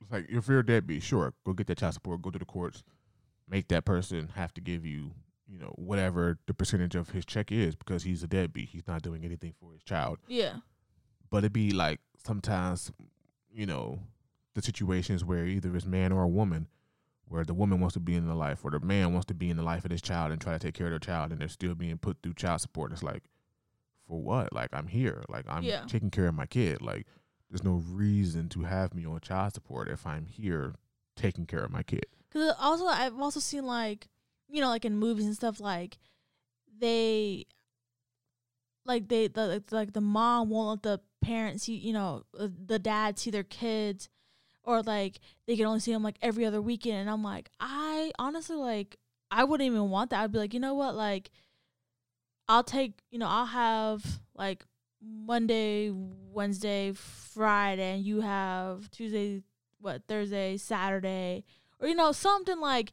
it's 0.00 0.10
like 0.12 0.26
if 0.28 0.48
you're 0.48 0.60
a 0.60 0.66
deadbeat, 0.66 1.02
sure, 1.02 1.34
go 1.44 1.52
get 1.52 1.66
that 1.68 1.78
child 1.78 1.94
support, 1.94 2.22
go 2.22 2.30
to 2.30 2.38
the 2.38 2.44
courts, 2.44 2.82
make 3.48 3.68
that 3.68 3.84
person 3.84 4.30
have 4.34 4.52
to 4.54 4.60
give 4.60 4.84
you, 4.84 5.12
you 5.46 5.58
know, 5.58 5.72
whatever 5.76 6.38
the 6.46 6.54
percentage 6.54 6.94
of 6.94 7.10
his 7.10 7.24
check 7.24 7.52
is 7.52 7.74
because 7.76 8.02
he's 8.02 8.22
a 8.22 8.26
deadbeat. 8.26 8.68
He's 8.70 8.86
not 8.86 9.02
doing 9.02 9.24
anything 9.24 9.54
for 9.60 9.72
his 9.72 9.82
child. 9.82 10.18
yeah, 10.28 10.56
But 11.30 11.38
it'd 11.38 11.52
be 11.52 11.72
like 11.72 12.00
sometimes, 12.24 12.92
you 13.52 13.66
know, 13.66 14.00
the 14.54 14.62
situations 14.62 15.24
where 15.24 15.46
either 15.46 15.74
it's 15.76 15.86
man 15.86 16.12
or 16.12 16.22
a 16.22 16.28
woman, 16.28 16.68
where 17.26 17.44
the 17.44 17.54
woman 17.54 17.80
wants 17.80 17.94
to 17.94 18.00
be 18.00 18.14
in 18.14 18.26
the 18.26 18.34
life 18.34 18.60
or 18.64 18.70
the 18.70 18.80
man 18.80 19.12
wants 19.12 19.26
to 19.26 19.34
be 19.34 19.50
in 19.50 19.56
the 19.56 19.62
life 19.62 19.84
of 19.84 19.90
this 19.90 20.02
child 20.02 20.30
and 20.30 20.40
try 20.40 20.52
to 20.52 20.58
take 20.58 20.74
care 20.74 20.86
of 20.86 20.92
their 20.92 20.98
child 20.98 21.32
and 21.32 21.40
they're 21.40 21.48
still 21.48 21.74
being 21.74 21.98
put 21.98 22.18
through 22.22 22.34
child 22.34 22.60
support. 22.60 22.92
It's 22.92 23.02
like, 23.02 23.22
for 24.06 24.20
what? 24.20 24.52
Like 24.52 24.70
I'm 24.72 24.86
here. 24.86 25.24
Like 25.28 25.44
I'm 25.48 25.64
Yeah. 25.64 25.84
taking 25.86 26.10
care 26.10 26.26
of 26.28 26.34
my 26.34 26.46
kid. 26.46 26.82
Like 26.82 27.06
there's 27.50 27.64
no 27.64 27.82
reason 27.88 28.48
to 28.50 28.62
have 28.62 28.94
me 28.94 29.04
on 29.06 29.20
child 29.20 29.54
support 29.54 29.88
if 29.88 30.06
I'm 30.06 30.26
here 30.26 30.74
taking 31.16 31.46
care 31.46 31.64
of 31.64 31.70
my 31.70 31.82
kid. 31.82 32.06
Because 32.30 32.54
also, 32.58 32.86
I've 32.86 33.18
also 33.20 33.38
seen 33.40 33.64
like, 33.64 34.08
you 34.48 34.60
know, 34.60 34.68
like 34.68 34.84
in 34.84 34.96
movies 34.96 35.24
and 35.26 35.34
stuff, 35.34 35.60
like 35.60 35.98
they, 36.80 37.46
like 38.84 39.08
they, 39.08 39.28
the, 39.28 39.62
like, 39.70 39.92
the 39.92 40.00
mom 40.00 40.50
won't 40.50 40.68
let 40.68 40.82
the 40.82 41.00
parents 41.26 41.64
see, 41.64 41.74
you 41.76 41.92
know, 41.92 42.24
uh, 42.38 42.48
the 42.66 42.78
dad 42.78 43.18
see 43.18 43.30
their 43.30 43.44
kids, 43.44 44.08
or 44.62 44.82
like 44.82 45.20
they 45.46 45.56
can 45.56 45.66
only 45.66 45.80
see 45.80 45.92
them 45.92 46.02
like 46.02 46.16
every 46.20 46.44
other 46.44 46.60
weekend. 46.60 46.98
And 46.98 47.10
I'm 47.10 47.22
like, 47.22 47.50
I 47.60 48.10
honestly 48.18 48.56
like, 48.56 48.96
I 49.30 49.44
wouldn't 49.44 49.66
even 49.66 49.90
want 49.90 50.10
that. 50.10 50.22
I'd 50.22 50.32
be 50.32 50.38
like, 50.38 50.54
you 50.54 50.60
know 50.60 50.74
what, 50.74 50.94
like, 50.94 51.30
I'll 52.48 52.64
take, 52.64 53.02
you 53.10 53.18
know, 53.18 53.28
I'll 53.28 53.46
have 53.46 54.20
like 54.34 54.64
Monday, 55.00 55.90
Wednesday, 55.92 56.92
Friday, 56.92 57.96
and 57.96 58.04
you 58.04 58.20
have 58.20 58.90
Tuesday, 58.90 59.42
what 59.80 60.02
Thursday, 60.06 60.56
Saturday 60.56 61.44
or 61.84 61.88
you 61.88 61.94
know 61.94 62.12
something 62.12 62.58
like 62.60 62.92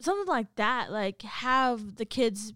something 0.00 0.26
like 0.26 0.54
that 0.56 0.92
like 0.92 1.22
have 1.22 1.96
the 1.96 2.04
kids 2.04 2.52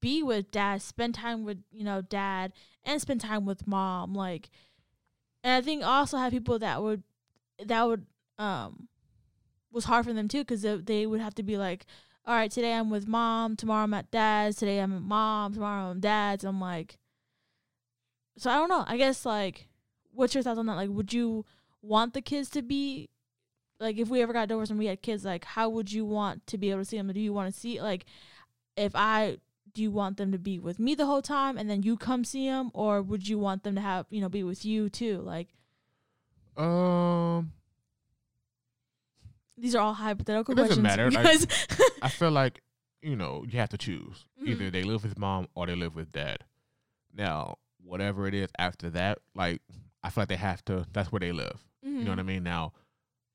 be 0.00 0.22
with 0.22 0.50
dad 0.50 0.80
spend 0.80 1.14
time 1.14 1.44
with 1.44 1.58
you 1.72 1.84
know 1.84 2.00
dad 2.00 2.52
and 2.84 3.00
spend 3.00 3.20
time 3.20 3.44
with 3.44 3.66
mom 3.66 4.14
like 4.14 4.48
and 5.42 5.52
i 5.52 5.60
think 5.60 5.82
also 5.84 6.16
have 6.16 6.32
people 6.32 6.58
that 6.58 6.82
would 6.82 7.02
that 7.66 7.86
would 7.86 8.06
um 8.38 8.88
was 9.72 9.84
hard 9.84 10.04
for 10.04 10.12
them 10.12 10.28
too 10.28 10.40
because 10.40 10.62
they, 10.62 10.76
they 10.76 11.06
would 11.06 11.20
have 11.20 11.34
to 11.34 11.42
be 11.42 11.58
like 11.58 11.84
all 12.30 12.36
right 12.36 12.52
today 12.52 12.74
i'm 12.74 12.90
with 12.90 13.08
mom 13.08 13.56
tomorrow 13.56 13.82
i'm 13.82 13.92
at 13.92 14.08
dad's 14.12 14.56
today 14.56 14.78
i'm 14.78 14.94
at 14.94 15.02
mom 15.02 15.52
tomorrow 15.52 15.90
i'm 15.90 15.98
dad's. 15.98 16.44
I'm 16.44 16.60
like 16.60 16.96
so 18.38 18.48
i 18.48 18.54
don't 18.54 18.68
know. 18.68 18.84
I 18.86 18.96
guess 18.96 19.26
like 19.26 19.66
what's 20.12 20.32
your 20.32 20.44
thoughts 20.44 20.60
on 20.60 20.66
that? 20.66 20.76
Like 20.76 20.90
would 20.90 21.12
you 21.12 21.44
want 21.82 22.14
the 22.14 22.22
kids 22.22 22.48
to 22.50 22.62
be 22.62 23.08
like 23.80 23.98
if 23.98 24.08
we 24.08 24.22
ever 24.22 24.32
got 24.32 24.46
divorced 24.46 24.70
and 24.70 24.78
we 24.78 24.86
had 24.86 25.02
kids 25.02 25.24
like 25.24 25.44
how 25.44 25.68
would 25.70 25.90
you 25.90 26.04
want 26.04 26.46
to 26.46 26.56
be 26.56 26.70
able 26.70 26.82
to 26.82 26.84
see 26.84 26.98
them? 26.98 27.12
Do 27.12 27.18
you 27.18 27.32
want 27.32 27.52
to 27.52 27.60
see 27.60 27.82
like 27.82 28.06
if 28.76 28.92
i 28.94 29.38
do 29.74 29.82
you 29.82 29.90
want 29.90 30.16
them 30.16 30.30
to 30.30 30.38
be 30.38 30.56
with 30.60 30.78
me 30.78 30.94
the 30.94 31.06
whole 31.06 31.22
time 31.22 31.58
and 31.58 31.68
then 31.68 31.82
you 31.82 31.96
come 31.96 32.22
see 32.22 32.48
them 32.48 32.70
or 32.74 33.02
would 33.02 33.28
you 33.28 33.40
want 33.40 33.64
them 33.64 33.74
to 33.74 33.80
have 33.80 34.06
you 34.08 34.20
know 34.20 34.28
be 34.28 34.44
with 34.44 34.64
you 34.64 34.88
too? 34.88 35.18
Like 35.18 35.48
Um, 36.56 37.52
these 39.60 39.74
are 39.74 39.80
all 39.80 39.94
hypothetical 39.94 40.52
It 40.52 40.56
doesn't 40.56 40.82
questions 40.82 40.82
matter, 40.82 41.04
you 41.10 41.10
like- 41.90 42.02
I 42.02 42.08
feel 42.08 42.30
like 42.30 42.62
you 43.02 43.16
know 43.16 43.44
you 43.48 43.58
have 43.58 43.68
to 43.70 43.78
choose. 43.78 44.24
Mhm. 44.42 44.48
Either 44.50 44.70
they 44.70 44.82
live 44.82 45.02
with 45.04 45.18
mom 45.18 45.46
or 45.54 45.66
they 45.66 45.74
live 45.76 45.94
with 45.94 46.12
dad. 46.12 46.44
Now, 47.14 47.56
whatever 47.82 48.26
it 48.26 48.34
is 48.34 48.50
after 48.58 48.90
that, 48.90 49.18
like 49.34 49.62
I 50.02 50.10
feel 50.10 50.22
like 50.22 50.28
they 50.28 50.36
have 50.36 50.64
to. 50.66 50.86
That's 50.92 51.10
where 51.12 51.20
they 51.20 51.32
live. 51.32 51.64
You 51.82 52.04
know 52.04 52.10
what 52.12 52.18
I 52.18 52.22
mean? 52.24 52.42
Now, 52.42 52.72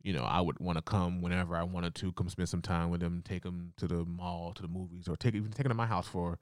you 0.03 0.13
know, 0.13 0.23
I 0.23 0.39
would 0.41 0.59
want 0.59 0.77
to 0.77 0.81
come 0.83 1.21
whenever 1.21 1.55
I 1.55 1.63
wanted 1.63 1.95
to 1.95 2.11
come 2.13 2.29
spend 2.29 2.47
some 2.49 2.61
time 2.61 2.89
with 2.89 3.01
them, 3.01 3.21
take 3.25 3.43
them 3.43 3.73
to 3.77 3.88
the 3.88 4.05
mall, 4.05 4.53
to 4.53 4.61
the 4.61 4.67
movies, 4.67 5.07
or 5.07 5.15
take 5.15 5.33
even 5.35 5.51
take 5.51 5.63
them 5.63 5.69
to 5.69 5.75
my 5.75 5.85
house 5.88 6.07
for, 6.07 6.38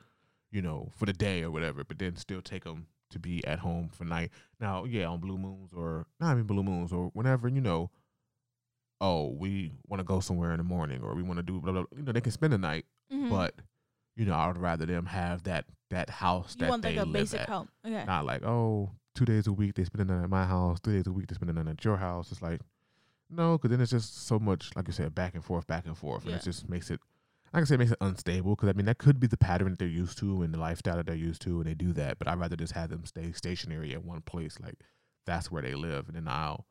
you 0.51 0.61
know, 0.61 0.89
for 0.97 1.05
the 1.05 1.13
day 1.13 1.43
or 1.43 1.51
whatever. 1.51 1.83
But 1.83 1.99
then 1.99 2.15
still 2.17 2.41
take 2.41 2.63
them 2.65 2.87
to 3.09 3.19
be 3.19 3.45
at 3.45 3.59
home 3.59 3.89
for 3.89 4.03
night. 4.05 4.31
Now, 4.59 4.83
yeah, 4.85 5.05
on 5.07 5.19
blue 5.19 5.37
moons 5.37 5.71
or 5.73 6.05
not 6.19 6.33
even 6.33 6.43
blue 6.45 6.63
moons 6.63 6.91
or 6.91 7.09
whenever 7.13 7.47
you 7.47 7.61
know. 7.61 7.89
Oh, 9.05 9.35
we 9.37 9.73
want 9.87 9.99
to 9.99 10.05
go 10.05 10.21
somewhere 10.21 10.51
in 10.51 10.57
the 10.59 10.63
morning, 10.63 11.01
or 11.03 11.13
we 11.13 11.23
want 11.23 11.35
to 11.37 11.43
do 11.43 11.59
blah, 11.59 11.73
blah, 11.73 11.81
blah. 11.83 11.97
You 11.97 12.03
know, 12.03 12.13
they 12.13 12.21
can 12.21 12.31
spend 12.31 12.53
the 12.53 12.57
night, 12.57 12.85
Mhm. 13.11 13.29
but 13.29 13.53
you 14.15 14.25
know, 14.25 14.33
I 14.33 14.47
would 14.47 14.57
rather 14.57 14.85
them 14.85 15.07
have 15.07 15.43
that 15.43 15.65
that 15.89 16.09
house 16.09 16.55
you 16.55 16.61
that 16.61 16.69
want 16.69 16.83
they 16.83 16.95
like 16.95 16.99
a 16.99 17.05
live 17.05 17.13
basic 17.13 17.41
at. 17.41 17.49
home 17.49 17.67
okay 17.85 18.05
Not 18.05 18.23
like, 18.25 18.43
oh, 18.43 18.91
two 19.13 19.25
days 19.25 19.45
a 19.47 19.51
week 19.53 19.75
they 19.75 19.83
spend 19.83 20.09
the 20.09 20.13
night 20.15 20.23
at 20.23 20.29
my 20.29 20.45
house, 20.45 20.79
three 20.81 20.93
days 20.95 21.07
a 21.07 21.11
week 21.11 21.27
they 21.27 21.35
spend 21.35 21.49
the 21.49 21.53
night 21.53 21.67
at 21.69 21.83
your 21.83 21.97
house. 21.97 22.31
It's 22.31 22.41
like, 22.41 22.61
no, 23.29 23.57
because 23.57 23.71
then 23.71 23.81
it's 23.81 23.91
just 23.91 24.25
so 24.25 24.39
much, 24.39 24.69
like 24.75 24.87
you 24.87 24.93
said, 24.93 25.13
back 25.13 25.35
and 25.35 25.43
forth, 25.43 25.67
back 25.67 25.85
and 25.85 25.97
forth, 25.97 26.23
and 26.23 26.31
Yeah. 26.31 26.37
it 26.37 26.43
just 26.43 26.69
makes 26.69 26.89
it, 26.89 26.99
like 27.51 27.61
I 27.61 27.65
say 27.65 27.75
it 27.75 27.79
makes 27.79 27.91
it 27.91 27.97
unstable. 27.99 28.55
Because 28.55 28.69
I 28.69 28.73
mean, 28.73 28.85
that 28.85 28.99
could 28.99 29.19
be 29.19 29.27
the 29.27 29.37
pattern 29.37 29.71
that 29.71 29.79
they're 29.79 29.87
used 29.87 30.17
to 30.19 30.41
and 30.43 30.53
the 30.53 30.59
lifestyle 30.59 30.95
that 30.95 31.07
they're 31.07 31.15
used 31.15 31.41
to, 31.43 31.59
and 31.59 31.69
they 31.69 31.73
do 31.75 31.91
that. 31.93 32.19
But 32.19 32.27
I'd 32.29 32.39
rather 32.39 32.55
just 32.55 32.73
have 32.73 32.89
them 32.89 33.03
stay 33.05 33.31
stationary 33.33 33.93
at 33.93 34.05
one 34.05 34.21
place, 34.21 34.59
like 34.61 34.79
that's 35.25 35.51
where 35.51 35.61
they 35.61 35.75
live, 35.75 36.07
and 36.07 36.15
then 36.15 36.27
I'll, 36.29 36.65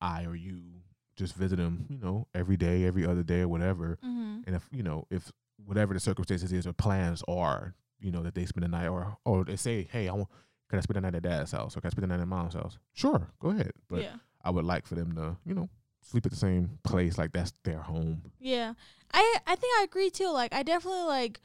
I 0.00 0.24
or 0.26 0.34
you 0.34 0.82
just 1.16 1.34
visit 1.34 1.56
them, 1.56 1.86
you 1.88 1.98
know, 1.98 2.26
every 2.34 2.56
day, 2.56 2.84
every 2.84 3.06
other 3.06 3.22
day, 3.22 3.40
or 3.40 3.48
whatever. 3.48 3.98
mm-hmm. 4.04 4.40
And 4.46 4.56
if 4.56 4.68
you 4.72 4.82
know, 4.82 5.06
if 5.10 5.30
whatever 5.64 5.94
the 5.94 6.00
circumstances 6.00 6.52
is 6.52 6.66
or 6.66 6.72
plans 6.72 7.22
are, 7.28 7.74
you 8.00 8.10
know, 8.10 8.22
that 8.22 8.34
they 8.34 8.46
spend 8.46 8.64
the 8.64 8.68
night 8.68 8.88
or 8.88 9.16
or 9.24 9.44
they 9.44 9.56
say, 9.56 9.88
hey, 9.90 10.08
I 10.08 10.12
want, 10.12 10.28
can 10.68 10.78
I 10.78 10.82
spend 10.82 10.96
the 10.96 11.00
night 11.02 11.14
at 11.14 11.22
dad's 11.22 11.52
house 11.52 11.76
or 11.76 11.80
can 11.80 11.88
I 11.88 11.90
spend 11.90 12.04
the 12.04 12.08
night 12.08 12.22
at 12.22 12.28
mom's 12.28 12.54
house? 12.54 12.78
Sure, 12.92 13.28
go 13.40 13.50
ahead. 13.50 13.72
But 13.88 14.02
yeah 14.02 14.16
I 14.44 14.50
would 14.50 14.64
like 14.64 14.86
for 14.86 14.94
them 14.94 15.14
to, 15.16 15.36
you 15.46 15.54
know, 15.54 15.68
sleep 16.02 16.26
at 16.26 16.32
the 16.32 16.38
same 16.38 16.78
place, 16.84 17.16
like 17.16 17.32
that's 17.32 17.54
their 17.64 17.78
home. 17.78 18.22
Yeah, 18.38 18.74
I 19.12 19.38
I 19.46 19.56
think 19.56 19.72
I 19.80 19.84
agree 19.84 20.10
too. 20.10 20.30
Like 20.30 20.54
I 20.54 20.62
definitely 20.62 21.04
like. 21.04 21.40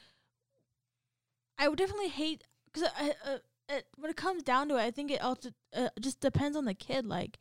I 1.57 1.67
would 1.67 1.77
definitely 1.77 2.07
hate 2.07 2.45
because 2.71 2.89
I, 2.97 3.13
uh, 3.25 3.37
it, 3.67 3.85
when 3.97 4.09
it 4.09 4.15
comes 4.15 4.43
down 4.43 4.69
to 4.69 4.77
it, 4.77 4.81
I 4.81 4.91
think 4.91 5.11
it 5.11 5.21
also 5.21 5.49
uh, 5.75 5.89
just 5.99 6.21
depends 6.21 6.55
on 6.55 6.63
the 6.63 6.73
kid. 6.73 7.05
Like, 7.05 7.37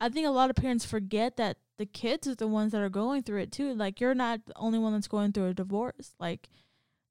I 0.00 0.08
think 0.08 0.26
a 0.26 0.30
lot 0.30 0.50
of 0.50 0.56
parents 0.56 0.84
forget 0.84 1.36
that 1.36 1.58
the 1.78 1.86
kids 1.86 2.26
are 2.26 2.34
the 2.34 2.46
ones 2.46 2.72
that 2.72 2.82
are 2.82 2.88
going 2.88 3.22
through 3.22 3.40
it 3.40 3.52
too. 3.52 3.74
Like, 3.74 4.00
you're 4.00 4.14
not 4.14 4.44
the 4.46 4.56
only 4.56 4.78
one 4.78 4.92
that's 4.92 5.08
going 5.08 5.32
through 5.32 5.48
a 5.48 5.54
divorce. 5.54 6.14
Like, 6.18 6.48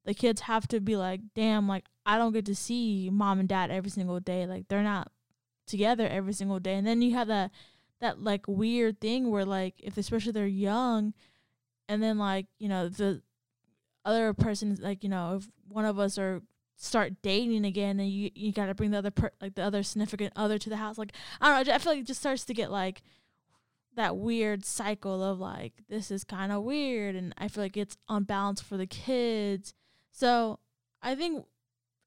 the 0.04 0.14
kids 0.14 0.42
have 0.42 0.68
to 0.68 0.80
be 0.80 0.96
like, 0.96 1.20
damn, 1.34 1.66
like 1.66 1.86
I 2.04 2.16
don't 2.16 2.32
get 2.32 2.46
to 2.46 2.54
see 2.54 3.10
mom 3.12 3.40
and 3.40 3.48
dad 3.48 3.70
every 3.70 3.90
single 3.90 4.20
day. 4.20 4.46
Like, 4.46 4.68
they're 4.68 4.82
not 4.82 5.10
together 5.66 6.06
every 6.06 6.32
single 6.32 6.60
day. 6.60 6.74
And 6.74 6.86
then 6.86 7.02
you 7.02 7.14
have 7.14 7.28
that 7.28 7.50
that 8.00 8.22
like 8.22 8.46
weird 8.46 9.00
thing 9.00 9.30
where 9.30 9.44
like 9.44 9.74
if 9.78 9.96
especially 9.96 10.32
they're 10.32 10.46
young 10.46 11.14
and 11.88 12.02
then 12.02 12.18
like 12.18 12.46
you 12.58 12.68
know 12.68 12.88
the 12.88 13.22
other 14.04 14.34
person 14.34 14.72
is 14.72 14.80
like 14.80 15.02
you 15.02 15.08
know 15.08 15.36
if 15.36 15.48
one 15.68 15.84
of 15.84 15.98
us 15.98 16.18
are 16.18 16.42
start 16.76 17.14
dating 17.22 17.64
again 17.64 17.98
and 17.98 18.10
you 18.10 18.30
you 18.34 18.52
got 18.52 18.66
to 18.66 18.74
bring 18.74 18.90
the 18.90 18.98
other 18.98 19.10
per- 19.10 19.32
like 19.40 19.54
the 19.54 19.62
other 19.62 19.82
significant 19.82 20.32
other 20.36 20.58
to 20.58 20.68
the 20.68 20.76
house 20.76 20.98
like 20.98 21.12
i 21.40 21.48
don't 21.48 21.66
know 21.66 21.74
i 21.74 21.78
feel 21.78 21.92
like 21.92 22.00
it 22.00 22.06
just 22.06 22.20
starts 22.20 22.44
to 22.44 22.52
get 22.52 22.70
like 22.70 23.02
that 23.94 24.16
weird 24.16 24.62
cycle 24.62 25.22
of 25.22 25.40
like 25.40 25.72
this 25.88 26.10
is 26.10 26.22
kind 26.22 26.52
of 26.52 26.62
weird 26.62 27.14
and 27.14 27.34
i 27.38 27.48
feel 27.48 27.64
like 27.64 27.78
it's 27.78 27.96
unbalanced 28.10 28.62
for 28.62 28.76
the 28.76 28.86
kids 28.86 29.72
so 30.12 30.58
i 31.02 31.14
think 31.14 31.46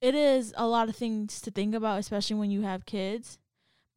it 0.01 0.13
is 0.13 0.53
a 0.55 0.67
lot 0.67 0.87
of 0.87 0.95
things 0.95 1.41
to 1.41 1.49
think 1.49 1.73
about 1.73 1.99
especially 1.99 2.35
when 2.35 2.51
you 2.51 2.61
have 2.61 2.85
kids 2.85 3.39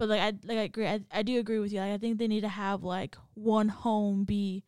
but 0.03 0.09
like 0.09 0.21
I 0.21 0.33
like 0.43 0.59
I 0.59 0.63
agree 0.63 0.89
I, 0.89 1.01
I 1.13 1.23
do 1.23 1.39
agree 1.39 1.61
with 1.61 1.73
you. 1.73 1.79
Like 1.79 1.93
I 1.93 1.99
think 1.99 2.19
they 2.19 2.27
need 2.27 2.41
to 2.41 2.49
have 2.49 2.83
like 2.83 3.17
one 3.35 3.69
home 3.69 4.25
be 4.25 4.65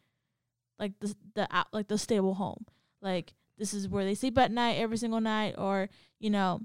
like 0.78 0.92
the 1.00 1.12
the 1.34 1.48
like 1.72 1.88
the 1.88 1.98
stable 1.98 2.34
home. 2.34 2.66
Like 3.02 3.34
this 3.59 3.74
is 3.74 3.88
where 3.88 4.05
they 4.05 4.14
sleep 4.14 4.38
at 4.38 4.50
night 4.50 4.74
every 4.78 4.96
single 4.96 5.20
night, 5.20 5.55
or 5.59 5.88
you 6.18 6.30
know. 6.30 6.62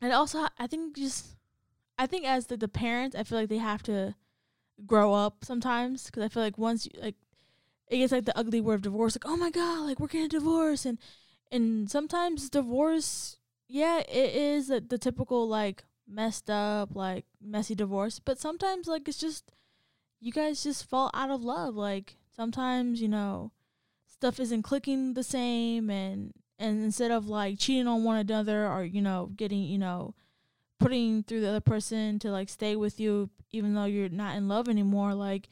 And 0.00 0.12
also, 0.12 0.46
I 0.58 0.66
think 0.66 0.96
just, 0.96 1.36
I 1.98 2.06
think 2.06 2.26
as 2.26 2.46
the 2.46 2.56
the 2.56 2.68
parents, 2.68 3.16
I 3.16 3.22
feel 3.22 3.38
like 3.38 3.48
they 3.48 3.58
have 3.58 3.82
to 3.84 4.14
grow 4.86 5.14
up 5.14 5.44
sometimes 5.44 6.06
because 6.06 6.22
I 6.22 6.28
feel 6.28 6.42
like 6.42 6.58
once 6.58 6.86
you 6.86 7.00
like, 7.00 7.14
it 7.88 7.98
gets 7.98 8.12
like 8.12 8.24
the 8.24 8.38
ugly 8.38 8.60
word 8.60 8.74
of 8.74 8.82
divorce. 8.82 9.16
Like, 9.16 9.30
oh 9.30 9.36
my 9.36 9.50
god, 9.50 9.86
like 9.86 10.00
we're 10.00 10.08
getting 10.08 10.26
a 10.26 10.28
divorce, 10.28 10.84
and 10.84 10.98
and 11.50 11.90
sometimes 11.90 12.50
divorce, 12.50 13.38
yeah, 13.68 14.00
it 14.00 14.34
is 14.34 14.68
the, 14.68 14.80
the 14.80 14.98
typical 14.98 15.48
like 15.48 15.84
messed 16.08 16.50
up, 16.50 16.94
like 16.94 17.24
messy 17.40 17.74
divorce. 17.74 18.18
But 18.18 18.38
sometimes 18.38 18.86
like 18.88 19.08
it's 19.08 19.18
just 19.18 19.52
you 20.20 20.32
guys 20.32 20.62
just 20.62 20.88
fall 20.88 21.10
out 21.14 21.30
of 21.30 21.42
love. 21.44 21.74
Like 21.74 22.16
sometimes 22.34 23.00
you 23.00 23.08
know 23.08 23.52
stuff 24.18 24.40
isn't 24.40 24.62
clicking 24.62 25.14
the 25.14 25.22
same, 25.22 25.90
and 25.90 26.32
and 26.58 26.82
instead 26.82 27.10
of 27.10 27.28
like 27.28 27.58
cheating 27.58 27.86
on 27.86 28.04
one 28.04 28.16
another 28.18 28.66
or 28.66 28.84
you 28.84 29.02
know 29.02 29.30
getting 29.36 29.64
you 29.64 29.78
know 29.78 30.14
putting 30.78 31.22
through 31.22 31.40
the 31.40 31.48
other 31.48 31.60
person 31.60 32.18
to 32.18 32.30
like 32.30 32.48
stay 32.48 32.76
with 32.76 33.00
you 33.00 33.30
even 33.50 33.74
though 33.74 33.84
you're 33.84 34.08
not 34.08 34.36
in 34.36 34.48
love 34.48 34.68
anymore 34.68 35.14
like 35.14 35.48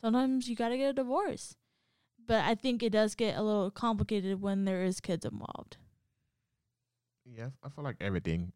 sometimes 0.00 0.48
you 0.48 0.56
got 0.56 0.68
to 0.68 0.76
get 0.76 0.90
a 0.90 0.92
divorce 0.92 1.56
but 2.26 2.44
i 2.44 2.54
think 2.54 2.82
it 2.82 2.90
does 2.90 3.14
get 3.14 3.36
a 3.36 3.42
little 3.42 3.70
complicated 3.70 4.40
when 4.40 4.64
there 4.64 4.84
is 4.84 5.00
kids 5.00 5.24
involved 5.24 5.78
Yeah, 7.24 7.50
I 7.62 7.68
feel 7.68 7.84
like 7.84 7.96
everything 8.00 8.52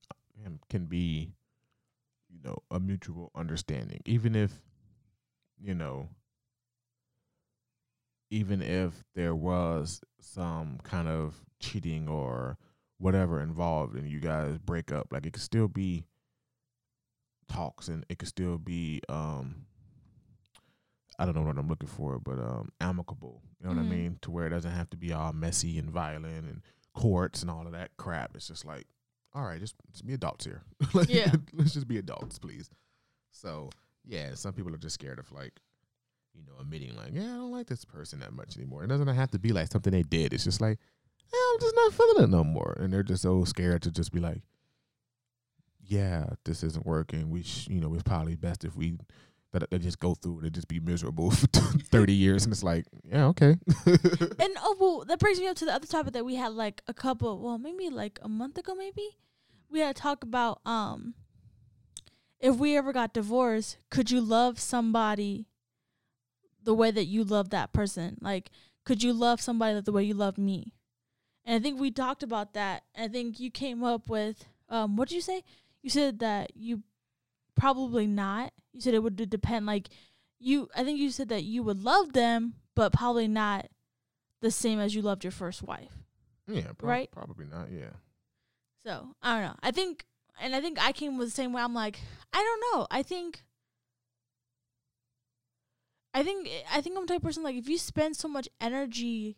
um, 0.46 0.60
can 0.68 0.86
be, 0.86 1.32
you 2.28 2.38
know, 2.44 2.58
a 2.70 2.78
mutual 2.78 3.30
understanding. 3.34 4.00
Even 4.06 4.34
if, 4.36 4.52
you 5.60 5.74
know, 5.74 6.08
even 8.30 8.62
if 8.62 9.04
there 9.14 9.34
was 9.34 10.00
some 10.20 10.78
kind 10.84 11.08
of 11.08 11.34
cheating 11.58 12.08
or 12.08 12.56
whatever 12.98 13.40
involved 13.40 13.96
and 13.96 14.08
you 14.08 14.20
guys 14.20 14.58
break 14.58 14.92
up, 14.92 15.08
like 15.10 15.26
it 15.26 15.32
could 15.32 15.42
still 15.42 15.68
be 15.68 16.04
talks 17.48 17.88
and 17.88 18.04
it 18.08 18.18
could 18.18 18.28
still 18.28 18.58
be 18.58 19.00
um 19.08 19.66
I 21.18 21.26
don't 21.26 21.34
know 21.34 21.42
what 21.42 21.58
I'm 21.58 21.68
looking 21.68 21.88
for, 21.88 22.18
but 22.18 22.38
um 22.38 22.70
amicable. 22.80 23.42
You 23.60 23.66
know 23.68 23.74
what 23.74 23.82
Mhm. 23.84 23.86
I 23.86 23.94
mean? 23.96 24.18
To 24.22 24.30
where 24.30 24.46
it 24.46 24.50
doesn't 24.50 24.70
have 24.70 24.88
to 24.90 24.96
be 24.96 25.12
all 25.12 25.32
messy 25.32 25.78
and 25.78 25.90
violent 25.90 26.46
and 26.46 26.62
courts 26.94 27.42
and 27.42 27.50
all 27.50 27.66
of 27.66 27.72
that 27.72 27.90
crap. 27.98 28.34
It's 28.36 28.48
just 28.48 28.64
like, 28.64 28.86
all 29.34 29.42
right, 29.44 29.60
just, 29.60 29.74
just 29.92 30.06
be 30.06 30.14
adults 30.14 30.44
here. 30.44 30.62
Like, 30.94 31.08
Yeah. 31.08 31.32
let's 31.52 31.74
just 31.74 31.88
be 31.88 31.98
adults, 31.98 32.38
please. 32.38 32.70
So 33.32 33.70
yeah, 34.06 34.34
some 34.34 34.52
people 34.54 34.72
are 34.74 34.78
just 34.78 34.94
scared 34.94 35.18
of 35.18 35.30
like, 35.32 35.52
you 36.34 36.42
know, 36.46 36.52
admitting 36.60 36.96
like, 36.96 37.10
yeah, 37.12 37.24
I 37.24 37.36
don't 37.36 37.52
like 37.52 37.66
this 37.66 37.84
person 37.84 38.20
that 38.20 38.32
much 38.32 38.56
anymore. 38.56 38.84
It 38.84 38.88
doesn't 38.88 39.06
have 39.08 39.30
to 39.32 39.38
be 39.38 39.52
like 39.52 39.70
something 39.70 39.92
they 39.92 40.02
did. 40.02 40.32
It's 40.32 40.44
just 40.44 40.60
like, 40.60 40.78
I'm 41.32 41.60
just 41.60 41.74
not 41.76 41.92
feeling 41.92 42.24
it 42.24 42.30
no 42.30 42.44
more, 42.44 42.76
and 42.80 42.92
they're 42.92 43.02
just 43.02 43.22
so 43.22 43.44
scared 43.44 43.82
to 43.82 43.90
just 43.90 44.12
be 44.12 44.20
like, 44.20 44.42
yeah, 45.82 46.26
this 46.44 46.62
isn't 46.62 46.86
working. 46.86 47.30
We, 47.30 47.42
sh- 47.42 47.68
you 47.68 47.80
know, 47.80 47.92
it's 47.94 48.02
probably 48.02 48.36
best 48.36 48.64
if 48.64 48.76
we. 48.76 48.98
That 49.52 49.68
they 49.68 49.78
just 49.78 49.98
go 49.98 50.14
through 50.14 50.38
it 50.38 50.44
and 50.44 50.52
just 50.52 50.68
be 50.68 50.78
miserable 50.78 51.30
for 51.32 51.48
thirty 51.48 52.12
years, 52.12 52.44
and 52.44 52.52
it's 52.52 52.62
like, 52.62 52.84
yeah, 53.02 53.26
okay. 53.26 53.56
and 53.86 54.52
oh 54.62 54.76
well 54.78 55.04
that 55.08 55.18
brings 55.18 55.40
me 55.40 55.48
up 55.48 55.56
to 55.56 55.64
the 55.64 55.74
other 55.74 55.88
topic 55.88 56.12
that 56.12 56.24
we 56.24 56.36
had 56.36 56.52
like 56.52 56.82
a 56.86 56.94
couple 56.94 57.36
well 57.40 57.58
maybe 57.58 57.90
like 57.90 58.20
a 58.22 58.28
month 58.28 58.58
ago 58.58 58.76
maybe 58.76 59.16
we 59.68 59.80
had 59.80 59.96
to 59.96 60.00
talk 60.00 60.22
about 60.22 60.60
um 60.64 61.14
if 62.38 62.54
we 62.56 62.76
ever 62.76 62.92
got 62.92 63.12
divorced 63.12 63.78
could 63.90 64.12
you 64.12 64.20
love 64.20 64.60
somebody 64.60 65.48
the 66.64 66.74
way 66.74 66.90
that 66.90 67.06
you 67.06 67.24
love 67.24 67.50
that 67.50 67.72
person. 67.72 68.18
Like 68.20 68.50
could 68.84 69.02
you 69.02 69.12
love 69.12 69.40
somebody 69.40 69.80
the 69.80 69.92
way 69.92 70.04
you 70.04 70.14
love 70.14 70.38
me? 70.38 70.72
And 71.44 71.56
i 71.56 71.58
think 71.62 71.80
we 71.80 71.90
talked 71.90 72.22
about 72.22 72.54
that. 72.54 72.82
I 72.96 73.08
think 73.08 73.40
you 73.40 73.50
came 73.50 73.82
up 73.84 74.08
with 74.08 74.44
um 74.68 74.96
what 74.96 75.08
did 75.08 75.14
you 75.16 75.20
say? 75.20 75.42
You 75.82 75.90
said 75.90 76.18
that 76.20 76.52
you 76.56 76.82
probably 77.56 78.06
not. 78.06 78.52
You 78.72 78.80
said 78.80 78.94
it 78.94 79.02
would 79.02 79.16
depend 79.30 79.66
like 79.66 79.88
you 80.42 80.68
i 80.74 80.82
think 80.82 80.98
you 80.98 81.10
said 81.10 81.28
that 81.28 81.44
you 81.44 81.62
would 81.62 81.82
love 81.84 82.14
them 82.14 82.54
but 82.74 82.92
probably 82.94 83.28
not 83.28 83.66
the 84.40 84.50
same 84.50 84.78
as 84.80 84.94
you 84.94 85.02
loved 85.02 85.22
your 85.22 85.30
first 85.32 85.62
wife. 85.62 85.98
Yeah, 86.48 86.72
prob- 86.78 86.88
Right? 86.88 87.10
Probably 87.12 87.44
not. 87.44 87.70
Yeah. 87.70 87.90
so 88.84 89.08
i 89.22 89.34
don't 89.34 89.42
know. 89.42 89.56
I 89.62 89.70
think 89.70 90.04
and 90.40 90.54
i 90.54 90.60
think 90.60 90.82
i 90.82 90.92
came 90.92 91.18
with 91.18 91.28
the 91.28 91.34
same 91.34 91.52
way. 91.52 91.60
I'm 91.62 91.74
like 91.74 91.98
i 92.32 92.38
don't 92.38 92.62
know. 92.78 92.86
I 92.90 93.02
think 93.02 93.42
i 96.14 96.22
think 96.22 96.48
i 96.72 96.80
think 96.80 96.96
i'm 96.96 97.06
the 97.06 97.08
type 97.08 97.18
of 97.18 97.22
person 97.22 97.42
like 97.42 97.56
if 97.56 97.68
you 97.68 97.78
spend 97.78 98.16
so 98.16 98.28
much 98.28 98.48
energy 98.60 99.36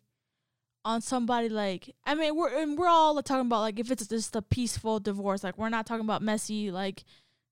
on 0.85 1.01
somebody 1.01 1.49
like 1.49 1.95
i 2.05 2.13
mean 2.13 2.35
we're 2.35 2.61
and 2.61 2.77
we're 2.77 2.87
all 2.87 3.21
talking 3.21 3.45
about 3.45 3.61
like 3.61 3.79
if 3.79 3.89
it's 3.89 4.07
just 4.07 4.35
a 4.35 4.41
peaceful 4.41 4.99
divorce 4.99 5.43
like 5.43 5.57
we're 5.57 5.69
not 5.69 5.85
talking 5.85 6.03
about 6.03 6.21
messy 6.21 6.71
like 6.71 7.03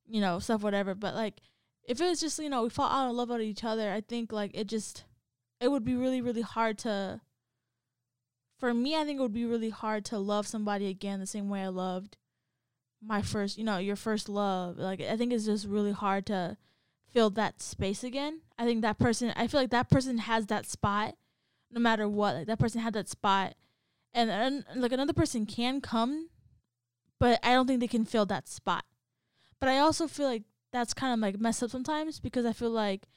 you 0.07 0.19
know 0.19 0.39
stuff 0.39 0.63
whatever 0.63 0.93
but 0.93 1.15
like 1.15 1.39
if 1.87 1.99
it's 2.01 2.21
just 2.21 2.39
you 2.39 2.49
know 2.49 2.63
we 2.63 2.69
fall 2.69 2.89
out 2.89 3.09
of 3.09 3.15
love 3.15 3.29
with 3.29 3.41
each 3.41 3.63
other 3.63 3.91
i 3.91 4.01
think 4.01 4.31
like 4.31 4.51
it 4.53 4.67
just 4.67 5.05
it 5.59 5.69
would 5.69 5.85
be 5.85 5.95
really 5.95 6.21
really 6.21 6.41
hard 6.41 6.77
to 6.77 7.21
for 8.59 8.73
me 8.73 8.95
i 8.95 9.05
think 9.05 9.19
it 9.19 9.21
would 9.21 9.33
be 9.33 9.45
really 9.45 9.69
hard 9.69 10.03
to 10.03 10.17
love 10.17 10.45
somebody 10.45 10.87
again 10.87 11.19
the 11.19 11.25
same 11.25 11.49
way 11.49 11.61
i 11.61 11.67
loved 11.67 12.17
my 13.01 13.21
first 13.21 13.57
you 13.57 13.63
know 13.63 13.77
your 13.77 13.95
first 13.95 14.29
love. 14.29 14.77
Like 14.77 15.01
i 15.01 15.17
think 15.17 15.33
it's 15.33 15.45
just 15.45 15.67
really 15.67 15.91
hard 15.91 16.25
to 16.27 16.57
fill 17.13 17.29
that 17.31 17.61
space 17.61 18.03
again. 18.03 18.41
I 18.57 18.65
think 18.65 18.81
that 18.81 18.97
person 18.99 19.33
i 19.35 19.47
feel 19.47 19.59
like 19.59 19.71
that 19.71 19.89
person 19.89 20.17
has 20.19 20.45
that 20.47 20.65
spot 20.65 21.15
no 21.71 21.79
matter 21.79 22.07
what 22.07 22.35
like 22.35 22.47
that 22.47 22.59
person 22.59 22.81
had 22.81 22.93
that 22.93 23.09
spot. 23.09 23.55
And, 24.13 24.29
and 24.29 24.65
like 24.75 24.91
another 24.91 25.13
person 25.13 25.45
can 25.45 25.81
come 25.81 26.29
but 27.19 27.39
i 27.43 27.53
don't 27.53 27.65
think 27.67 27.79
they 27.79 27.87
can 27.87 28.05
fill 28.05 28.25
that 28.27 28.47
spot. 28.47 28.83
But 29.59 29.69
i 29.69 29.77
also 29.79 30.07
feel 30.07 30.27
like 30.27 30.43
that's 30.71 30.93
kind 30.93 31.13
of 31.13 31.19
like 31.19 31.39
messed 31.39 31.63
up 31.63 31.69
sometimes 31.71 32.19
because 32.19 32.45
i 32.45 32.53
feel 32.53 32.71
like 32.71 33.07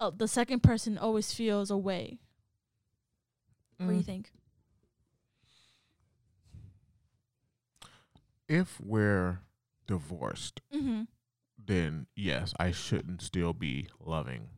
uh, 0.00 0.10
the 0.16 0.28
second 0.28 0.62
person 0.62 0.96
always 0.98 1.32
feels 1.32 1.70
away. 1.70 2.18
way. 3.78 3.86
What 3.86 3.88
do 3.92 3.96
you 3.96 4.02
Mm. 4.02 4.06
think? 4.06 4.32
If 8.48 8.80
we're 8.80 9.40
divorced, 9.86 10.60
mm-hmm 10.74 11.02
then 11.70 12.06
yes, 12.16 12.52
I 12.58 12.72
shouldn't 12.72 13.22
still 13.22 13.52
be 13.52 13.88
loving 14.04 14.48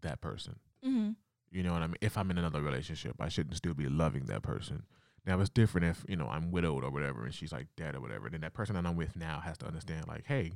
that 0.00 0.20
person. 0.20 0.56
mm-hmm 0.84 1.10
You 1.50 1.62
know 1.62 1.72
what 1.72 1.82
I 1.82 1.86
mean? 1.86 1.96
If 2.00 2.16
I'm 2.16 2.30
in 2.30 2.38
another 2.38 2.62
relationship, 2.62 3.16
I 3.20 3.28
shouldn't 3.28 3.56
still 3.56 3.74
be 3.74 3.88
loving 3.88 4.24
that 4.26 4.42
person. 4.42 4.84
Now 5.26 5.38
it's 5.40 5.50
different 5.50 5.86
if, 5.86 6.04
you 6.08 6.16
know, 6.16 6.28
I'm 6.28 6.50
widowed 6.50 6.84
or 6.84 6.90
whatever 6.90 7.24
and 7.24 7.34
she's 7.34 7.52
like 7.52 7.66
dead 7.76 7.94
or 7.94 8.00
whatever. 8.00 8.30
Then 8.30 8.40
that 8.40 8.54
person 8.54 8.74
that 8.76 8.86
I'm 8.86 8.96
with 8.96 9.14
now 9.14 9.40
has 9.40 9.58
to 9.58 9.66
understand 9.66 10.08
like, 10.08 10.24
hey, 10.26 10.52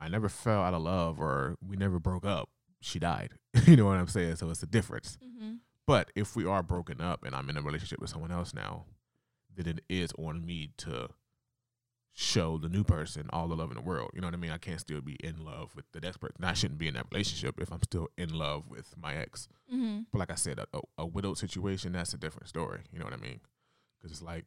I 0.00 0.08
never 0.08 0.28
fell 0.28 0.62
out 0.62 0.74
of 0.74 0.82
love 0.82 1.20
or 1.20 1.56
we 1.66 1.76
never 1.76 1.98
broke 1.98 2.26
up. 2.26 2.50
She 2.80 2.98
died. 2.98 3.30
you 3.66 3.76
know 3.76 3.86
what 3.86 3.96
I'm 3.96 4.08
saying? 4.08 4.36
So 4.36 4.50
it's 4.50 4.62
a 4.62 4.66
difference. 4.66 5.16
mm-hmm 5.24 5.54
But 5.86 6.10
if 6.14 6.36
we 6.36 6.44
are 6.44 6.62
broken 6.62 7.00
up 7.00 7.24
and 7.24 7.34
I'm 7.34 7.48
in 7.48 7.56
a 7.56 7.62
relationship 7.62 8.00
with 8.00 8.10
someone 8.10 8.32
else 8.32 8.52
now, 8.52 8.84
then 9.56 9.66
it 9.68 9.80
is 9.88 10.12
on 10.18 10.44
me 10.44 10.70
to 10.78 11.08
show 12.16 12.56
the 12.58 12.68
new 12.68 12.84
person 12.84 13.26
all 13.32 13.48
the 13.48 13.56
love 13.56 13.70
in 13.70 13.76
the 13.76 13.82
world. 13.82 14.10
You 14.14 14.20
know 14.20 14.28
what 14.28 14.34
I 14.34 14.38
mean? 14.38 14.52
I 14.52 14.58
can't 14.58 14.80
still 14.80 15.00
be 15.00 15.14
in 15.14 15.44
love 15.44 15.74
with 15.74 15.84
the 15.92 16.00
next 16.00 16.18
person. 16.18 16.44
I 16.44 16.52
shouldn't 16.52 16.78
be 16.78 16.86
in 16.86 16.94
that 16.94 17.06
relationship 17.10 17.60
if 17.60 17.72
I'm 17.72 17.82
still 17.82 18.08
in 18.16 18.30
love 18.32 18.68
with 18.68 18.94
my 18.96 19.14
ex. 19.14 19.48
mm-hmm 19.72 20.02
But 20.12 20.20
like 20.20 20.30
I 20.30 20.36
said, 20.36 20.60
a, 20.60 20.66
a, 20.72 20.80
a 20.98 21.06
widowed 21.06 21.38
situation, 21.38 21.92
that's 21.92 22.14
a 22.14 22.16
different 22.16 22.48
story. 22.48 22.80
You 22.92 23.00
know 23.00 23.04
what 23.04 23.14
I 23.14 23.18
mean? 23.18 23.40
Because 23.98 24.12
it's 24.12 24.22
like, 24.22 24.44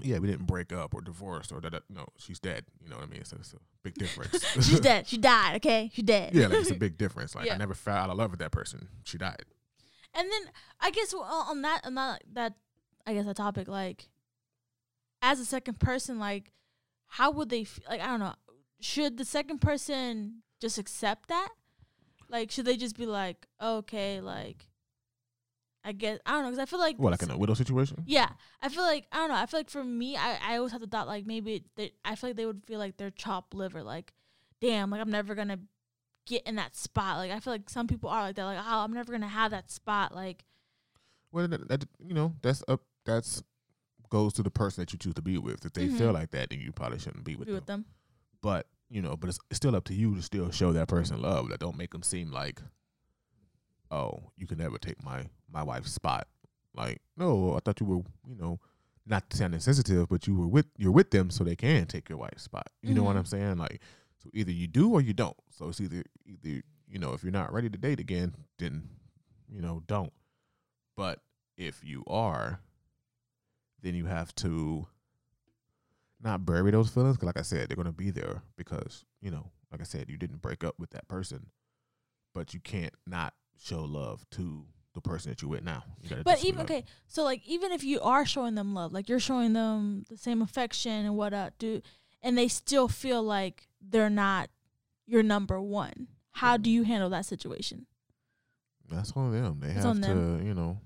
yeah, 0.00 0.18
we 0.18 0.26
didn't 0.28 0.46
break 0.46 0.72
up 0.72 0.94
or 0.94 1.02
divorce 1.02 1.52
or 1.52 1.60
that. 1.60 1.82
No, 1.90 2.06
she's 2.16 2.40
dead. 2.40 2.64
You 2.82 2.88
know 2.88 2.96
what 2.96 3.04
I 3.04 3.08
mean? 3.08 3.24
So 3.24 3.36
it's 3.38 3.52
a 3.52 3.58
big 3.82 3.94
difference. 3.94 4.44
She's 4.54 4.80
dead. 4.80 5.06
She 5.06 5.18
died. 5.18 5.56
Okay, 5.56 5.90
she 5.94 6.02
dead. 6.02 6.34
yeah, 6.34 6.48
like 6.48 6.58
it's 6.58 6.70
a 6.72 6.74
big 6.86 6.98
difference. 6.98 7.34
Like 7.36 7.46
Yeah. 7.46 7.54
I 7.54 7.58
never 7.58 7.74
fell 7.74 7.94
out 7.96 8.10
of 8.10 8.16
love 8.16 8.32
with 8.32 8.40
that 8.40 8.50
person. 8.50 8.88
She 9.04 9.18
died. 9.18 9.44
And 10.14 10.28
then 10.28 10.52
I 10.80 10.90
guess 10.90 11.12
well, 11.14 11.22
on 11.48 11.62
that 11.62 11.82
on 11.84 11.94
that 11.94 12.24
that 12.32 12.54
I 13.06 13.14
guess 13.14 13.26
a 13.26 13.34
topic 13.34 13.68
like 13.68 14.08
as 15.22 15.38
a 15.38 15.44
second 15.44 15.78
person 15.78 16.18
like 16.18 16.50
how 17.18 17.30
would 17.30 17.48
they 17.48 17.62
f- 17.62 17.80
like 17.88 18.00
I 18.00 18.06
don't 18.06 18.20
know 18.20 18.34
should 18.80 19.16
the 19.16 19.24
second 19.24 19.60
person 19.60 20.42
just 20.60 20.78
accept 20.78 21.28
that 21.28 21.48
like 22.28 22.50
should 22.50 22.64
they 22.66 22.76
just 22.76 22.96
be 22.96 23.06
like 23.06 23.46
okay 23.62 24.20
like 24.20 24.66
I 25.84 25.92
guess 25.92 26.18
I 26.26 26.32
don't 26.32 26.42
know 26.44 26.50
because 26.50 26.58
I 26.62 26.66
feel 26.66 26.78
like 26.80 26.98
What, 26.98 27.10
like 27.12 27.22
in 27.22 27.30
a 27.30 27.38
widow 27.38 27.54
situation? 27.54 28.02
yeah 28.06 28.30
I 28.62 28.68
feel 28.68 28.82
like 28.82 29.06
I 29.12 29.18
don't 29.18 29.28
know 29.28 29.36
I 29.36 29.46
feel 29.46 29.60
like 29.60 29.70
for 29.70 29.84
me 29.84 30.16
I 30.16 30.38
I 30.42 30.56
always 30.56 30.72
have 30.72 30.80
the 30.80 30.86
thought 30.86 31.06
like 31.06 31.26
maybe 31.26 31.64
they 31.76 31.92
I 32.04 32.14
feel 32.16 32.30
like 32.30 32.36
they 32.36 32.46
would 32.46 32.62
feel 32.66 32.78
like 32.78 32.96
they're 32.96 33.10
chopped 33.10 33.54
liver 33.54 33.82
like 33.82 34.12
damn 34.60 34.90
like 34.90 35.00
I'm 35.00 35.10
never 35.10 35.34
gonna 35.34 35.58
get 36.26 36.42
in 36.46 36.56
that 36.56 36.74
spot 36.74 37.18
like 37.18 37.30
I 37.30 37.38
feel 37.38 37.52
like 37.52 37.68
some 37.68 37.86
people 37.86 38.08
are 38.08 38.22
like 38.22 38.36
that 38.36 38.44
like 38.44 38.58
oh 38.58 38.78
I'm 38.80 38.92
never 38.94 39.12
gonna 39.12 39.28
have 39.28 39.50
that 39.52 39.70
spot 39.70 40.14
like 40.14 40.44
Well, 41.30 41.46
that, 41.48 41.68
that 41.68 41.84
you 42.04 42.14
know, 42.14 42.34
that's 42.42 42.64
up. 42.66 42.80
That's 43.04 43.42
goes 44.14 44.32
to 44.34 44.42
the 44.44 44.50
person 44.50 44.80
that 44.80 44.92
you 44.92 44.98
choose 44.98 45.14
to 45.14 45.22
be 45.22 45.36
with. 45.38 45.64
If 45.66 45.72
they 45.72 45.88
Mhm. 45.88 45.98
feel 45.98 46.12
like 46.12 46.30
that, 46.30 46.50
then 46.50 46.60
you 46.60 46.70
probably 46.72 47.00
shouldn't 47.00 47.24
be 47.24 47.34
with 47.34 47.46
be 47.46 47.52
them. 47.52 47.56
with 47.60 47.66
them. 47.66 47.84
But 48.40 48.68
you 48.88 49.02
know, 49.02 49.16
but 49.16 49.28
it's, 49.28 49.38
it's 49.50 49.56
still 49.56 49.74
up 49.74 49.84
to 49.86 49.94
you 49.94 50.14
to 50.14 50.22
still 50.22 50.50
show 50.52 50.72
that 50.72 50.86
person 50.88 51.20
love. 51.20 51.48
That 51.48 51.58
don't 51.58 51.76
make 51.76 51.90
them 51.90 52.02
seem 52.04 52.30
like, 52.30 52.62
oh, 53.90 54.30
you 54.36 54.46
can 54.46 54.58
never 54.58 54.78
take 54.78 55.02
my 55.04 55.26
my 55.50 55.62
wife's 55.62 55.92
spot. 55.92 56.28
Like, 56.74 57.00
no, 57.16 57.54
I 57.56 57.60
thought 57.60 57.80
you 57.80 57.86
were, 57.86 58.02
you 58.28 58.36
know, 58.36 58.60
not 59.06 59.32
sounding 59.32 59.60
sensitive, 59.60 60.08
but 60.08 60.26
you 60.26 60.34
were 60.36 60.46
with 60.48 60.66
you're 60.76 60.92
with 60.92 61.10
them 61.10 61.30
so 61.30 61.44
they 61.44 61.56
can 61.56 61.86
take 61.86 62.08
your 62.08 62.18
wife's 62.18 62.42
spot. 62.44 62.68
You 62.82 62.94
know 62.94 63.02
what 63.04 63.16
Mhm. 63.16 63.20
I'm 63.20 63.24
saying? 63.26 63.56
Like, 63.58 63.80
so 64.22 64.30
either 64.32 64.52
you 64.52 64.66
do 64.68 64.92
or 64.92 65.00
you 65.00 65.12
don't. 65.14 65.36
So 65.50 65.68
it's 65.68 65.80
either 65.80 66.04
either 66.24 66.62
you 66.88 66.98
know 66.98 67.12
if 67.14 67.22
you're 67.22 67.32
not 67.32 67.52
ready 67.52 67.68
to 67.70 67.78
date 67.78 68.00
again, 68.00 68.34
then 68.58 68.88
you 69.48 69.60
know 69.60 69.82
don't. 69.86 70.12
But 70.96 71.20
if 71.56 71.82
you 71.84 72.04
are, 72.06 72.60
then 73.84 73.94
you 73.94 74.06
have 74.06 74.34
to 74.36 74.86
not 76.20 76.44
bury 76.46 76.70
those 76.70 76.90
feelings. 76.90 77.16
'cause 77.18 77.26
like 77.26 77.38
I 77.38 77.42
said, 77.42 77.68
they're 77.68 77.76
gonna 77.76 77.92
be 77.92 78.10
there 78.10 78.42
because 78.56 79.04
you 79.20 79.30
know, 79.30 79.52
like 79.70 79.80
I 79.80 79.84
said, 79.84 80.08
you 80.08 80.16
didn't 80.16 80.42
break 80.42 80.64
up 80.64 80.78
with 80.78 80.90
that 80.90 81.06
person, 81.06 81.50
but 82.32 82.54
you 82.54 82.60
can't 82.60 82.94
not 83.06 83.34
show 83.56 83.84
love 83.84 84.28
to 84.30 84.66
the 84.94 85.00
person 85.00 85.30
that 85.30 85.42
you're 85.42 85.50
with 85.50 85.64
now. 85.64 85.84
You 86.02 86.22
But 86.24 86.44
even 86.44 86.62
okay, 86.62 86.84
so 87.08 87.24
like 87.24 87.46
even 87.46 87.72
if 87.72 87.84
you 87.84 88.00
are 88.00 88.24
showing 88.24 88.54
them 88.54 88.74
love, 88.74 88.92
like 88.92 89.08
you're 89.08 89.20
showing 89.20 89.52
them 89.52 90.04
the 90.08 90.16
same 90.16 90.40
affection 90.40 91.04
and 91.06 91.16
what 91.16 91.34
uh 91.34 91.50
do 91.58 91.82
and 92.22 92.38
they 92.38 92.48
still 92.48 92.88
feel 92.88 93.22
like 93.22 93.68
they're 93.80 94.08
not 94.10 94.48
your 95.06 95.22
number 95.22 95.60
one. 95.60 96.08
How 96.30 96.56
do 96.56 96.70
you 96.70 96.84
handle 96.84 97.10
that 97.10 97.26
situation? 97.26 97.86
That's 98.88 99.12
on 99.12 99.30
them. 99.32 99.60
They 99.60 99.68
It's 99.70 99.84
have 99.84 100.00
to, 100.00 100.06
them. 100.06 100.46
you 100.46 100.54
know, 100.54 100.80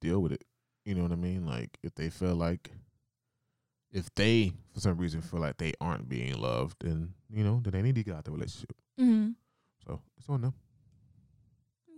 deal 0.00 0.20
with 0.20 0.32
it. 0.32 0.44
You 0.84 0.94
know 0.94 1.02
what 1.02 1.12
I 1.12 1.16
mean? 1.16 1.46
Like 1.46 1.78
if 1.82 1.94
they 1.94 2.10
feel 2.10 2.34
like 2.34 2.70
if 3.90 4.12
they 4.14 4.52
for 4.72 4.80
some 4.80 4.98
reason 4.98 5.22
feel 5.22 5.40
like 5.40 5.56
they 5.56 5.72
aren't 5.80 6.08
being 6.08 6.34
loved, 6.38 6.76
then 6.80 7.14
you 7.30 7.44
know, 7.44 7.60
then 7.62 7.72
they 7.72 7.82
need 7.82 7.94
to 7.94 8.02
get 8.02 8.12
out 8.12 8.18
of 8.18 8.24
the 8.24 8.32
relationship. 8.32 8.76
Mm-hmm. 9.00 9.30
So 9.86 10.00
it's 10.18 10.28
on 10.28 10.42
them. 10.42 10.54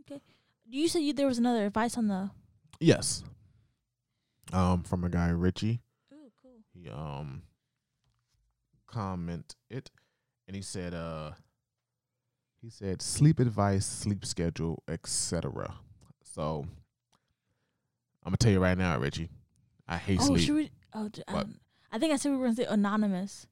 Okay. 0.03 0.21
You 0.69 0.89
said 0.89 1.01
you, 1.01 1.13
there 1.13 1.27
was 1.27 1.39
another 1.39 1.67
advice 1.67 1.97
on 1.97 2.09
the. 2.09 2.31
Yes. 2.81 3.25
Um, 4.53 4.83
from 4.83 5.05
a 5.05 5.09
guy 5.09 5.29
Richie. 5.29 5.81
Ooh, 6.13 6.31
cool. 6.41 6.61
He 6.73 6.89
um 6.89 7.43
comment 8.87 9.57
it 9.69 9.91
and 10.47 10.55
he 10.55 10.63
said 10.63 10.95
uh 10.95 11.33
he 12.61 12.71
said 12.71 13.03
sleep 13.03 13.41
advice, 13.41 13.87
sleep 13.87 14.25
schedule, 14.25 14.83
etc. 14.89 15.75
So 16.23 16.67
I'm 18.27 18.31
gonna 18.31 18.39
tell 18.39 18.51
you 18.53 18.59
right 18.61 18.77
now, 18.77 18.99
Richie. 18.99 19.31
I 19.87 19.97
hate 19.99 20.21
sleep. 20.21 20.31
Oh, 20.31 20.35
sleep. 20.35 20.47
should 20.47 20.55
we? 20.57 20.71
Oh, 20.95 21.11
um, 21.29 21.55
I 21.93 21.99
think 21.99 22.13
I 22.13 22.17
said 22.17 22.33
we 22.33 22.39
were 22.39 22.47
gonna 22.47 22.57
say 22.57 22.65
anonymous. 22.65 23.47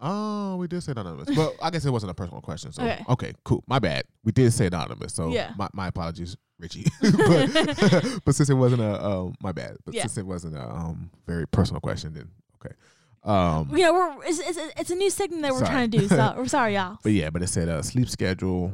Oh, 0.00 0.56
we 0.56 0.66
did 0.66 0.82
say 0.82 0.92
anonymous. 0.92 1.28
but 1.34 1.54
I 1.62 1.70
guess 1.70 1.84
it 1.84 1.90
wasn't 1.90 2.10
a 2.10 2.14
personal 2.14 2.40
question. 2.40 2.72
So 2.72 2.82
Okay. 2.82 3.04
okay, 3.08 3.32
cool. 3.44 3.62
My 3.68 3.78
bad. 3.78 4.04
We 4.24 4.32
did 4.32 4.52
say 4.52 4.66
anonymous. 4.66 5.14
So 5.14 5.30
Yeah. 5.30 5.52
my, 5.56 5.68
my 5.72 5.86
apologies, 5.88 6.36
Richie. 6.58 6.86
but, 7.00 8.20
but 8.24 8.34
since 8.34 8.50
it 8.50 8.54
wasn't 8.54 8.82
a 8.82 9.04
um 9.04 9.34
my 9.40 9.52
bad. 9.52 9.76
But 9.84 9.94
Yeah. 9.94 10.02
since 10.02 10.18
it 10.18 10.26
wasn't 10.26 10.56
a 10.56 10.68
um 10.68 11.10
very 11.26 11.46
personal 11.46 11.80
question, 11.80 12.12
then 12.14 12.30
okay. 12.56 12.74
Um 13.22 13.70
Yeah, 13.76 13.90
we're 13.92 14.24
it's, 14.24 14.40
it's, 14.40 14.58
it's 14.76 14.90
a 14.90 14.96
new 14.96 15.10
segment 15.10 15.42
that 15.42 15.52
we're 15.52 15.58
Sorry. 15.60 15.70
trying 15.70 15.90
to 15.92 15.98
do. 15.98 16.08
So 16.08 16.34
we're 16.36 16.46
sorry, 16.48 16.74
y'all. 16.74 16.98
but 17.02 17.12
yeah, 17.12 17.30
but 17.30 17.42
it 17.42 17.48
said 17.48 17.68
uh 17.68 17.82
sleep 17.82 18.08
schedule, 18.08 18.72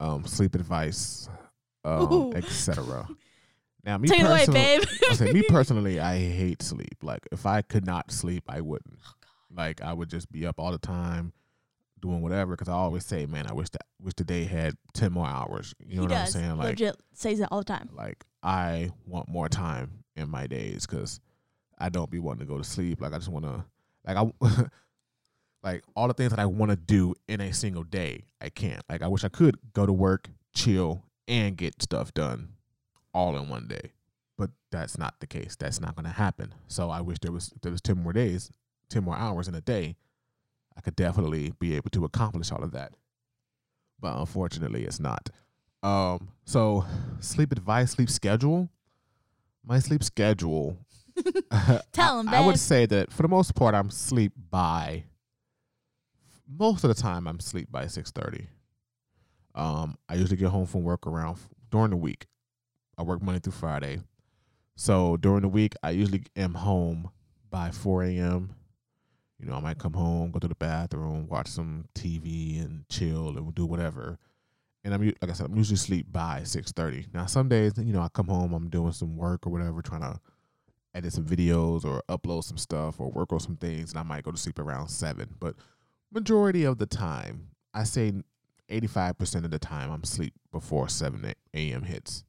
um, 0.00 0.26
sleep 0.26 0.54
advice, 0.54 1.30
um, 1.84 2.32
etc. 2.34 3.08
Now 3.86 3.98
me 3.98 4.08
Take 4.08 4.20
it 4.20 4.26
away, 4.26 4.44
personally 4.46 4.78
babe. 4.78 4.88
I 5.10 5.14
say 5.14 5.32
me 5.32 5.42
personally, 5.48 6.00
I 6.00 6.18
hate 6.18 6.60
sleep. 6.60 6.98
Like 7.02 7.26
if 7.30 7.46
I 7.46 7.62
could 7.62 7.86
not 7.86 8.10
sleep, 8.10 8.42
I 8.48 8.60
wouldn't. 8.60 8.98
Oh, 9.06 9.12
Like 9.56 9.80
I 9.80 9.92
would 9.92 10.10
just 10.10 10.30
be 10.32 10.44
up 10.44 10.58
all 10.58 10.72
the 10.72 10.78
time, 10.78 11.32
doing 12.00 12.20
whatever. 12.20 12.52
Because 12.56 12.68
I 12.68 12.72
always 12.72 13.06
say, 13.06 13.26
man, 13.26 13.46
I 13.46 13.52
wish 13.52 13.68
that 13.70 13.86
wish 14.02 14.14
the 14.14 14.24
day 14.24 14.44
had 14.44 14.74
ten 14.92 15.12
more 15.12 15.28
hours. 15.28 15.72
You 15.78 15.96
know 15.96 16.02
he 16.02 16.08
what 16.08 16.10
does. 16.10 16.34
I'm 16.34 16.42
saying? 16.42 16.56
Like 16.56 16.68
Legit 16.80 16.96
says 17.14 17.38
that 17.38 17.48
all 17.52 17.60
the 17.60 17.64
time. 17.64 17.88
like 17.94 18.24
I 18.42 18.90
want 19.06 19.28
more 19.28 19.48
time 19.48 20.02
in 20.16 20.28
my 20.28 20.48
days 20.48 20.84
because 20.84 21.20
I 21.78 21.88
don't 21.88 22.10
be 22.10 22.18
wanting 22.18 22.40
to 22.40 22.52
go 22.52 22.58
to 22.58 22.64
sleep. 22.64 23.00
Like 23.00 23.12
I 23.12 23.18
just 23.18 23.28
want 23.28 23.44
to, 23.44 23.64
like 24.04 24.16
I, 24.16 24.64
like 25.62 25.84
all 25.94 26.08
the 26.08 26.14
things 26.14 26.30
that 26.30 26.40
I 26.40 26.46
want 26.46 26.70
to 26.70 26.76
do 26.76 27.14
in 27.28 27.40
a 27.40 27.52
single 27.52 27.84
day, 27.84 28.24
I 28.40 28.48
can't. 28.48 28.82
Like 28.88 29.02
I 29.02 29.06
wish 29.06 29.22
I 29.22 29.28
could 29.28 29.58
go 29.74 29.86
to 29.86 29.92
work, 29.92 30.28
chill, 30.54 31.04
and 31.28 31.56
get 31.56 31.80
stuff 31.80 32.12
done 32.12 32.48
all 33.16 33.36
in 33.36 33.48
one 33.48 33.66
day, 33.66 33.92
but 34.36 34.50
that's 34.70 34.98
not 34.98 35.18
the 35.20 35.26
case. 35.26 35.56
That's 35.56 35.80
not 35.80 35.96
going 35.96 36.04
to 36.04 36.12
happen. 36.12 36.54
So 36.68 36.90
I 36.90 37.00
wish 37.00 37.18
there 37.20 37.32
was 37.32 37.52
there 37.62 37.72
was 37.72 37.80
ten 37.80 37.96
more 38.02 38.12
days, 38.12 38.50
ten 38.90 39.02
more 39.04 39.16
hours 39.16 39.48
in 39.48 39.54
a 39.54 39.60
day. 39.60 39.96
I 40.76 40.82
could 40.82 40.94
definitely 40.96 41.52
be 41.58 41.74
able 41.74 41.88
to 41.90 42.04
accomplish 42.04 42.52
all 42.52 42.62
of 42.62 42.72
that, 42.72 42.92
but 43.98 44.16
unfortunately, 44.18 44.84
it's 44.84 45.00
not. 45.00 45.30
Um, 45.82 46.28
so 46.44 46.84
sleep 47.20 47.50
advice, 47.52 47.92
sleep 47.92 48.10
schedule. 48.10 48.68
My 49.64 49.78
sleep 49.78 50.04
schedule. 50.04 50.76
Tell 51.92 52.22
I- 52.28 52.36
I 52.36 52.40
would 52.46 52.58
say 52.58 52.84
that 52.86 53.10
for 53.10 53.22
the 53.22 53.28
most 53.28 53.54
part, 53.54 53.74
I'm 53.74 53.88
sleep 53.90 54.32
by. 54.50 55.04
Most 56.48 56.84
of 56.84 56.94
the 56.94 57.00
time, 57.02 57.26
I'm 57.26 57.40
sleep 57.40 57.72
by 57.72 57.86
six 57.86 58.10
thirty. 58.10 58.46
Um, 59.54 59.96
I 60.08 60.14
usually 60.16 60.36
get 60.36 60.50
home 60.50 60.66
from 60.66 60.82
work 60.84 61.06
around 61.06 61.38
during 61.70 61.90
the 61.90 61.96
week. 61.96 62.26
I 62.98 63.02
work 63.02 63.22
Monday 63.22 63.40
through 63.40 63.52
Friday, 63.52 64.00
so 64.74 65.16
during 65.16 65.42
the 65.42 65.48
week, 65.48 65.74
I 65.82 65.90
usually 65.90 66.24
am 66.36 66.54
home 66.54 67.10
by 67.50 67.70
four 67.70 68.02
a.m. 68.02 68.54
You 69.38 69.46
know, 69.46 69.54
I 69.54 69.60
might 69.60 69.78
come 69.78 69.92
home, 69.92 70.30
go 70.30 70.38
to 70.38 70.48
the 70.48 70.54
bathroom, 70.54 71.28
watch 71.28 71.48
some 71.48 71.86
TV, 71.94 72.64
and 72.64 72.88
chill, 72.88 73.36
and 73.36 73.54
do 73.54 73.66
whatever 73.66 74.18
and 74.86 74.94
I'm 74.94 75.04
like 75.04 75.30
I 75.30 75.32
said, 75.32 75.46
I'm 75.46 75.56
usually 75.56 75.76
sleep 75.76 76.06
by 76.12 76.42
six 76.44 76.70
thirty. 76.70 77.06
Now 77.12 77.26
some 77.26 77.48
days, 77.48 77.72
you 77.76 77.92
know, 77.92 78.00
I 78.00 78.08
come 78.08 78.28
home, 78.28 78.52
I'm 78.52 78.70
doing 78.70 78.92
some 78.92 79.16
work 79.16 79.44
or 79.44 79.50
whatever, 79.50 79.82
trying 79.82 80.02
to 80.02 80.20
edit 80.94 81.12
some 81.12 81.24
videos 81.24 81.84
or 81.84 82.04
upload 82.08 82.44
some 82.44 82.56
stuff 82.56 83.00
or 83.00 83.10
work 83.10 83.32
on 83.32 83.40
some 83.40 83.56
things, 83.56 83.90
and 83.90 83.98
I 83.98 84.04
might 84.04 84.22
go 84.22 84.30
to 84.30 84.38
sleep 84.38 84.60
around 84.60 84.88
seven. 84.88 85.34
But 85.40 85.56
majority 86.12 86.62
of 86.62 86.78
the 86.78 86.86
time, 86.86 87.48
I 87.74 87.82
say 87.82 88.12
eighty 88.68 88.86
five 88.86 89.18
percent 89.18 89.44
of 89.44 89.50
the 89.50 89.58
time, 89.58 89.90
I'm 89.90 90.04
sleep 90.04 90.34
before 90.52 90.88
seven 90.88 91.34
a.m. 91.52 91.82
hits. 91.82 92.22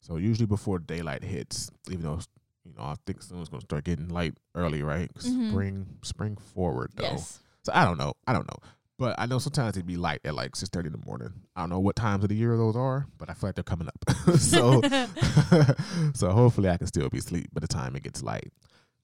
So 0.00 0.16
usually 0.16 0.46
before 0.46 0.78
daylight 0.78 1.22
hits, 1.22 1.70
even 1.88 2.02
though 2.02 2.20
you 2.64 2.72
know 2.76 2.82
I 2.84 2.94
think 3.06 3.22
soon 3.22 3.40
it's 3.40 3.48
gonna 3.50 3.60
start 3.62 3.84
getting 3.84 4.08
light 4.08 4.34
early, 4.54 4.82
right? 4.82 5.12
Mhm. 5.14 5.50
Spring, 5.50 5.86
spring 6.02 6.36
forward 6.36 6.90
though. 6.94 7.04
Yes. 7.04 7.40
So 7.62 7.72
I 7.74 7.84
don't 7.84 7.98
know. 7.98 8.14
I 8.26 8.32
don't 8.32 8.46
know. 8.48 8.58
But 8.98 9.14
I 9.18 9.24
know 9.24 9.38
sometimes 9.38 9.76
it'd 9.78 9.86
be 9.86 9.96
light 9.96 10.20
at 10.26 10.34
like 10.34 10.54
six 10.56 10.68
thirty 10.68 10.88
in 10.88 10.92
the 10.92 11.04
morning. 11.06 11.32
I 11.56 11.60
don't 11.62 11.70
know 11.70 11.80
what 11.80 11.96
times 11.96 12.22
of 12.22 12.28
the 12.28 12.34
year 12.36 12.56
those 12.56 12.76
are, 12.76 13.06
but 13.18 13.30
I 13.30 13.34
feel 13.34 13.48
like 13.48 13.54
they're 13.54 13.64
coming 13.64 13.88
up. 13.88 14.36
so 14.38 14.82
so 16.14 16.30
hopefully 16.30 16.68
I 16.68 16.76
can 16.76 16.86
still 16.86 17.08
be 17.08 17.18
asleep 17.18 17.48
by 17.52 17.60
the 17.60 17.68
time 17.68 17.96
it 17.96 18.02
gets 18.02 18.22
light. 18.22 18.52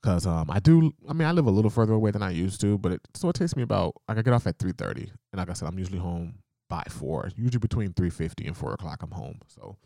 Cause 0.02 0.26
um 0.26 0.50
I 0.50 0.60
do 0.60 0.92
I 1.08 1.12
mean 1.14 1.26
I 1.26 1.32
live 1.32 1.46
a 1.46 1.50
little 1.50 1.70
further 1.70 1.94
away 1.94 2.10
than 2.10 2.22
I 2.22 2.30
used 2.30 2.60
to, 2.60 2.78
but 2.78 2.92
it 2.92 3.00
so 3.14 3.28
it 3.30 3.34
takes 3.36 3.56
me 3.56 3.62
about 3.62 3.94
like 4.08 4.18
I 4.18 4.22
get 4.22 4.34
off 4.34 4.46
at 4.46 4.58
three 4.58 4.72
thirty. 4.72 5.10
And 5.32 5.38
like 5.38 5.50
I 5.50 5.52
said, 5.54 5.66
I'm 5.68 5.78
usually 5.78 5.98
home 5.98 6.34
by 6.68 6.82
four. 6.90 7.30
Usually 7.36 7.58
between 7.58 7.92
three 7.92 8.10
fifty 8.10 8.46
and 8.46 8.56
four 8.56 8.72
o'clock 8.74 9.02
I'm 9.02 9.10
home. 9.12 9.40
So 9.48 9.76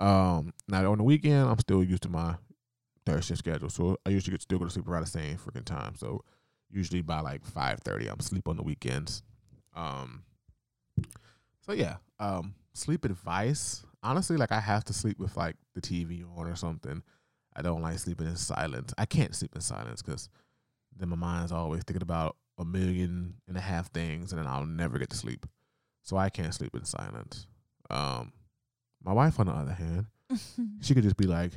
um 0.00 0.52
now 0.68 0.90
on 0.90 0.98
the 0.98 1.04
weekend 1.04 1.48
I'm 1.48 1.58
still 1.58 1.84
used 1.84 2.02
to 2.04 2.08
my 2.08 2.36
shift 3.20 3.38
schedule. 3.38 3.68
So 3.68 3.96
I 4.06 4.10
usually 4.10 4.32
get 4.32 4.42
still 4.42 4.58
go 4.58 4.64
to 4.64 4.70
sleep 4.70 4.86
around 4.86 5.02
the 5.02 5.08
same 5.08 5.36
freaking 5.36 5.64
time. 5.64 5.96
So 5.96 6.22
usually 6.70 7.00
by 7.00 7.20
like 7.20 7.44
five 7.44 7.80
thirty 7.80 8.06
I'm 8.06 8.20
asleep 8.20 8.46
on 8.46 8.56
the 8.56 8.62
weekends. 8.62 9.22
Um 9.74 10.22
so 11.60 11.72
yeah, 11.72 11.96
um 12.18 12.54
sleep 12.72 13.04
advice. 13.04 13.84
Honestly, 14.02 14.36
like 14.36 14.52
I 14.52 14.60
have 14.60 14.84
to 14.84 14.92
sleep 14.92 15.18
with 15.18 15.36
like 15.36 15.56
the 15.74 15.80
TV 15.80 16.24
on 16.36 16.46
or 16.46 16.56
something. 16.56 17.02
I 17.56 17.62
don't 17.62 17.82
like 17.82 17.98
sleeping 17.98 18.28
in 18.28 18.36
silence. 18.36 18.94
I 18.96 19.06
can't 19.06 19.34
sleep 19.34 19.54
in 19.54 19.60
silence 19.60 20.02
because 20.02 20.28
then 20.96 21.08
my 21.08 21.16
mind's 21.16 21.52
always 21.52 21.82
thinking 21.82 22.02
about 22.02 22.36
a 22.58 22.64
million 22.64 23.34
and 23.48 23.56
a 23.56 23.60
half 23.60 23.90
things, 23.90 24.32
and 24.32 24.38
then 24.38 24.46
I'll 24.46 24.66
never 24.66 24.98
get 24.98 25.10
to 25.10 25.16
sleep. 25.16 25.46
So 26.02 26.16
I 26.16 26.30
can't 26.30 26.54
sleep 26.54 26.74
in 26.74 26.84
silence. 26.84 27.46
Um, 27.90 28.32
my 29.04 29.12
wife, 29.12 29.40
on 29.40 29.46
the 29.46 29.52
other 29.52 29.72
hand, 29.72 30.06
she 30.80 30.94
could 30.94 31.02
just 31.02 31.16
be 31.16 31.26
like, 31.26 31.52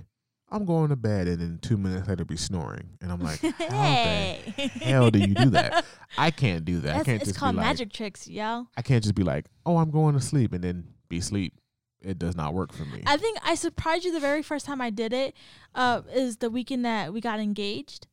"I'm 0.50 0.66
going 0.66 0.90
to 0.90 0.96
bed," 0.96 1.28
and 1.28 1.40
then 1.40 1.60
two 1.62 1.78
minutes 1.78 2.08
later 2.08 2.26
be 2.26 2.38
snoring, 2.38 2.98
and 3.02 3.12
I'm 3.12 3.22
like, 3.22 3.42
"How 3.42 3.52
hey. 3.70 4.54
the 4.56 4.68
hell 4.68 5.12
do 5.12 5.20
you 5.20 5.34
do 5.36 5.50
that?" 5.52 5.86
I 6.18 6.32
can't 6.32 6.66
do 6.66 6.80
that. 6.82 6.96
I 6.96 7.04
can't 7.04 7.22
it's 7.22 7.32
just 7.32 7.40
called 7.40 7.54
be 7.54 7.58
like, 7.58 7.68
magic 7.68 7.94
tricks, 7.94 8.28
yo. 8.28 8.68
I 8.78 8.82
can't 8.82 9.04
just 9.04 9.16
be 9.16 9.24
like, 9.24 9.46
"Oh, 9.66 9.78
I'm 9.78 9.92
going 9.92 10.16
to 10.16 10.22
sleep," 10.22 10.54
and 10.54 10.64
then 10.64 10.86
be 11.10 11.22
sleep. 11.22 11.60
It 12.02 12.20
does 12.20 12.36
not 12.36 12.54
work 12.54 12.74
for 12.74 12.84
me. 12.84 13.02
I 13.06 13.16
think 13.16 13.38
I 13.46 13.56
surprised 13.56 14.04
you 14.04 14.12
the 14.12 14.20
very 14.20 14.42
first 14.44 14.66
time 14.66 14.82
I 14.82 14.90
did 14.90 15.14
it. 15.14 15.36
Uh, 15.74 16.02
is 16.14 16.38
the 16.38 16.50
weekend 16.50 16.84
that 16.86 17.14
we 17.14 17.22
got 17.22 17.40
engaged, 17.40 18.08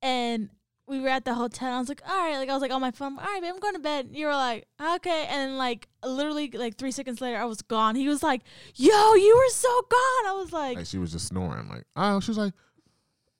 and 0.00 0.50
we 0.92 1.00
were 1.00 1.08
at 1.08 1.24
the 1.24 1.34
hotel. 1.34 1.68
And 1.68 1.76
I 1.76 1.78
was 1.80 1.88
like, 1.88 2.02
all 2.06 2.14
right, 2.16 2.36
like 2.36 2.48
I 2.48 2.52
was 2.52 2.62
like 2.62 2.70
on 2.70 2.80
my 2.80 2.90
phone, 2.90 3.18
all 3.18 3.24
right, 3.24 3.40
babe, 3.40 3.52
I'm 3.54 3.60
going 3.60 3.74
to 3.74 3.80
bed. 3.80 4.10
You 4.12 4.26
were 4.26 4.32
like, 4.34 4.66
okay, 4.96 5.26
and 5.28 5.40
then 5.50 5.58
like 5.58 5.88
literally 6.04 6.50
like 6.50 6.76
three 6.76 6.92
seconds 6.92 7.20
later, 7.20 7.38
I 7.38 7.44
was 7.46 7.62
gone. 7.62 7.94
He 7.96 8.08
was 8.08 8.22
like, 8.22 8.42
yo, 8.74 9.14
you 9.14 9.34
were 9.36 9.50
so 9.50 9.68
gone. 9.90 10.26
I 10.26 10.32
was 10.40 10.52
like, 10.52 10.76
like 10.76 10.86
she 10.86 10.98
was 10.98 11.10
just 11.12 11.28
snoring. 11.28 11.68
Like, 11.68 11.84
oh, 11.96 12.20
she 12.20 12.30
was 12.30 12.38
like, 12.38 12.52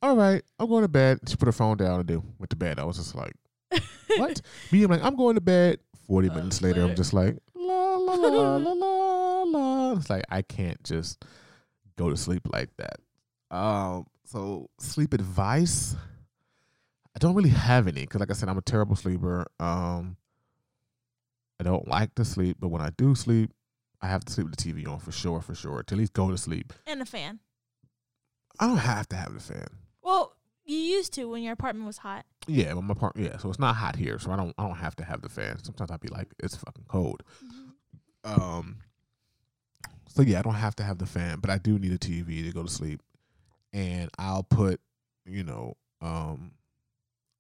"All 0.03 0.17
right, 0.17 0.43
I'm 0.59 0.69
going 0.69 0.83
to 0.83 0.89
bed." 0.89 1.21
She 1.29 1.37
put 1.37 1.47
her 1.47 1.53
phone 1.53 1.77
down 1.77 2.01
and 2.01 2.09
then 2.09 2.23
went 2.39 2.51
to 2.51 2.57
bed. 2.57 2.79
I 2.81 2.85
was 2.85 2.97
just 2.97 3.15
like, 3.15 3.35
"What?" 4.17 4.41
Me, 4.73 4.83
I'm 4.83 4.91
like, 4.91 5.05
"I'm 5.05 5.15
going 5.17 5.35
to 5.37 5.41
bed." 5.41 5.79
Forty 6.09 6.29
Uh, 6.31 6.35
minutes 6.35 6.61
later, 6.63 6.83
I'm 6.83 6.97
just 6.97 7.13
like, 7.13 7.37
"La 7.55 7.95
la 7.97 8.15
la 8.15 8.57
la 8.57 8.73
la 8.73 9.43
la." 9.45 9.93
It's 9.99 10.11
like 10.11 10.25
I 10.31 10.43
can't 10.43 10.83
just 10.83 11.25
go 11.97 12.09
to 12.11 12.17
sleep 12.17 12.49
like 12.53 12.71
that. 12.79 12.97
Um, 13.57 14.07
so 14.25 14.71
sleep 14.81 15.13
advice. 15.15 15.95
I 17.15 17.19
don't 17.19 17.35
really 17.35 17.51
have 17.51 17.87
any 17.87 18.03
because, 18.03 18.21
like 18.21 18.31
I 18.31 18.35
said, 18.35 18.49
I'm 18.49 18.59
a 18.59 18.63
terrible 18.63 18.97
sleeper. 18.97 19.47
Um, 19.61 20.17
I 21.61 21.65
don't 21.65 21.87
like 21.87 22.15
to 22.17 22.25
sleep, 22.25 22.57
but 22.59 22.69
when 22.69 22.83
I 22.83 22.91
do 22.97 23.15
sleep, 23.15 23.53
I 24.01 24.09
have 24.09 24.25
to 24.25 24.33
sleep 24.33 24.49
with 24.49 24.57
the 24.57 24.73
TV 24.73 24.89
on 24.89 24.99
for 24.99 25.13
sure, 25.13 25.41
for 25.41 25.55
sure, 25.55 25.83
to 25.83 25.95
at 25.95 25.99
least 25.99 26.13
go 26.13 26.31
to 26.31 26.39
sleep. 26.39 26.73
And 26.87 27.03
a 27.03 27.05
fan. 27.05 27.41
I 28.59 28.67
don't 28.67 28.79
have 28.79 29.09
to 29.11 29.17
have 29.17 29.35
the 29.35 29.41
fan. 29.41 29.69
Well, 30.03 30.35
you 30.65 30.77
used 30.77 31.13
to 31.15 31.29
when 31.29 31.43
your 31.43 31.53
apartment 31.53 31.87
was 31.87 31.99
hot. 31.99 32.25
Yeah, 32.47 32.75
but 32.75 32.83
my 32.83 32.95
part, 32.95 33.17
yeah, 33.17 33.37
so 33.37 33.49
it's 33.49 33.59
not 33.59 33.77
hot 33.77 33.97
here, 33.97 34.19
so 34.19 34.33
I 34.33 34.37
don't, 34.37 34.55
I 34.59 34.67
don't 34.67 34.77
have 34.77 34.97
to 34.97 35.05
have 35.05 35.23
the 35.23 35.29
fan. 35.29 35.63
Sometimes 35.63 35.91
I'd 35.91 36.01
be 36.01 36.09
like, 36.09 36.29
it's 36.39 36.57
fucking 36.57 36.87
cold. 36.89 37.23
Um, 38.25 38.79
so 40.09 40.23
yeah, 40.23 40.41
I 40.41 40.43
don't 40.43 40.55
have 40.55 40.77
to 40.77 40.83
have 40.83 40.99
the 40.99 41.07
fan, 41.07 41.39
but 41.41 41.51
I 41.51 41.59
do 41.59 41.79
need 41.79 41.93
a 41.93 41.99
TV 41.99 42.45
to 42.45 42.53
go 42.53 42.63
to 42.63 42.69
sleep, 42.69 43.03
and 43.73 44.11
I'll 44.19 44.43
put, 44.43 44.81
you 45.25 45.45
know, 45.45 45.77
um, 46.01 46.53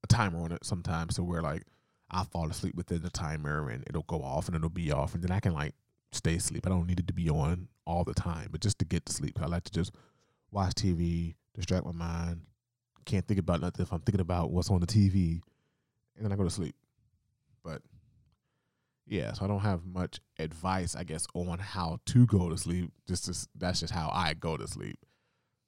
a 0.03 0.07
timer 0.07 0.41
on 0.41 0.53
it 0.53 0.65
sometimes, 0.65 1.17
so 1.17 1.23
where 1.23 1.43
like 1.43 1.65
I'll 2.11 2.25
fall 2.25 2.51
asleep 2.51 2.75
within 2.75 3.03
the 3.03 3.11
timer, 3.11 3.69
and 3.71 3.85
it'll 3.89 4.03
go 4.03 4.23
off, 4.23 4.47
and 4.47 4.57
it'll 4.57 4.69
be 4.69 4.93
off, 4.93 5.15
and 5.15 5.23
then 5.23 5.31
I 5.31 5.41
can 5.41 5.53
like 5.53 5.75
stay 6.13 6.37
asleep. 6.37 6.67
I 6.67 6.71
don't 6.71 6.87
need 6.87 7.01
it 7.01 7.07
to 7.07 7.15
be 7.15 7.31
on 7.31 7.69
all 7.87 8.05
the 8.05 8.15
time, 8.15 8.49
but 8.51 8.61
just 8.61 8.79
to 8.81 8.85
get 8.85 9.07
to 9.07 9.13
sleep, 9.13 9.39
I 9.41 9.47
like 9.47 9.65
to 9.65 9.73
just 9.73 9.93
watch 10.51 10.75
TV, 10.75 11.35
distract 11.55 11.87
my 11.87 11.93
mind. 11.93 12.43
Can't 13.05 13.27
think 13.27 13.41
about 13.41 13.61
nothing 13.61 13.83
if 13.83 13.93
I'm 13.93 14.01
thinking 14.01 14.21
about 14.21 14.51
what's 14.51 14.71
on 14.71 14.81
the 14.81 14.87
TV, 14.87 15.41
and 16.17 16.25
then 16.25 16.33
I 16.33 16.37
go 16.37 16.45
to 16.45 16.51
sleep. 16.51 16.75
But 17.65 17.83
yeah, 19.07 19.33
so 19.33 19.45
I 19.45 19.49
don't 19.49 19.61
have 19.61 19.85
much 19.85 20.21
advice, 20.39 20.95
I 20.95 21.05
guess, 21.05 21.27
on 21.35 21.59
how 21.59 21.99
to 22.07 22.27
go 22.27 22.49
to 22.49 22.57
sleep. 22.57 22.93
Just 23.09 23.25
to, 23.27 23.49
that's 23.57 23.81
just 23.81 23.93
how 23.93 24.11
I 24.13 24.35
go 24.35 24.57
to 24.57 24.69
sleep. 24.69 24.99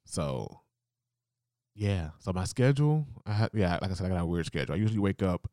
So 0.05 0.61
yeah, 1.75 2.11
so 2.19 2.31
my 2.31 2.45
schedule, 2.45 3.05
I 3.25 3.33
had 3.33 3.49
yeah, 3.53 3.77
like 3.81 3.91
I 3.91 3.93
said, 3.93 4.05
I 4.05 4.09
got 4.09 4.21
a 4.21 4.25
weird 4.25 4.45
schedule. 4.45 4.75
I 4.75 4.77
usually 4.77 4.99
wake 4.99 5.21
up 5.21 5.49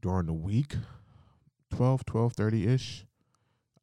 during 0.00 0.26
the 0.26 0.32
week, 0.32 0.74
12, 1.70 2.06
12.30 2.06 2.66
ish. 2.68 3.04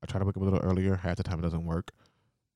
I 0.02 0.08
try 0.08 0.20
to 0.20 0.26
wake 0.26 0.36
up 0.36 0.42
a 0.42 0.46
little 0.46 0.60
earlier. 0.60 0.96
Half 0.96 1.18
the 1.18 1.24
time 1.24 1.40
it 1.40 1.44
doesn't 1.44 1.66
work. 1.66 1.92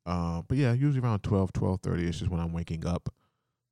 Uh, 0.08 0.42
but 0.48 0.58
yeah, 0.58 0.74
usually 0.74 1.06
around 1.06 1.22
12, 1.22 1.54
12.30 1.54 2.10
ish 2.10 2.22
is 2.24 2.30
when 2.30 2.40
I'm 2.40 2.52
waking 2.52 2.86
up. 2.88 3.14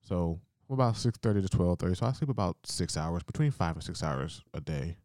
So 0.01 0.39
about 0.69 0.93
6.30 0.93 1.49
to 1.49 1.57
12.30. 1.57 1.97
So 1.97 2.05
I 2.05 2.11
sleep 2.11 2.29
about 2.29 2.57
six 2.63 2.95
hours, 2.95 3.23
between 3.23 3.49
five 3.49 3.75
and 3.75 3.83
six 3.83 4.03
hours 4.03 4.43
a 4.53 4.61
day. 4.61 4.97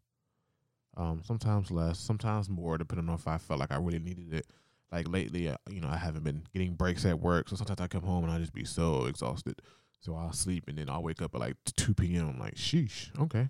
Um, 0.95 1.21
sometimes 1.23 1.71
less, 1.71 1.99
sometimes 1.99 2.49
more, 2.49 2.77
depending 2.77 3.09
on 3.09 3.15
if 3.15 3.27
I 3.27 3.37
felt 3.39 3.59
like 3.59 3.71
I 3.71 3.77
really 3.77 3.99
needed 3.99 4.33
it. 4.33 4.47
Like 4.91 5.07
lately, 5.09 5.49
uh, 5.49 5.57
you 5.69 5.81
know, 5.81 5.89
I 5.89 5.97
haven't 5.97 6.23
been 6.23 6.43
getting 6.53 6.75
breaks 6.75 7.03
at 7.05 7.19
work, 7.19 7.49
so 7.49 7.55
sometimes 7.55 7.81
I 7.81 7.87
come 7.87 8.03
home 8.03 8.23
and 8.23 8.31
I 8.31 8.37
just 8.37 8.53
be 8.53 8.63
so 8.63 9.05
exhausted. 9.05 9.61
So 10.05 10.15
I'll 10.15 10.33
sleep 10.33 10.65
and 10.67 10.77
then 10.77 10.87
I'll 10.87 11.01
wake 11.01 11.23
up 11.23 11.33
at 11.33 11.41
like 11.41 11.55
2 11.77 11.95
p.m. 11.95 12.29
I'm 12.29 12.39
like, 12.39 12.55
sheesh, 12.55 13.09
okay. 13.19 13.49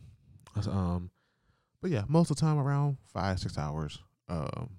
Um, 0.69 1.11
but 1.81 1.91
yeah, 1.91 2.03
most 2.07 2.31
of 2.31 2.37
the 2.37 2.41
time 2.41 2.57
around 2.57 2.95
five, 3.11 3.39
six 3.39 3.57
hours. 3.57 3.99
Um, 4.29 4.69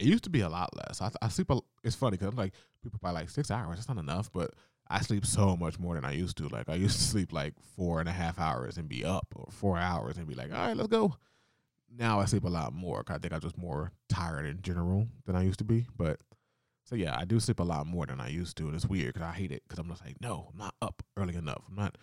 it 0.00 0.06
used 0.06 0.24
to 0.24 0.30
be 0.30 0.40
a 0.40 0.48
lot 0.48 0.76
less. 0.76 1.00
I, 1.00 1.12
I 1.22 1.28
sleep. 1.28 1.50
A, 1.50 1.60
it's 1.84 1.94
funny 1.94 2.16
because 2.16 2.32
I'm 2.32 2.36
like 2.36 2.52
people 2.82 2.98
probably 2.98 3.20
like 3.20 3.30
six 3.30 3.52
hours. 3.52 3.76
That's 3.76 3.88
not 3.88 3.98
enough, 3.98 4.28
but 4.32 4.54
I 4.88 5.02
sleep 5.02 5.24
so 5.24 5.56
much 5.56 5.78
more 5.78 5.94
than 5.94 6.04
I 6.04 6.10
used 6.10 6.36
to. 6.38 6.48
Like 6.48 6.68
I 6.68 6.74
used 6.74 6.96
to 6.96 7.04
sleep 7.04 7.32
like 7.32 7.54
four 7.76 8.00
and 8.00 8.08
a 8.08 8.12
half 8.12 8.40
hours 8.40 8.76
and 8.76 8.88
be 8.88 9.04
up, 9.04 9.28
or 9.36 9.46
four 9.52 9.78
hours 9.78 10.16
and 10.16 10.26
be 10.26 10.34
like, 10.34 10.52
all 10.52 10.66
right, 10.66 10.76
let's 10.76 10.88
go. 10.88 11.14
Now 11.96 12.18
I 12.18 12.24
sleep 12.24 12.42
a 12.42 12.48
lot 12.48 12.72
more. 12.72 13.04
I 13.06 13.18
think 13.18 13.32
I'm 13.32 13.40
just 13.40 13.56
more 13.56 13.92
tired 14.08 14.46
in 14.46 14.62
general 14.62 15.06
than 15.26 15.36
I 15.36 15.44
used 15.44 15.60
to 15.60 15.64
be. 15.64 15.86
But 15.96 16.18
so 16.84 16.96
yeah, 16.96 17.16
I 17.18 17.24
do 17.24 17.40
sleep 17.40 17.60
a 17.60 17.64
lot 17.64 17.86
more 17.86 18.06
than 18.06 18.20
I 18.20 18.28
used 18.28 18.56
to, 18.58 18.66
and 18.66 18.74
it's 18.74 18.86
weird 18.86 19.14
because 19.14 19.26
I 19.26 19.32
hate 19.32 19.50
it 19.50 19.62
because 19.66 19.78
I'm 19.78 19.88
just 19.88 20.04
like, 20.04 20.20
no, 20.20 20.50
I'm 20.52 20.58
not 20.58 20.74
up 20.82 21.02
early 21.16 21.34
enough. 21.34 21.62
I'm 21.68 21.74
not, 21.74 21.96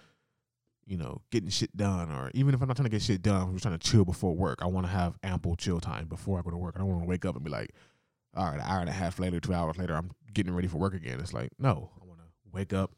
you 0.86 0.97
know, 0.97 1.21
getting 1.32 1.49
shit 1.49 1.75
done, 1.77 2.11
or 2.11 2.32
even 2.34 2.53
if 2.55 2.61
I'm 2.61 2.67
not 2.67 2.77
trying 2.77 2.86
to 2.86 2.91
get 2.91 3.01
shit 3.01 3.21
done, 3.21 3.41
I'm 3.41 3.51
just 3.53 3.63
trying 3.63 3.77
to 3.77 3.89
chill 3.89 4.05
before 4.05 4.36
work. 4.36 4.59
I 4.61 4.65
want 4.65 4.88
to 4.88 4.91
have 4.91 5.17
ample 5.23 5.55
chill 5.55 5.79
time 5.79 6.07
before 6.07 6.39
I 6.39 6.41
go 6.41 6.49
to 6.49 6.57
work. 6.57 6.75
I 6.75 6.79
don't 6.79 6.89
want 6.89 7.03
to 7.03 7.07
wake 7.07 7.25
up 7.25 7.36
and 7.36 7.43
be 7.43 7.51
like, 7.51 7.73
all 8.36 8.45
right, 8.45 8.55
an 8.55 8.61
hour 8.61 8.79
and 8.79 8.89
a 8.89 8.93
half 8.93 9.19
later, 9.19 9.39
two 9.39 9.53
hours 9.53 9.77
later, 9.77 9.95
I'm 9.95 10.11
getting 10.34 10.53
ready 10.53 10.67
for 10.67 10.77
work 10.77 10.93
again. 10.93 11.19
It's 11.19 11.34
like, 11.34 11.51
no, 11.59 11.91
I 12.01 12.05
want 12.05 12.19
to 12.19 12.25
wake 12.51 12.73
up, 12.73 12.91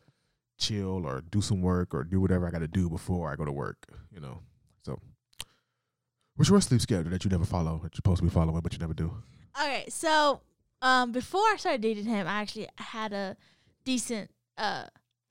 chill, 0.57 1.05
or 1.05 1.21
do 1.21 1.41
some 1.41 1.61
work, 1.61 1.93
or 1.93 2.03
do 2.03 2.21
whatever 2.21 2.47
I 2.47 2.51
got 2.51 2.59
to 2.59 2.67
do 2.67 2.89
before 2.89 3.31
I 3.31 3.35
go 3.35 3.45
to 3.45 3.51
work. 3.51 3.77
You 4.11 4.21
know, 4.21 4.39
so. 4.83 4.99
What's 6.35 6.49
your 6.49 6.61
sleep 6.61 6.81
schedule 6.81 7.11
that 7.11 7.23
you 7.23 7.29
never 7.29 7.45
follow, 7.45 7.79
that 7.83 7.93
you're 7.93 7.97
supposed 7.97 8.17
to 8.17 8.23
be 8.23 8.29
following, 8.29 8.59
but 8.61 8.73
you 8.73 8.79
never 8.79 8.95
do? 8.95 9.13
All 9.55 9.67
right, 9.67 9.91
so 9.91 10.41
um, 10.83 11.11
before 11.11 11.41
I 11.41 11.55
started 11.57 11.81
dating 11.81 12.05
him, 12.05 12.27
I 12.27 12.41
actually 12.41 12.67
had 12.77 13.11
a 13.13 13.35
decent 13.85 14.29
uh 14.57 14.85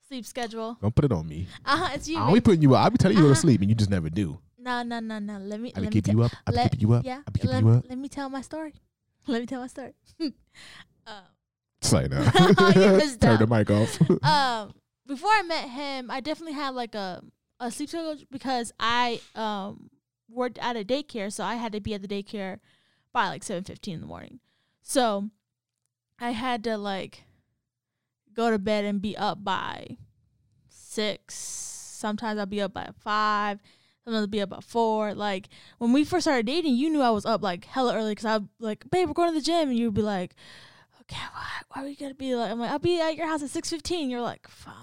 sleep 0.09 0.25
schedule. 0.25 0.77
Don't 0.81 0.93
put 0.93 1.05
it 1.05 1.11
on 1.13 1.25
me. 1.27 1.47
Uh 1.65 1.77
huh. 1.77 1.89
It's 1.93 2.07
you. 2.09 2.17
I'll 2.19 2.33
be 2.33 2.41
putting 2.41 2.61
you 2.61 2.75
up. 2.75 2.83
I'll 2.83 2.89
be 2.89 2.97
telling 2.97 3.15
you 3.17 3.21
to 3.23 3.27
go 3.29 3.29
to 3.29 3.31
Uh-huh. 3.33 3.41
sleep, 3.41 3.61
and 3.61 3.69
you 3.69 3.75
just 3.75 3.89
never 3.89 4.09
do. 4.09 4.37
No, 4.57 4.81
no, 4.83 4.99
no, 4.99 5.19
no. 5.19 5.37
Let 5.39 5.59
me 5.61 5.71
I 5.75 5.79
be 5.79 5.81
let 5.81 5.89
me 5.93 6.01
keeping 6.01 6.17
you 6.17 6.23
up. 6.23 6.31
I 6.47 6.51
be 6.51 6.57
let- 6.57 6.71
keeping 6.71 6.87
you 6.89 6.93
up. 6.95 7.05
Yeah. 7.05 7.21
I 7.27 7.31
be 7.31 7.39
keeping 7.39 7.51
let, 7.51 7.63
you 7.63 7.69
up. 7.69 7.85
let 7.89 7.97
me 7.97 8.09
tell 8.09 8.29
my 8.29 8.41
story. 8.41 8.73
Let 9.27 9.39
me 9.39 9.45
tell 9.47 9.61
my 9.61 9.67
story. 9.67 9.93
um, 10.19 10.33
Say 11.81 12.07
no. 12.09 12.23
Turn 12.25 13.39
the 13.39 13.47
mic 13.49 13.69
off. 13.71 13.97
um, 14.23 14.73
before 15.07 15.29
I 15.29 15.43
met 15.43 15.69
him, 15.69 16.11
I 16.11 16.19
definitely 16.19 16.53
had 16.55 16.71
like 16.71 16.93
a 16.95 17.21
a 17.59 17.71
sleep 17.71 17.87
schedule 17.89 18.17
because 18.31 18.73
I 18.79 19.21
um 19.35 19.89
worked 20.29 20.57
at 20.57 20.75
a 20.75 20.83
daycare, 20.83 21.31
so 21.31 21.43
I 21.45 21.55
had 21.55 21.71
to 21.73 21.79
be 21.79 21.93
at 21.93 22.01
the 22.01 22.07
daycare 22.07 22.59
by 23.13 23.27
like 23.29 23.43
seven 23.43 23.63
fifteen 23.63 23.95
in 23.95 24.01
the 24.01 24.07
morning. 24.07 24.39
So 24.81 25.29
I 26.23 26.31
had 26.31 26.63
to 26.63 26.77
like 26.77 27.25
go 28.33 28.49
to 28.49 28.57
bed 28.57 28.85
and 28.85 29.01
be 29.01 29.17
up 29.17 29.43
by 29.43 29.97
six. 30.69 31.35
Sometimes 31.35 32.39
I'll 32.39 32.45
be 32.45 32.61
up 32.61 32.73
by 32.73 32.89
five. 32.99 33.59
Sometimes 34.05 34.21
I'll 34.21 34.27
be 34.27 34.41
up 34.41 34.49
by 34.49 34.61
four. 34.61 35.13
Like 35.13 35.49
when 35.79 35.91
we 35.91 36.05
first 36.05 36.23
started 36.23 36.45
dating, 36.45 36.75
you 36.75 36.89
knew 36.89 37.01
I 37.01 37.09
was 37.09 37.25
up 37.25 37.43
like 37.43 37.65
hella 37.65 37.93
early 37.95 38.11
because 38.11 38.25
I 38.25 38.39
like, 38.59 38.89
babe, 38.89 39.09
we're 39.09 39.13
going 39.13 39.33
to 39.33 39.37
the 39.37 39.43
gym, 39.43 39.67
and 39.67 39.77
you'd 39.77 39.93
be 39.93 40.01
like, 40.01 40.35
okay, 41.01 41.21
why, 41.33 41.47
why 41.69 41.81
are 41.81 41.85
we 41.85 41.95
gonna 41.95 42.13
be 42.13 42.35
like? 42.35 42.51
I'm 42.51 42.59
like, 42.59 42.71
I'll 42.71 42.79
be 42.79 43.01
at 43.01 43.17
your 43.17 43.27
house 43.27 43.43
at 43.43 43.49
six 43.49 43.69
fifteen. 43.69 44.09
You're 44.09 44.21
like, 44.21 44.47
fine. 44.47 44.75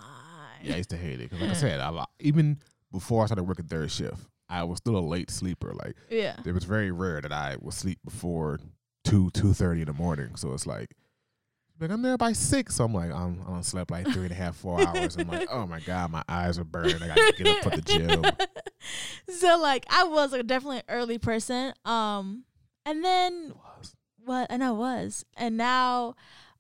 yeah, 0.63 0.75
I 0.75 0.77
used 0.77 0.91
to 0.91 0.99
hate 0.99 1.21
it 1.21 1.31
because, 1.31 1.41
like 1.41 1.51
I 1.51 1.55
said, 1.61 1.81
I, 1.81 2.05
even 2.19 2.59
before 2.93 3.23
I 3.23 3.27
started 3.27 3.45
working 3.45 3.65
third 3.65 3.91
shift, 3.91 4.27
I 4.51 4.65
was 4.65 4.77
still 4.77 4.97
a 4.97 5.01
late 5.01 5.31
sleeper. 5.31 5.73
Like 5.75 5.97
yeah. 6.11 6.37
it 6.45 6.53
was 6.53 6.65
very 6.65 6.91
rare 6.91 7.23
that 7.23 7.33
I 7.33 7.57
would 7.61 7.73
sleep 7.73 7.99
before 8.05 8.61
two 9.05 9.31
two 9.31 9.55
thirty 9.55 9.81
in 9.81 9.87
the 9.87 9.95
morning. 9.95 10.37
So 10.37 10.53
it's 10.53 10.67
like, 10.67 10.95
like 11.81 11.91
I'm 11.91 12.03
there 12.03 12.19
by 12.19 12.33
six. 12.33 12.77
So 12.77 12.85
I'm 12.85 12.95
like, 12.95 13.11
I'm 13.11 13.43
I 13.47 13.53
done 13.53 13.63
slept 13.63 13.91
like 13.91 14.07
three 14.13 14.25
and 14.25 14.33
a 14.33 14.35
half, 14.35 14.57
four 14.57 14.81
hours. 14.87 15.17
I'm 15.17 15.29
like, 15.29 15.49
oh 15.51 15.67
my 15.67 15.81
god, 15.81 16.11
my 16.11 16.23
eyes 16.29 16.59
are 16.59 16.65
burning. 16.65 17.03
I 17.03 17.09
gotta 17.09 17.35
get 17.37 17.49
up 17.49 17.63
for 17.63 17.71
the 17.71 17.83
gym. 17.83 18.25
so 19.29 19.59
like 19.59 19.87
I 19.89 20.05
was 20.05 20.33
like 20.33 20.47
definitely 20.47 20.79
an 20.79 20.85
early 20.89 21.19
person. 21.19 21.73
Um 21.85 22.45
and 22.85 23.05
then 23.05 23.55
what 24.25 24.47
and 24.51 24.63
I 24.63 24.73
was. 24.73 25.25
And 25.37 25.57
now 25.57 26.15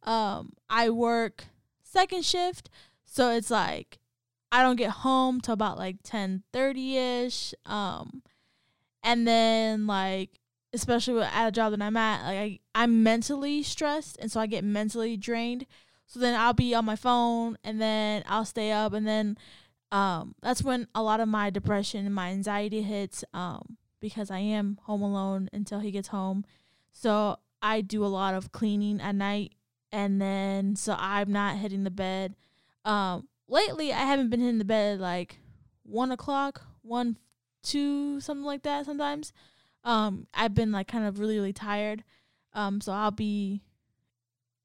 um 0.04 0.54
I 0.68 0.90
work 0.90 1.44
second 1.82 2.24
shift. 2.24 2.70
So 3.04 3.30
it's 3.30 3.50
like 3.50 3.98
I 4.50 4.62
don't 4.62 4.76
get 4.76 4.90
home 4.90 5.40
till 5.40 5.54
about 5.54 5.78
like 5.78 5.96
ten 6.02 6.42
thirty 6.52 6.96
ish. 6.96 7.54
Um 7.66 8.22
and 9.02 9.26
then 9.26 9.86
like 9.86 10.39
especially 10.72 11.14
with- 11.14 11.24
at 11.24 11.48
a 11.48 11.52
job 11.52 11.72
that 11.72 11.82
I'm 11.82 11.96
at, 11.96 12.22
like 12.24 12.38
I, 12.74 12.82
I'm 12.82 13.02
mentally 13.02 13.62
stressed 13.62 14.16
and 14.20 14.30
so 14.30 14.40
I 14.40 14.46
get 14.46 14.64
mentally 14.64 15.16
drained. 15.16 15.66
So 16.06 16.18
then 16.20 16.38
I'll 16.38 16.52
be 16.54 16.74
on 16.74 16.84
my 16.84 16.96
phone 16.96 17.56
and 17.62 17.80
then 17.80 18.24
I'll 18.26 18.44
stay 18.44 18.72
up 18.72 18.92
and 18.92 19.06
then 19.06 19.36
um 19.92 20.34
that's 20.40 20.62
when 20.62 20.86
a 20.94 21.02
lot 21.02 21.18
of 21.20 21.28
my 21.28 21.50
depression 21.50 22.06
and 22.06 22.14
my 22.14 22.30
anxiety 22.30 22.82
hits 22.82 23.24
um 23.34 23.76
because 24.00 24.30
I 24.30 24.38
am 24.38 24.78
home 24.84 25.02
alone 25.02 25.48
until 25.52 25.80
he 25.80 25.90
gets 25.90 26.08
home. 26.08 26.44
So 26.92 27.38
I 27.62 27.80
do 27.80 28.04
a 28.04 28.06
lot 28.06 28.34
of 28.34 28.52
cleaning 28.52 29.00
at 29.00 29.14
night 29.14 29.52
and 29.92 30.20
then 30.20 30.76
so 30.76 30.96
I'm 30.98 31.32
not 31.32 31.56
hitting 31.58 31.84
the 31.84 31.90
bed. 31.90 32.34
Um 32.84 33.28
lately 33.48 33.92
I 33.92 34.00
haven't 34.00 34.30
been 34.30 34.40
hitting 34.40 34.58
the 34.58 34.64
bed 34.64 35.00
like 35.00 35.38
one 35.82 36.12
o'clock, 36.12 36.62
one 36.82 37.16
two, 37.62 38.20
something 38.20 38.44
like 38.44 38.62
that 38.62 38.86
sometimes. 38.86 39.32
Um 39.84 40.26
I've 40.34 40.54
been 40.54 40.72
like 40.72 40.88
kind 40.88 41.06
of 41.06 41.18
really, 41.18 41.36
really 41.36 41.52
tired. 41.52 42.04
Um 42.52 42.80
so 42.80 42.92
I'll 42.92 43.10
be 43.10 43.62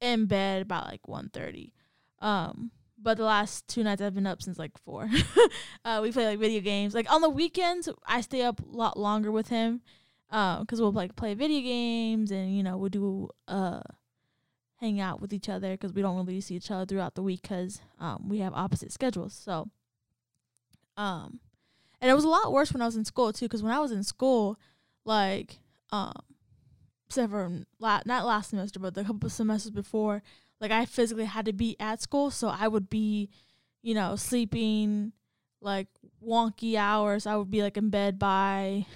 in 0.00 0.26
bed 0.26 0.62
about 0.62 0.86
like 0.86 1.06
one 1.08 1.30
thirty. 1.32 1.72
Um 2.20 2.70
but 2.98 3.18
the 3.18 3.24
last 3.24 3.68
two 3.68 3.84
nights 3.84 4.02
I've 4.02 4.14
been 4.14 4.26
up 4.26 4.42
since 4.42 4.58
like 4.58 4.76
four. 4.78 5.08
uh, 5.84 6.00
we 6.02 6.10
play 6.10 6.26
like 6.26 6.38
video 6.38 6.60
games. 6.60 6.94
Like 6.94 7.12
on 7.12 7.20
the 7.20 7.28
weekends, 7.28 7.88
I 8.06 8.20
stay 8.22 8.42
up 8.42 8.60
a 8.60 8.76
lot 8.76 8.98
longer 8.98 9.30
with 9.30 9.48
him, 9.48 9.82
because 10.28 10.80
we'll 10.80 10.92
like 10.92 11.14
play 11.14 11.34
video 11.34 11.60
games 11.60 12.30
and 12.30 12.56
you 12.56 12.62
know 12.62 12.76
we'll 12.76 12.88
do 12.88 13.28
uh 13.46 13.82
hang 14.80 15.00
out 15.00 15.20
with 15.20 15.32
each 15.32 15.48
other 15.48 15.72
because 15.72 15.92
we 15.92 16.02
don't 16.02 16.16
really 16.16 16.40
see 16.40 16.56
each 16.56 16.70
other 16.70 16.84
throughout 16.84 17.14
the 17.14 17.22
week 17.22 17.42
because 17.42 17.80
um 18.00 18.28
we 18.28 18.38
have 18.38 18.54
opposite 18.54 18.92
schedules. 18.92 19.34
So 19.34 19.70
um, 20.96 21.40
and 22.00 22.10
it 22.10 22.14
was 22.14 22.24
a 22.24 22.28
lot 22.28 22.52
worse 22.52 22.72
when 22.72 22.82
I 22.82 22.86
was 22.86 22.96
in 22.96 23.04
school 23.04 23.32
too 23.32 23.46
because 23.46 23.62
when 23.62 23.72
I 23.72 23.80
was 23.80 23.92
in 23.92 24.02
school, 24.02 24.58
like 25.06 25.60
um 25.90 26.12
for 27.08 27.62
la- 27.78 28.02
not 28.04 28.26
last 28.26 28.50
semester, 28.50 28.78
but 28.80 28.94
the 28.94 29.04
couple 29.04 29.30
semesters 29.30 29.70
before, 29.70 30.22
like 30.60 30.70
I 30.70 30.84
physically 30.84 31.24
had 31.24 31.46
to 31.46 31.52
be 31.52 31.76
at 31.80 32.02
school, 32.02 32.30
so 32.30 32.48
I 32.48 32.68
would 32.68 32.90
be, 32.90 33.30
you 33.82 33.94
know, 33.94 34.16
sleeping 34.16 35.12
like 35.60 35.86
wonky 36.22 36.76
hours. 36.76 37.26
I 37.26 37.36
would 37.36 37.50
be 37.50 37.62
like 37.62 37.76
in 37.76 37.90
bed 37.90 38.18
by 38.18 38.86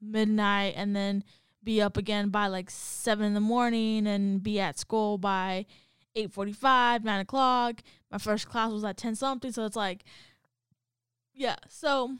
midnight 0.00 0.74
and 0.76 0.94
then 0.94 1.24
be 1.64 1.80
up 1.82 1.96
again 1.96 2.28
by 2.28 2.46
like 2.46 2.70
seven 2.70 3.26
in 3.26 3.34
the 3.34 3.40
morning 3.40 4.06
and 4.06 4.42
be 4.42 4.60
at 4.60 4.78
school 4.78 5.18
by 5.18 5.66
eight 6.14 6.32
forty 6.32 6.52
five, 6.52 7.04
nine 7.04 7.20
o'clock. 7.20 7.80
My 8.10 8.18
first 8.18 8.48
class 8.48 8.70
was 8.70 8.84
at 8.84 8.96
ten 8.96 9.14
something, 9.16 9.50
so 9.50 9.64
it's 9.64 9.76
like 9.76 10.04
yeah. 11.34 11.56
So 11.68 12.16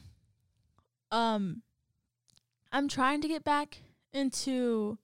um 1.11 1.61
I'm 2.77 2.87
trying 2.87 3.21
to 3.21 3.27
get 3.27 3.43
back 3.43 3.79
into 4.13 4.99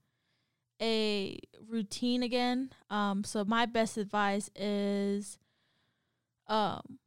a 0.79 1.39
routine 1.67 2.21
again. 2.21 2.69
Um 2.91 3.23
so 3.23 3.43
my 3.43 3.65
best 3.65 3.97
advice 3.97 4.51
is 4.55 5.39
um 6.45 6.99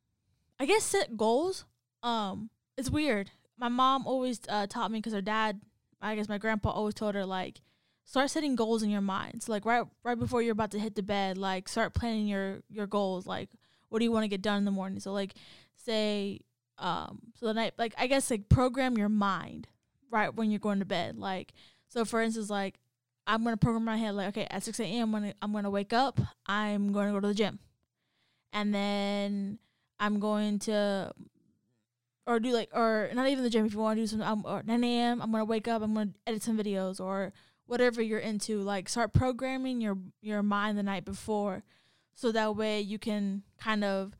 I 0.58 0.66
guess 0.66 0.82
set 0.82 1.16
goals. 1.16 1.66
Um 2.02 2.50
it's 2.76 2.90
weird. 2.90 3.30
My 3.56 3.68
mom 3.68 4.08
always 4.08 4.40
uh, 4.48 4.66
taught 4.66 4.90
me 4.90 5.00
cuz 5.00 5.12
her 5.12 5.22
dad, 5.22 5.60
I 6.02 6.16
guess 6.16 6.28
my 6.28 6.36
grandpa 6.36 6.70
always 6.70 6.94
told 6.94 7.14
her 7.14 7.24
like 7.24 7.60
start 8.04 8.30
setting 8.30 8.56
goals 8.56 8.82
in 8.82 8.90
your 8.90 9.00
mind. 9.00 9.44
So 9.44 9.52
like 9.52 9.64
right 9.64 9.86
right 10.02 10.18
before 10.18 10.42
you're 10.42 10.50
about 10.50 10.72
to 10.72 10.80
hit 10.80 10.96
the 10.96 11.02
bed, 11.04 11.38
like 11.38 11.68
start 11.68 11.94
planning 11.94 12.26
your 12.26 12.64
your 12.68 12.88
goals 12.88 13.24
like 13.24 13.50
what 13.88 14.00
do 14.00 14.04
you 14.04 14.10
want 14.10 14.24
to 14.24 14.28
get 14.28 14.42
done 14.42 14.58
in 14.58 14.64
the 14.64 14.72
morning? 14.72 14.98
So 14.98 15.12
like 15.12 15.34
say 15.76 16.40
um 16.78 17.20
so 17.38 17.46
the 17.46 17.54
night 17.54 17.74
like 17.78 17.94
I 17.96 18.08
guess 18.08 18.32
like 18.32 18.48
program 18.48 18.98
your 18.98 19.08
mind 19.08 19.68
right 20.16 20.34
when 20.34 20.50
you're 20.50 20.58
going 20.58 20.78
to 20.78 20.84
bed. 20.84 21.16
Like 21.18 21.52
so 21.88 22.04
for 22.04 22.20
instance 22.20 22.50
like 22.50 22.78
I'm 23.26 23.44
gonna 23.44 23.56
program 23.56 23.84
my 23.84 23.96
head 23.96 24.14
like 24.14 24.28
okay 24.28 24.46
at 24.50 24.62
six 24.62 24.80
AM 24.80 25.12
when 25.12 25.34
I'm 25.42 25.52
gonna 25.52 25.70
wake 25.70 25.92
up, 25.92 26.20
I'm 26.46 26.92
gonna 26.92 27.12
go 27.12 27.20
to 27.20 27.28
the 27.28 27.34
gym. 27.34 27.58
And 28.52 28.74
then 28.74 29.58
I'm 30.00 30.18
going 30.20 30.58
to 30.60 31.12
or 32.26 32.40
do 32.40 32.52
like 32.52 32.70
or 32.72 33.10
not 33.12 33.28
even 33.28 33.44
the 33.44 33.50
gym 33.50 33.66
if 33.66 33.72
you 33.72 33.78
want 33.78 33.98
to 33.98 34.02
do 34.02 34.06
some 34.06 34.22
um, 34.22 34.44
or 34.46 34.62
9 34.64 34.84
a.m. 34.84 35.20
I'm 35.20 35.30
gonna 35.30 35.44
wake 35.44 35.68
up, 35.68 35.82
I'm 35.82 35.94
gonna 35.94 36.10
edit 36.26 36.42
some 36.42 36.58
videos 36.58 37.00
or 37.00 37.32
whatever 37.66 38.00
you're 38.00 38.18
into. 38.18 38.60
Like 38.60 38.88
start 38.88 39.12
programming 39.12 39.80
your 39.80 39.98
your 40.22 40.42
mind 40.42 40.78
the 40.78 40.82
night 40.82 41.04
before 41.04 41.64
so 42.14 42.32
that 42.32 42.56
way 42.56 42.80
you 42.80 42.98
can 42.98 43.42
kind 43.58 43.84
of 43.84 44.16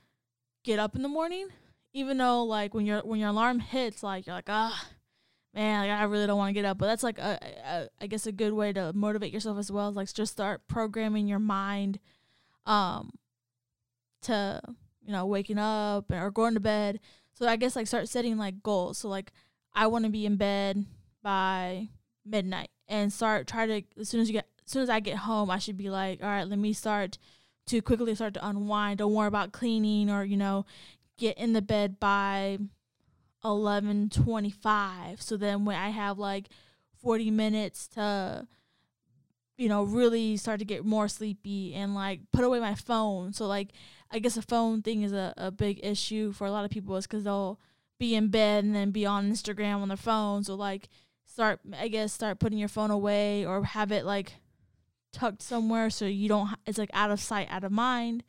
get 0.64 0.78
up 0.78 0.96
in 0.96 1.02
the 1.02 1.08
morning 1.08 1.48
even 1.92 2.18
though 2.18 2.44
like 2.44 2.74
when 2.74 2.84
your 2.84 3.00
when 3.00 3.18
your 3.18 3.30
alarm 3.30 3.58
hits 3.60 4.02
like 4.02 4.26
you're 4.26 4.36
like 4.36 4.50
ah 4.50 4.86
man 5.56 5.88
like, 5.88 5.98
i 5.98 6.04
really 6.04 6.26
don't 6.26 6.38
want 6.38 6.50
to 6.50 6.54
get 6.54 6.64
up 6.64 6.78
but 6.78 6.86
that's 6.86 7.02
like 7.02 7.18
a, 7.18 7.88
I 8.00 8.06
guess 8.06 8.26
a 8.26 8.32
good 8.32 8.52
way 8.52 8.72
to 8.72 8.92
motivate 8.92 9.32
yourself 9.32 9.58
as 9.58 9.72
well 9.72 9.90
like 9.90 10.12
just 10.12 10.32
start 10.32 10.68
programming 10.68 11.26
your 11.26 11.38
mind 11.38 11.98
um 12.66 13.10
to 14.22 14.60
you 15.04 15.12
know 15.12 15.26
waking 15.26 15.58
up 15.58 16.10
or 16.10 16.30
going 16.30 16.54
to 16.54 16.60
bed. 16.60 17.00
So 17.34 17.48
i 17.48 17.56
guess 17.56 17.76
like 17.76 17.86
start 17.86 18.08
setting 18.08 18.36
like 18.36 18.62
goals. 18.62 18.98
So 18.98 19.08
like 19.08 19.32
i 19.74 19.86
want 19.86 20.04
to 20.04 20.10
be 20.10 20.26
in 20.26 20.36
bed 20.36 20.84
by 21.22 21.88
midnight 22.24 22.70
and 22.88 23.12
start 23.12 23.46
try 23.46 23.66
to 23.66 23.82
as 23.98 24.08
soon 24.08 24.20
as 24.20 24.28
you 24.28 24.32
get 24.32 24.48
as 24.64 24.72
soon 24.72 24.82
as 24.82 24.90
i 24.90 25.00
get 25.00 25.16
home 25.16 25.48
i 25.50 25.58
should 25.58 25.76
be 25.76 25.90
like 25.90 26.22
all 26.22 26.28
right 26.28 26.48
let 26.48 26.58
me 26.58 26.72
start 26.72 27.18
to 27.66 27.82
quickly 27.82 28.14
start 28.14 28.34
to 28.34 28.46
unwind. 28.46 28.98
Don't 28.98 29.12
worry 29.12 29.26
about 29.28 29.52
cleaning 29.52 30.10
or 30.10 30.24
you 30.24 30.36
know 30.36 30.66
get 31.18 31.38
in 31.38 31.52
the 31.52 31.62
bed 31.62 31.98
by 31.98 32.58
11:25 33.46 35.22
so 35.22 35.36
then 35.36 35.64
when 35.64 35.76
I 35.76 35.90
have 35.90 36.18
like 36.18 36.48
40 37.02 37.30
minutes 37.30 37.86
to 37.88 38.46
you 39.56 39.68
know 39.68 39.84
really 39.84 40.36
start 40.36 40.58
to 40.58 40.64
get 40.64 40.84
more 40.84 41.08
sleepy 41.08 41.74
and 41.74 41.94
like 41.94 42.20
put 42.32 42.44
away 42.44 42.60
my 42.60 42.74
phone. 42.74 43.32
So 43.32 43.46
like 43.46 43.70
I 44.10 44.18
guess 44.18 44.36
a 44.36 44.42
phone 44.42 44.82
thing 44.82 45.02
is 45.02 45.12
a, 45.12 45.32
a 45.36 45.50
big 45.50 45.80
issue 45.82 46.32
for 46.32 46.46
a 46.46 46.50
lot 46.50 46.64
of 46.64 46.70
people 46.70 46.96
is 46.96 47.06
cuz 47.06 47.24
they'll 47.24 47.58
be 47.98 48.14
in 48.14 48.28
bed 48.28 48.64
and 48.64 48.74
then 48.74 48.90
be 48.90 49.06
on 49.06 49.30
Instagram 49.30 49.80
on 49.80 49.88
their 49.88 49.96
phone. 49.96 50.44
So 50.44 50.54
like 50.54 50.88
start 51.24 51.60
I 51.78 51.88
guess 51.88 52.12
start 52.12 52.38
putting 52.38 52.58
your 52.58 52.68
phone 52.68 52.90
away 52.90 53.46
or 53.46 53.64
have 53.64 53.92
it 53.92 54.04
like 54.04 54.40
tucked 55.12 55.42
somewhere 55.42 55.88
so 55.88 56.04
you 56.04 56.28
don't 56.28 56.50
it's 56.66 56.78
like 56.78 56.90
out 56.92 57.10
of 57.10 57.20
sight 57.20 57.48
out 57.50 57.64
of 57.64 57.72
mind. 57.72 58.24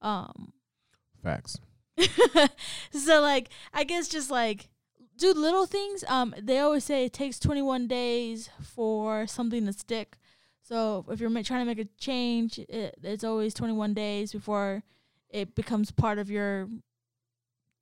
Um 0.00 0.52
Facts. 1.22 1.58
so 2.92 3.20
like 3.20 3.48
I 3.72 3.84
guess 3.84 4.08
just 4.08 4.30
like 4.30 4.68
do 5.16 5.32
little 5.32 5.66
things. 5.66 6.04
Um, 6.08 6.34
they 6.40 6.58
always 6.58 6.84
say 6.84 7.04
it 7.04 7.12
takes 7.12 7.38
21 7.38 7.86
days 7.86 8.48
for 8.62 9.26
something 9.26 9.66
to 9.66 9.72
stick. 9.72 10.16
So 10.62 11.04
if 11.08 11.20
you're 11.20 11.30
ma- 11.30 11.42
trying 11.42 11.60
to 11.60 11.66
make 11.66 11.78
a 11.84 11.88
change, 11.98 12.58
it, 12.58 12.94
it's 13.02 13.24
always 13.24 13.54
21 13.54 13.92
days 13.94 14.32
before 14.32 14.82
it 15.28 15.54
becomes 15.54 15.90
part 15.90 16.18
of 16.18 16.30
your 16.30 16.68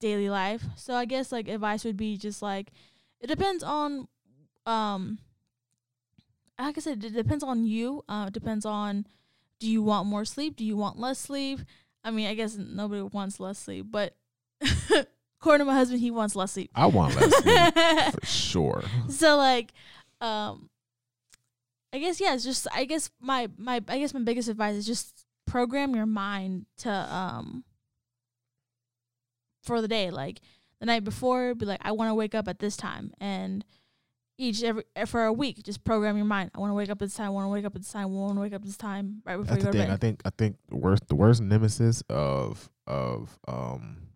daily 0.01 0.31
life. 0.31 0.65
So 0.77 0.95
I 0.95 1.05
guess 1.05 1.33
like 1.33 1.49
advice 1.49 1.85
would 1.85 1.97
be 1.97 2.17
just 2.17 2.43
like 2.43 2.73
it 3.21 3.27
depends 3.27 3.63
on 3.63 4.09
um 4.67 5.19
like 6.59 6.77
I 6.77 6.81
said, 6.81 7.05
it 7.05 7.15
depends 7.15 7.45
on 7.45 7.65
you. 7.67 8.03
Uh, 8.09 8.25
it 8.29 8.33
depends 8.33 8.67
on 8.67 9.07
do 9.61 9.69
you 9.69 9.83
want 9.83 10.07
more 10.09 10.25
sleep? 10.25 10.57
Do 10.57 10.65
you 10.65 10.77
want 10.77 10.99
less 10.99 11.19
sleep? 11.19 11.61
I 12.09 12.11
mean, 12.11 12.27
I 12.27 12.33
guess 12.33 12.57
nobody 12.57 13.03
wants 13.03 13.39
less 13.39 13.59
sleep, 13.59 13.87
but 13.91 14.17
according 15.41 15.61
to 15.61 15.65
my 15.67 15.75
husband, 15.75 16.01
he 16.01 16.11
wants 16.11 16.35
less 16.35 16.53
sleep. 16.53 16.71
I 16.75 16.87
want 16.87 17.15
less 17.17 17.37
sleep 17.37 18.15
for 18.15 18.27
sure. 18.27 18.85
so 19.11 19.37
like, 19.37 19.75
um, 20.23 20.71
I 21.93 21.99
guess 21.99 22.19
yeah, 22.19 22.33
it's 22.33 22.45
just 22.45 22.67
I 22.73 22.87
guess 22.87 23.11
my 23.21 23.51
my 23.59 23.83
I 23.89 23.99
guess 23.99 24.15
my 24.15 24.21
biggest 24.21 24.49
advice 24.49 24.75
is 24.75 24.87
just 24.87 25.27
program 25.47 25.95
your 25.95 26.07
mind 26.07 26.65
to 26.79 26.91
um 26.91 27.63
for 29.63 29.83
the 29.83 29.89
day. 29.89 30.11
Like 30.11 30.41
the 30.81 30.87
night 30.87 31.05
before, 31.05 31.55
be 31.55 31.67
like, 31.67 31.81
I 31.83 31.93
want 31.93 32.09
to 32.09 32.15
wake 32.15 32.35
up 32.35 32.49
at 32.49 32.59
this 32.59 32.77
time, 32.77 33.13
and 33.21 33.67
each 34.39 34.63
every 34.63 34.85
for 35.07 35.25
a 35.25 35.33
week, 35.33 35.63
just 35.65 35.85
program 35.85 36.17
your 36.17 36.25
mind. 36.25 36.53
I 36.55 36.61
want 36.61 36.71
to 36.71 36.75
wake 36.75 36.89
up 36.89 37.03
at 37.03 37.07
this 37.07 37.15
time. 37.15 37.27
I 37.27 37.31
want 37.31 37.47
to 37.47 37.51
wake 37.51 37.65
up 37.65 37.75
at 37.75 37.83
this 37.83 37.91
time. 37.91 38.03
I 38.03 38.07
want 38.07 38.37
to 38.37 38.41
wake 38.41 38.55
up 38.55 38.63
at 38.63 38.67
this 38.67 38.77
time 38.77 39.21
right 39.27 39.37
before 39.37 39.57
That's 39.57 39.65
you 39.65 39.71
the 39.73 39.79
go 39.79 39.79
to 39.79 39.85
thing. 39.85 39.91
I 39.91 39.97
think 39.97 40.23
I 40.25 40.31
think 40.31 40.57
the 40.69 40.77
worst 40.77 41.09
the 41.09 41.17
worst 41.17 41.43
nemesis 41.43 42.03
of 42.09 42.71
of 42.87 43.39
um 43.47 44.09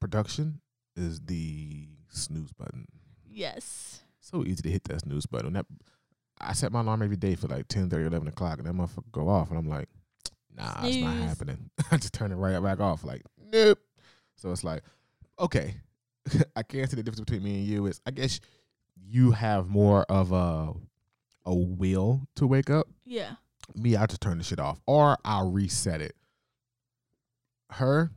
production 0.00 0.60
is 0.96 1.20
the 1.20 1.88
snooze 2.08 2.52
button. 2.52 2.86
Yes. 3.28 4.00
So 4.20 4.44
easy 4.44 4.62
to 4.62 4.70
hit 4.70 4.84
that 4.84 5.00
snooze 5.00 5.26
button. 5.26 5.52
That 5.54 5.66
I 6.40 6.52
set 6.52 6.72
my 6.72 6.80
alarm 6.80 7.02
every 7.02 7.16
day 7.16 7.34
for 7.34 7.48
like 7.48 7.68
10, 7.68 7.90
30, 7.90 8.06
11 8.06 8.28
o'clock, 8.28 8.58
and 8.58 8.66
that 8.66 8.72
motherfucker 8.72 9.12
go 9.12 9.28
off, 9.28 9.50
and 9.50 9.58
I'm 9.58 9.68
like, 9.68 9.88
nah, 10.56 10.80
it's 10.84 10.96
not 10.96 11.16
happening. 11.16 11.70
I 11.90 11.96
just 11.96 12.14
turn 12.14 12.32
it 12.32 12.36
right 12.36 12.62
back 12.62 12.80
off. 12.80 13.04
Like, 13.04 13.22
nope. 13.52 13.78
So 14.36 14.50
it's 14.50 14.64
like, 14.64 14.82
okay, 15.38 15.74
I 16.56 16.62
can't 16.62 16.88
see 16.88 16.96
the 16.96 17.02
difference 17.02 17.20
between 17.20 17.42
me 17.42 17.56
and 17.56 17.66
you. 17.66 17.86
Is 17.86 18.00
I 18.06 18.10
guess 18.10 18.40
you 19.06 19.32
have 19.32 19.68
more 19.68 20.02
of 20.04 20.32
a 20.32 20.72
a 21.46 21.54
will 21.54 22.22
to 22.36 22.46
wake 22.46 22.70
up. 22.70 22.86
Yeah. 23.04 23.32
Me, 23.74 23.96
I 23.96 24.06
just 24.06 24.20
turn 24.20 24.38
the 24.38 24.44
shit 24.44 24.58
off, 24.60 24.80
or 24.86 25.16
I'll 25.24 25.50
reset 25.50 26.00
it. 26.00 26.14
Her, 27.70 28.10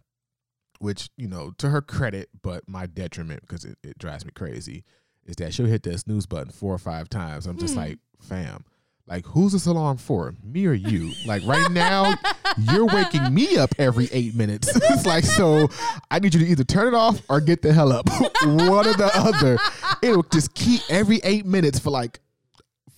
which 0.80 1.10
you 1.16 1.28
know, 1.28 1.52
to 1.60 1.70
her 1.70 1.82
credit, 1.82 2.30
but 2.42 2.68
my 2.68 2.86
detriment 2.88 3.42
because 3.42 3.64
it, 3.66 3.78
it 3.84 3.98
drives 4.00 4.26
me 4.26 4.32
crazy, 4.34 4.84
is 5.26 5.36
that 5.38 5.54
she'll 5.54 5.68
hit 5.68 5.84
that 5.84 6.00
snooze 6.00 6.26
button 6.26 6.52
four 6.52 6.74
or 6.74 6.78
five 6.80 7.08
times. 7.10 7.46
I'm 7.46 7.58
just 7.58 7.74
Hmm. 7.76 7.80
like, 7.82 8.00
fam, 8.20 8.66
like 9.08 9.26
who's 9.26 9.52
this 9.52 9.66
alarm 9.66 9.98
for? 9.98 10.34
Me 10.44 10.66
or 10.66 10.74
you? 10.74 11.12
Like 11.26 11.44
right 11.46 11.70
now, 11.72 12.14
you're 12.58 12.86
waking 12.86 13.34
me 13.34 13.58
up 13.58 13.70
every 13.78 14.08
eight 14.12 14.34
minutes. 14.36 14.70
it's 14.76 15.06
like 15.06 15.24
so, 15.26 15.68
I 16.10 16.20
need 16.20 16.34
you 16.34 16.40
to 16.40 16.46
either 16.48 16.64
turn 16.64 16.88
it 16.88 16.94
off 16.94 17.22
or 17.30 17.42
get 17.42 17.62
the 17.62 17.74
hell 17.74 17.92
up. 17.92 18.08
One 18.44 18.88
or 18.88 18.94
the 18.94 19.12
other. 19.14 19.58
It'll 20.02 20.24
just 20.24 20.54
keep 20.54 20.82
every 20.90 21.20
eight 21.24 21.46
minutes 21.46 21.80
for 21.80 21.90
like 21.90 22.20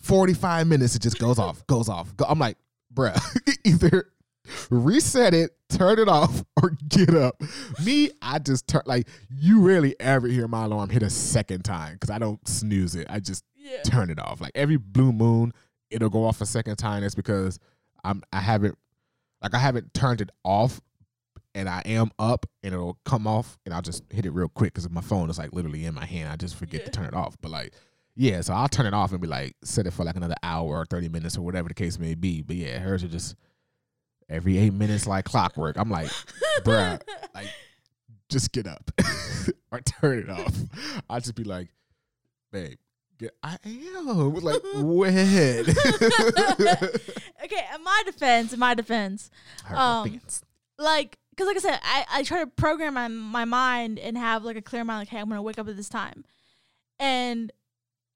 45 0.01 0.67
minutes. 0.67 0.95
It 0.95 1.01
just 1.01 1.17
goes 1.19 1.39
off, 1.39 1.65
goes 1.67 1.89
off. 1.89 2.15
Go- 2.15 2.25
I'm 2.27 2.39
like, 2.39 2.57
bruh, 2.93 3.19
either 3.63 4.11
reset 4.69 5.33
it, 5.33 5.51
turn 5.69 5.97
it 5.97 6.07
off, 6.07 6.43
or 6.61 6.71
get 6.87 7.15
up. 7.15 7.41
Me, 7.83 8.11
I 8.21 8.37
just 8.39 8.67
turn 8.67 8.83
like 8.85 9.07
you 9.29 9.61
rarely 9.61 9.95
ever 9.99 10.27
hear 10.27 10.47
my 10.47 10.65
alarm 10.65 10.89
hit 10.89 11.01
a 11.01 11.09
second 11.09 11.63
time 11.65 11.93
because 11.93 12.11
I 12.11 12.19
don't 12.19 12.45
snooze 12.47 12.95
it. 12.95 13.07
I 13.09 13.19
just 13.19 13.43
Yeah. 13.55 13.81
turn 13.83 14.11
it 14.11 14.19
off. 14.19 14.39
Like 14.39 14.51
every 14.53 14.77
blue 14.77 15.11
moon, 15.11 15.51
it'll 15.95 16.09
go 16.09 16.25
off 16.25 16.41
a 16.41 16.45
second 16.45 16.75
time. 16.75 17.01
That's 17.01 17.15
because 17.15 17.59
I'm 18.03 18.21
I 18.31 18.41
haven't 18.41 18.77
like 19.41 19.53
I 19.53 19.59
haven't 19.59 19.93
turned 19.93 20.21
it 20.21 20.29
off 20.43 20.81
and 21.55 21.69
I 21.69 21.81
am 21.85 22.11
up 22.19 22.45
and 22.63 22.73
it'll 22.73 22.99
come 23.05 23.25
off 23.25 23.57
and 23.65 23.73
I'll 23.73 23.81
just 23.81 24.03
hit 24.09 24.25
it 24.25 24.31
real 24.31 24.49
quick 24.49 24.73
because 24.73 24.89
my 24.89 25.01
phone 25.01 25.29
is 25.29 25.37
like 25.37 25.53
literally 25.53 25.85
in 25.85 25.95
my 25.95 26.05
hand. 26.05 26.29
I 26.29 26.35
just 26.35 26.55
forget 26.55 26.85
to 26.85 26.91
turn 26.91 27.05
it 27.05 27.13
off. 27.13 27.37
But 27.41 27.51
like 27.51 27.73
yeah, 28.15 28.41
so 28.41 28.53
I'll 28.53 28.69
turn 28.69 28.85
it 28.85 28.93
off 28.93 29.11
and 29.11 29.21
be 29.21 29.27
like 29.27 29.55
set 29.63 29.87
it 29.87 29.91
for 29.91 30.03
like 30.03 30.15
another 30.15 30.35
hour 30.43 30.67
or 30.67 30.85
30 30.85 31.09
minutes 31.09 31.37
or 31.37 31.41
whatever 31.41 31.67
the 31.67 31.73
case 31.73 31.97
may 31.97 32.15
be. 32.15 32.41
But 32.41 32.57
yeah, 32.57 32.79
hers 32.79 33.03
are 33.03 33.07
just 33.09 33.35
every 34.29 34.57
eight 34.57 34.73
minutes 34.73 35.07
like 35.07 35.25
clockwork. 35.25 35.77
I'm 35.77 35.89
like, 35.89 36.09
bruh, 36.63 37.01
like 37.35 37.49
just 38.29 38.51
get 38.51 38.67
up 38.67 38.91
or 39.71 39.79
turn 39.81 40.19
it 40.19 40.29
off. 40.29 40.53
I'll 41.09 41.19
just 41.19 41.35
be 41.35 41.43
like, 41.43 41.69
babe, 42.51 42.77
Yeah, 42.77 42.84
I 43.43 43.57
am. 43.65 44.33
Like 44.35 44.61
when? 44.73 45.65
okay, 47.43 47.65
in 47.75 47.83
my 47.83 48.03
defense, 48.05 48.53
in 48.53 48.59
my 48.59 48.73
defense, 48.73 49.29
Um, 49.69 50.21
like 50.77 51.17
because 51.31 51.47
like 51.47 51.57
I 51.57 51.59
said, 51.59 51.79
I, 51.83 52.05
I 52.11 52.23
try 52.23 52.39
to 52.39 52.47
program 52.47 52.93
my 52.95 53.07
my 53.07 53.45
mind 53.45 53.99
and 53.99 54.17
have 54.17 54.43
like 54.43 54.57
a 54.57 54.61
clear 54.61 54.83
mind. 54.83 54.99
Like, 55.01 55.09
hey, 55.09 55.19
I'm 55.19 55.29
gonna 55.29 55.41
wake 55.41 55.59
up 55.59 55.67
at 55.67 55.75
this 55.77 55.89
time, 55.89 56.23
and 56.99 57.51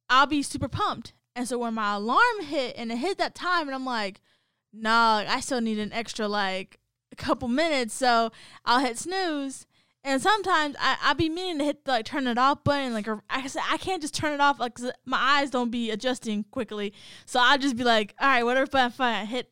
I'll 0.09 0.27
be 0.27 0.41
super 0.41 0.67
pumped. 0.67 1.13
And 1.35 1.47
so 1.47 1.57
when 1.57 1.73
my 1.73 1.95
alarm 1.95 2.43
hit 2.43 2.75
and 2.77 2.91
it 2.91 2.97
hit 2.97 3.17
that 3.19 3.35
time, 3.35 3.67
and 3.67 3.75
I'm 3.75 3.85
like, 3.85 4.21
nah, 4.73 5.15
like, 5.15 5.29
I 5.29 5.39
still 5.39 5.61
need 5.61 5.79
an 5.79 5.93
extra 5.93 6.27
like 6.27 6.79
a 7.11 7.15
couple 7.15 7.47
minutes, 7.47 7.93
so 7.93 8.31
I'll 8.65 8.79
hit 8.79 8.97
snooze. 8.97 9.65
And 10.03 10.21
sometimes 10.21 10.75
I 10.79 10.97
I 11.03 11.13
be 11.13 11.29
meaning 11.29 11.59
to 11.59 11.65
hit 11.65 11.85
the 11.85 11.91
like 11.91 12.05
turn 12.05 12.27
it 12.27 12.37
off 12.37 12.63
button, 12.63 12.93
like 12.93 13.07
or 13.07 13.23
I 13.29 13.45
said 13.47 13.63
I 13.69 13.77
can't 13.77 14.01
just 14.01 14.13
turn 14.13 14.33
it 14.33 14.39
off 14.41 14.59
like 14.59 14.77
my 15.05 15.17
eyes 15.17 15.49
don't 15.49 15.71
be 15.71 15.91
adjusting 15.91 16.45
quickly, 16.51 16.93
so 17.25 17.39
I 17.39 17.57
just 17.57 17.75
be 17.75 17.83
like, 17.83 18.15
all 18.19 18.27
right, 18.27 18.43
whatever, 18.43 18.65
fine, 18.65 18.91
fine. 18.91 19.15
I 19.15 19.25
hit 19.25 19.51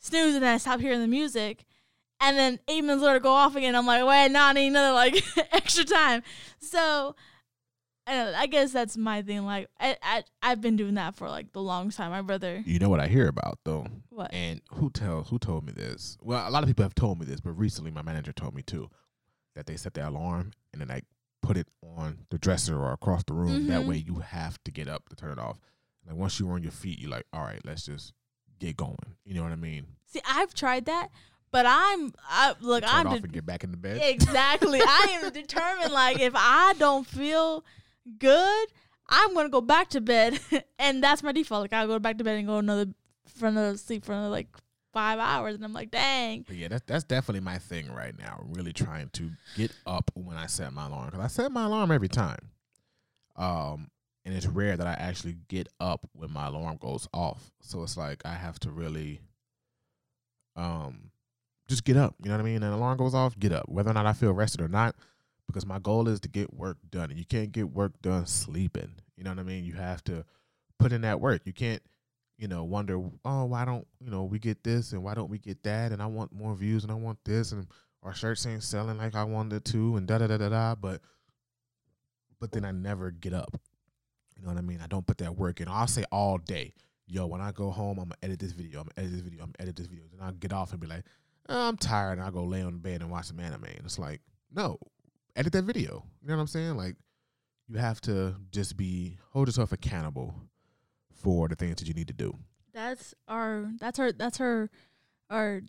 snooze 0.00 0.34
and 0.34 0.42
then 0.42 0.54
I 0.54 0.58
stop 0.58 0.80
hearing 0.80 1.00
the 1.00 1.06
music. 1.06 1.64
And 2.20 2.38
then 2.38 2.58
eight 2.68 2.82
minutes 2.82 3.02
later 3.02 3.20
go 3.20 3.32
off 3.32 3.54
again. 3.56 3.74
I'm 3.74 3.86
like, 3.86 4.04
wait, 4.04 4.30
no, 4.30 4.42
I 4.42 4.52
need 4.52 4.68
another 4.68 4.92
like 4.92 5.22
extra 5.52 5.84
time. 5.84 6.22
So 6.58 7.14
I, 8.06 8.34
I 8.34 8.46
guess 8.46 8.72
that's 8.72 8.96
my 8.96 9.22
thing. 9.22 9.44
Like 9.44 9.68
I, 9.80 9.96
I 10.02 10.24
I've 10.42 10.60
been 10.60 10.76
doing 10.76 10.94
that 10.94 11.14
for 11.14 11.28
like 11.28 11.52
the 11.52 11.62
longest 11.62 11.98
time. 11.98 12.10
My 12.10 12.22
brother 12.22 12.62
you 12.66 12.78
know 12.78 12.88
what 12.88 13.00
I 13.00 13.06
hear 13.06 13.28
about 13.28 13.58
though, 13.64 13.86
what? 14.10 14.32
and 14.32 14.60
who 14.72 14.90
tells 14.90 15.28
who 15.28 15.38
told 15.38 15.64
me 15.64 15.72
this? 15.72 16.18
Well, 16.20 16.46
a 16.46 16.50
lot 16.50 16.62
of 16.62 16.68
people 16.68 16.82
have 16.82 16.94
told 16.94 17.18
me 17.18 17.26
this, 17.26 17.40
but 17.40 17.52
recently 17.52 17.90
my 17.90 18.02
manager 18.02 18.32
told 18.32 18.54
me 18.54 18.62
too 18.62 18.90
that 19.54 19.66
they 19.66 19.76
set 19.76 19.94
their 19.94 20.06
alarm 20.06 20.52
and 20.72 20.80
then 20.80 20.88
like 20.88 21.04
put 21.42 21.56
it 21.56 21.68
on 21.96 22.26
the 22.30 22.38
dresser 22.38 22.76
or 22.78 22.92
across 22.92 23.22
the 23.24 23.34
room. 23.34 23.66
That 23.68 23.82
Mhm. 23.82 23.86
way 23.86 23.96
you 23.96 24.16
have 24.20 24.62
to 24.64 24.70
get 24.70 24.88
up 24.88 25.08
to 25.10 25.16
turn 25.16 25.30
it 25.32 25.38
off. 25.38 25.58
Like 26.06 26.16
once 26.16 26.38
you're 26.40 26.52
on 26.52 26.62
your 26.62 26.72
feet, 26.72 26.98
you're 26.98 27.10
like, 27.10 27.26
all 27.32 27.42
right, 27.42 27.60
let's 27.64 27.86
just 27.86 28.12
get 28.58 28.76
going. 28.76 28.96
You 29.24 29.34
know 29.34 29.42
what 29.42 29.52
I 29.52 29.56
mean? 29.56 29.86
See, 30.06 30.20
I've 30.28 30.54
tried 30.54 30.86
that, 30.86 31.08
but 31.50 31.66
I'm 31.66 32.12
I 32.28 32.54
look, 32.60 32.82
Turn 32.84 32.90
I'm 32.92 33.06
off 33.08 33.18
de- 33.18 33.24
and 33.24 33.32
get 33.32 33.46
back 33.46 33.62
in 33.64 33.70
the 33.70 33.76
bed. 33.76 34.00
exactly. 34.02 34.80
I 34.82 35.18
am 35.22 35.30
determined. 35.32 35.92
Like 35.92 36.18
if 36.20 36.32
I 36.36 36.74
don't 36.78 37.06
feel 37.06 37.64
good, 38.18 38.68
I'm 39.08 39.34
gonna 39.34 39.48
go 39.50 39.60
back 39.60 39.88
to 39.90 40.00
bed, 40.00 40.40
and 40.78 41.02
that's 41.02 41.22
my 41.22 41.32
default. 41.32 41.62
Like 41.62 41.72
I'll 41.72 41.86
go 41.86 41.98
back 41.98 42.18
to 42.18 42.24
bed 42.24 42.38
and 42.38 42.46
go 42.46 42.58
another 42.58 42.86
for 43.26 43.48
another 43.48 43.76
sleep 43.76 44.04
for 44.04 44.12
another 44.12 44.28
like 44.30 44.48
five 44.94 45.18
hours, 45.18 45.54
and 45.56 45.64
I'm 45.64 45.74
like, 45.74 45.90
dang. 45.90 46.44
But 46.46 46.56
yeah, 46.56 46.68
that's 46.68 46.84
that's 46.86 47.04
definitely 47.04 47.40
my 47.40 47.58
thing 47.58 47.92
right 47.92 48.16
now. 48.18 48.42
Really 48.48 48.72
trying 48.72 49.10
to 49.10 49.30
get 49.56 49.72
up 49.86 50.10
when 50.14 50.36
I 50.36 50.46
set 50.46 50.72
my 50.72 50.86
alarm 50.86 51.10
because 51.10 51.24
I 51.24 51.28
set 51.28 51.52
my 51.52 51.64
alarm 51.64 51.90
every 51.90 52.08
time. 52.08 52.50
Um, 53.36 53.90
and 54.24 54.34
it's 54.34 54.46
rare 54.46 54.76
that 54.76 54.86
I 54.86 54.92
actually 54.92 55.36
get 55.48 55.68
up 55.80 56.08
when 56.12 56.32
my 56.32 56.46
alarm 56.46 56.78
goes 56.80 57.06
off. 57.12 57.50
So 57.60 57.82
it's 57.82 57.96
like 57.96 58.22
I 58.24 58.34
have 58.34 58.58
to 58.60 58.70
really, 58.70 59.20
um, 60.56 61.10
just 61.68 61.84
get 61.84 61.96
up. 61.96 62.14
You 62.22 62.30
know 62.30 62.36
what 62.36 62.42
I 62.42 62.44
mean? 62.44 62.62
And 62.62 62.72
alarm 62.72 62.96
goes 62.96 63.14
off, 63.14 63.38
get 63.38 63.52
up, 63.52 63.68
whether 63.68 63.90
or 63.90 63.94
not 63.94 64.06
I 64.06 64.12
feel 64.12 64.32
rested 64.32 64.60
or 64.62 64.68
not. 64.68 64.94
Because 65.46 65.66
my 65.66 65.78
goal 65.78 66.08
is 66.08 66.20
to 66.20 66.28
get 66.28 66.54
work 66.54 66.78
done, 66.90 67.10
and 67.10 67.18
you 67.18 67.26
can't 67.26 67.52
get 67.52 67.70
work 67.70 68.00
done 68.00 68.24
sleeping. 68.24 68.94
You 69.14 69.24
know 69.24 69.30
what 69.30 69.40
I 69.40 69.42
mean? 69.42 69.64
You 69.64 69.74
have 69.74 70.02
to 70.04 70.24
put 70.78 70.90
in 70.90 71.02
that 71.02 71.20
work. 71.20 71.42
You 71.44 71.52
can't 71.52 71.82
you 72.36 72.48
know, 72.48 72.64
wonder, 72.64 73.00
oh, 73.24 73.44
why 73.44 73.64
don't 73.64 73.86
you 74.00 74.10
know 74.10 74.24
we 74.24 74.38
get 74.38 74.64
this 74.64 74.92
and 74.92 75.02
why 75.02 75.14
don't 75.14 75.30
we 75.30 75.38
get 75.38 75.62
that? 75.62 75.92
And 75.92 76.02
I 76.02 76.06
want 76.06 76.32
more 76.32 76.54
views 76.54 76.82
and 76.82 76.92
I 76.92 76.96
want 76.96 77.18
this 77.24 77.52
and 77.52 77.66
our 78.02 78.14
shirts 78.14 78.44
ain't 78.46 78.62
selling 78.62 78.98
like 78.98 79.14
I 79.14 79.24
wanted 79.24 79.64
to 79.66 79.96
and 79.96 80.06
da 80.06 80.18
da 80.18 80.26
da 80.26 80.36
da 80.36 80.48
da. 80.48 80.74
But 80.74 81.00
but 82.40 82.52
then 82.52 82.64
I 82.64 82.72
never 82.72 83.10
get 83.10 83.32
up. 83.32 83.58
You 84.36 84.42
know 84.42 84.48
what 84.48 84.58
I 84.58 84.62
mean? 84.62 84.80
I 84.82 84.86
don't 84.86 85.06
put 85.06 85.18
that 85.18 85.36
work 85.36 85.60
in. 85.60 85.68
I'll 85.68 85.86
say 85.86 86.04
all 86.10 86.38
day, 86.38 86.74
yo, 87.06 87.26
when 87.26 87.40
I 87.40 87.52
go 87.52 87.70
home, 87.70 87.98
I'm 87.98 88.06
gonna 88.06 88.16
edit 88.22 88.40
this 88.40 88.52
video. 88.52 88.80
I'm 88.80 88.88
gonna 88.96 89.06
edit 89.06 89.12
this 89.12 89.20
video. 89.22 89.42
I'm 89.42 89.52
gonna 89.52 89.62
edit 89.62 89.76
this 89.76 89.86
video. 89.86 90.04
Then 90.10 90.26
I'll 90.26 90.32
get 90.32 90.52
off 90.52 90.72
and 90.72 90.80
be 90.80 90.86
like, 90.86 91.04
oh, 91.48 91.68
I'm 91.68 91.76
tired, 91.76 92.18
and 92.18 92.22
I'll 92.22 92.32
go 92.32 92.44
lay 92.44 92.62
on 92.62 92.72
the 92.72 92.78
bed 92.78 93.00
and 93.00 93.10
watch 93.10 93.26
some 93.26 93.40
anime. 93.40 93.64
And 93.64 93.84
it's 93.84 93.98
like, 93.98 94.20
no, 94.52 94.78
edit 95.36 95.52
that 95.52 95.64
video. 95.64 96.04
You 96.20 96.28
know 96.28 96.34
what 96.34 96.40
I'm 96.40 96.46
saying? 96.48 96.76
Like, 96.76 96.96
you 97.68 97.78
have 97.78 98.00
to 98.02 98.34
just 98.50 98.76
be 98.76 99.18
hold 99.30 99.48
yourself 99.48 99.72
accountable 99.72 100.34
for 101.14 101.48
the 101.48 101.54
things 101.56 101.76
that 101.76 101.88
you 101.88 101.94
need 101.94 102.08
to 102.08 102.14
do. 102.14 102.36
That's 102.72 103.14
our 103.28 103.70
that's 103.78 103.98
our 103.98 104.12
that's 104.12 104.40
our 104.40 104.68
our 105.30 105.62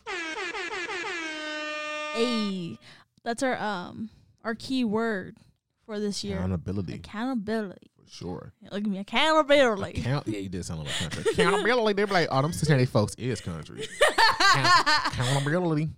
a 2.16 2.78
that's 3.24 3.44
our 3.44 3.58
um 3.58 4.10
our 4.44 4.56
key 4.56 4.84
word 4.84 5.38
for 5.86 6.00
this 6.00 6.24
year. 6.24 6.38
Accountability, 6.38 6.96
Accountability. 6.96 7.92
for 8.04 8.10
sure. 8.10 8.54
Look 8.72 8.74
at 8.84 8.86
me, 8.86 8.98
accountability. 9.00 10.00
Account- 10.02 10.28
yeah, 10.28 10.40
you 10.40 10.50
did 10.50 10.66
sound 10.66 10.80
like 10.84 10.90
a 10.90 11.00
country. 11.10 11.32
Accountability. 11.32 11.94
They 11.94 12.06
be 12.06 12.12
like, 12.12 12.28
oh, 12.32 12.42
them 12.42 12.54
Cincinnati 12.54 12.86
folks 12.86 13.16
is 13.16 13.42
country. 13.42 13.88
Account- 14.40 14.88
accountability. 15.08 15.90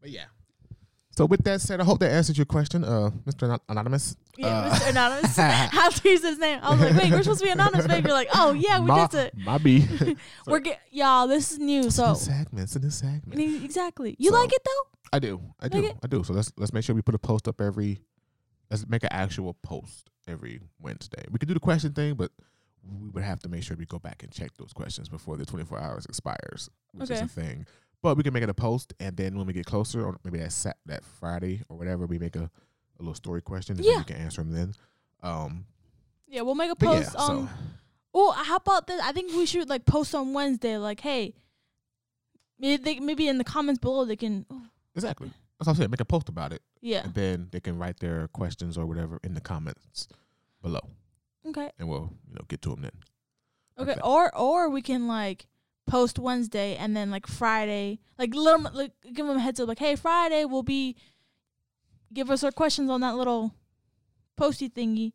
But 0.00 0.10
yeah. 0.10 0.24
So 1.16 1.26
with 1.26 1.44
that 1.44 1.60
said, 1.60 1.80
I 1.80 1.84
hope 1.84 2.00
that 2.00 2.10
answers 2.10 2.36
your 2.36 2.44
question, 2.44 2.82
uh, 2.82 3.10
Mr. 3.24 3.58
Anonymous. 3.68 4.16
yeah, 4.36 4.46
Uh, 4.48 4.74
Mr. 4.74 4.90
Anonymous. 4.90 5.36
How 5.36 5.88
to 5.88 6.08
use 6.08 6.22
his 6.22 6.38
name? 6.38 6.58
I 6.62 6.70
was 6.72 6.80
like, 6.80 6.94
wait, 6.96 7.12
we're 7.12 7.22
supposed 7.22 7.40
to 7.40 7.46
be 7.46 7.52
anonymous, 7.52 7.86
babe. 7.86 8.04
You're 8.04 8.14
like, 8.14 8.30
oh 8.34 8.52
yeah, 8.52 8.80
we 8.80 8.88
just 8.88 9.14
it. 9.14 9.36
my 9.36 9.58
B. 9.58 9.86
We're 10.46 10.58
get 10.58 10.80
y'all. 10.90 11.28
This 11.28 11.52
is 11.52 11.58
new, 11.60 11.84
It's 11.84 11.96
so 11.96 12.12
a 12.12 12.16
segment. 12.16 12.64
It's 12.64 12.74
a 12.76 12.80
new 12.80 12.90
segment. 12.90 13.40
exactly. 13.64 14.16
You 14.18 14.30
So- 14.30 14.36
like 14.36 14.52
it 14.52 14.62
though? 14.64 14.90
I 15.12 15.20
do. 15.20 15.40
I 15.60 15.68
do. 15.68 15.82
Like? 15.82 15.96
I 16.02 16.06
do. 16.08 16.24
So 16.24 16.32
let's 16.32 16.50
let's 16.56 16.72
make 16.72 16.82
sure 16.82 16.96
we 16.96 17.02
put 17.02 17.14
a 17.14 17.18
post 17.18 17.46
up 17.46 17.60
every. 17.60 18.00
Let's 18.68 18.84
make 18.88 19.04
an 19.04 19.10
actual 19.12 19.54
post 19.62 20.10
every 20.26 20.60
Wednesday. 20.80 21.22
We 21.30 21.38
could 21.38 21.46
do 21.46 21.54
the 21.54 21.60
question 21.60 21.92
thing, 21.92 22.14
but 22.14 22.32
we 23.00 23.10
would 23.10 23.22
have 23.22 23.38
to 23.40 23.48
make 23.48 23.62
sure 23.62 23.76
we 23.76 23.86
go 23.86 24.00
back 24.00 24.24
and 24.24 24.32
check 24.32 24.50
those 24.58 24.72
questions 24.72 25.08
before 25.08 25.36
the 25.36 25.46
24 25.46 25.78
hours 25.78 26.06
expires, 26.06 26.68
which 26.92 27.10
is 27.10 27.20
a 27.20 27.28
thing. 27.28 27.66
But 28.04 28.18
we 28.18 28.22
can 28.22 28.34
make 28.34 28.42
it 28.42 28.50
a 28.50 28.54
post, 28.54 28.92
and 29.00 29.16
then 29.16 29.34
when 29.38 29.46
we 29.46 29.54
get 29.54 29.64
closer, 29.64 30.04
or 30.04 30.18
maybe 30.24 30.38
that 30.38 30.52
sat 30.52 30.76
that 30.84 31.02
Friday 31.06 31.62
or 31.70 31.78
whatever, 31.78 32.04
we 32.04 32.18
make 32.18 32.36
a, 32.36 32.50
a 32.98 33.00
little 33.00 33.14
story 33.14 33.40
question, 33.40 33.76
and 33.78 33.84
Yeah. 33.86 33.96
you 34.00 34.04
can 34.04 34.16
answer 34.16 34.42
them 34.42 34.52
then. 34.52 34.74
Um, 35.22 35.64
Yeah, 36.28 36.42
we'll 36.42 36.54
make 36.54 36.70
a 36.70 36.76
post 36.76 37.12
yeah, 37.14 37.20
on. 37.22 37.46
so 37.48 37.52
Oh, 38.12 38.32
how 38.32 38.56
about 38.56 38.86
this? 38.88 39.00
I 39.02 39.12
think 39.12 39.32
we 39.32 39.46
should 39.46 39.70
like 39.70 39.86
post 39.86 40.14
on 40.14 40.34
Wednesday. 40.34 40.76
Like, 40.76 41.00
hey, 41.00 41.32
maybe 42.58 42.82
they, 42.82 43.00
maybe 43.00 43.26
in 43.26 43.38
the 43.38 43.44
comments 43.44 43.80
below 43.80 44.04
they 44.04 44.16
can. 44.16 44.44
Oh, 44.50 44.62
exactly. 44.94 45.28
That's 45.58 45.66
what 45.66 45.72
I'm 45.72 45.76
saying. 45.76 45.90
Make 45.90 46.00
a 46.00 46.04
post 46.04 46.28
about 46.28 46.52
it, 46.52 46.60
yeah. 46.82 47.04
and 47.04 47.14
then 47.14 47.48
they 47.52 47.60
can 47.60 47.78
write 47.78 48.00
their 48.00 48.28
questions 48.28 48.76
or 48.76 48.84
whatever 48.84 49.18
in 49.24 49.32
the 49.32 49.40
comments 49.40 50.08
below, 50.60 50.90
Okay. 51.46 51.70
and 51.78 51.88
we'll 51.88 52.12
you 52.28 52.34
know 52.34 52.44
get 52.48 52.60
to 52.62 52.68
them 52.68 52.82
then. 52.82 52.92
Okay. 53.78 53.92
Okay. 53.92 54.00
Or 54.04 54.30
or 54.36 54.68
we 54.68 54.82
can 54.82 55.06
like 55.08 55.46
post 55.86 56.18
Wednesday 56.18 56.76
and 56.76 56.96
then 56.96 57.10
like 57.10 57.26
Friday, 57.26 58.00
like 58.18 58.34
little 58.34 58.70
like 58.72 58.92
give 59.12 59.26
them 59.26 59.36
a 59.36 59.40
heads 59.40 59.60
up. 59.60 59.68
Like, 59.68 59.78
hey, 59.78 59.96
Friday 59.96 60.44
we'll 60.44 60.62
be. 60.62 60.96
Give 62.12 62.30
us 62.30 62.44
our 62.44 62.52
questions 62.52 62.90
on 62.90 63.00
that 63.00 63.16
little 63.16 63.54
posty 64.36 64.68
thingy. 64.68 65.12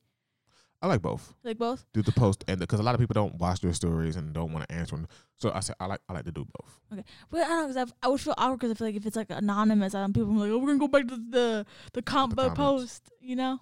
I 0.82 0.88
like 0.88 1.01
both. 1.01 1.34
Like 1.43 1.57
both. 1.57 1.86
do 1.93 2.01
the 2.01 2.11
post 2.11 2.45
and 2.47 2.59
because 2.59 2.80
a 2.80 2.84
lot 2.84 2.95
of 2.95 3.01
people 3.01 3.13
don't 3.13 3.36
watch 3.36 3.59
their 3.59 3.74
stories 3.74 4.15
and 4.15 4.34
don't 4.34 4.53
want 4.53 4.67
to 4.67 4.76
answer 4.76 4.95
them. 4.95 5.07
So 5.36 5.51
I 5.53 5.59
said 5.59 5.76
I 5.80 5.88
like 5.88 6.01
I 6.07 6.13
like 6.13 6.26
to 6.26 6.32
do 6.32 6.45
both. 6.45 6.80
Okay, 6.91 7.03
but 7.30 7.41
I 7.41 7.47
don't 7.47 7.57
know 7.61 7.67
because 7.74 7.93
I 8.01 8.07
would 8.07 8.22
feel 8.22 8.34
awkward 8.38 8.59
because 8.59 8.72
I 8.72 8.74
feel 8.76 8.88
like 8.88 8.95
if 8.95 9.05
it's 9.05 9.15
like 9.15 9.30
anonymous, 9.30 9.93
I 9.93 10.01
don't 10.01 10.13
people 10.13 10.32
are 10.32 10.47
like, 10.47 10.51
oh, 10.51 10.57
we're 10.57 10.67
gonna 10.67 10.80
go 10.80 10.88
back 10.88 11.07
to 11.07 11.17
the 11.17 11.65
the 11.93 12.01
comp 12.01 12.36
The 12.36 12.51
post, 12.51 13.11
you 13.20 13.36
know. 13.36 13.59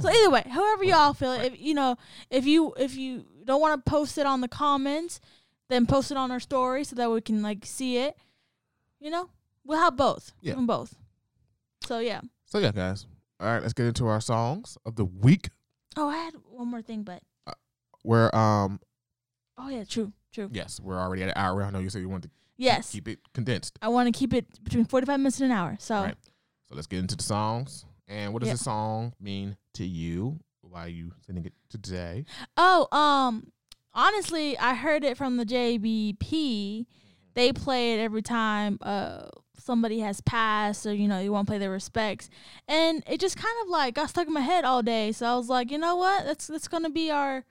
So 0.00 0.08
either 0.08 0.30
way, 0.30 0.42
however 0.48 0.84
y'all 0.84 1.12
feel, 1.12 1.36
right. 1.36 1.52
if 1.52 1.60
you 1.60 1.74
know, 1.74 1.96
if 2.30 2.46
you 2.46 2.72
if 2.78 2.96
you 2.96 3.26
don't 3.44 3.60
want 3.60 3.84
to 3.84 3.90
post 3.90 4.16
it 4.16 4.24
on 4.24 4.40
the 4.40 4.48
comments, 4.48 5.20
then 5.72 5.86
post 5.86 6.10
it 6.10 6.16
on 6.16 6.30
our 6.30 6.40
story 6.40 6.84
so 6.84 6.96
that 6.96 7.10
we 7.10 7.20
can 7.20 7.42
like 7.42 7.64
see 7.64 7.98
it. 7.98 8.16
You 9.00 9.10
know, 9.10 9.30
we'll 9.64 9.78
have 9.78 9.96
both. 9.96 10.32
Yeah. 10.40 10.54
Both. 10.54 10.94
So 11.84 11.98
yeah. 11.98 12.20
so 12.46 12.58
yeah, 12.58 12.72
guys. 12.72 13.06
All 13.40 13.48
right, 13.48 13.60
let's 13.62 13.72
get 13.72 13.86
into 13.86 14.06
our 14.06 14.20
songs 14.20 14.78
of 14.86 14.94
the 14.96 15.04
week. 15.04 15.50
Oh, 15.96 16.08
I 16.08 16.16
had 16.16 16.34
one 16.48 16.68
more 16.68 16.82
thing, 16.82 17.02
but 17.02 17.22
we're 18.04 18.30
um 18.34 18.80
oh 19.58 19.68
yeah, 19.68 19.84
true, 19.84 20.12
true. 20.32 20.48
yes, 20.52 20.80
we're 20.80 20.98
already 20.98 21.22
at 21.22 21.28
an 21.28 21.34
hour. 21.36 21.62
I 21.62 21.70
know 21.70 21.78
you 21.80 21.90
said 21.90 22.00
you 22.00 22.08
wanted 22.08 22.28
to 22.28 22.34
Yes, 22.56 22.92
keep 22.92 23.08
it 23.08 23.18
condensed. 23.34 23.78
I 23.82 23.88
want 23.88 24.12
to 24.12 24.16
keep 24.16 24.32
it 24.32 24.46
between 24.62 24.84
forty-five 24.84 25.18
minutes 25.18 25.40
and 25.40 25.50
an 25.50 25.58
hour. 25.58 25.76
So 25.80 25.96
Right. 26.02 26.14
So 26.68 26.76
let's 26.76 26.86
get 26.86 27.00
into 27.00 27.16
the 27.16 27.22
songs. 27.22 27.84
And 28.06 28.32
what 28.32 28.40
does 28.40 28.48
Yeah. 28.48 28.54
this 28.54 28.62
song 28.64 29.14
mean 29.20 29.56
to 29.74 29.84
you? 29.84 30.38
Why 30.60 30.84
are 30.84 30.88
you 30.88 31.12
sending 31.26 31.44
it 31.44 31.52
today? 31.68 32.24
Oh, 32.56 32.86
um, 32.96 33.50
honestly, 33.94 34.58
I 34.58 34.74
heard 34.74 35.04
it 35.04 35.16
from 35.16 35.36
the 35.36 35.44
JBP. 35.44 36.86
They 37.34 37.52
play 37.52 37.94
it 37.94 38.02
every 38.02 38.22
time 38.22 38.78
uh 38.82 39.28
somebody 39.58 40.00
has 40.00 40.20
passed 40.20 40.84
or 40.86 40.92
you 40.92 41.06
know 41.06 41.20
you 41.20 41.32
want 41.32 41.46
to 41.46 41.50
play 41.50 41.58
their 41.58 41.70
respects, 41.70 42.28
and 42.68 43.02
it 43.06 43.20
just 43.20 43.36
kind 43.36 43.54
of 43.62 43.68
like 43.68 43.94
got 43.94 44.10
stuck 44.10 44.26
in 44.26 44.32
my 44.32 44.40
head 44.40 44.64
all 44.64 44.82
day. 44.82 45.12
So 45.12 45.26
I 45.26 45.34
was 45.36 45.48
like, 45.48 45.70
you 45.70 45.78
know 45.78 45.96
what? 45.96 46.24
That's 46.24 46.46
that's 46.46 46.68
gonna 46.68 46.90
be 46.90 47.10
our 47.10 47.44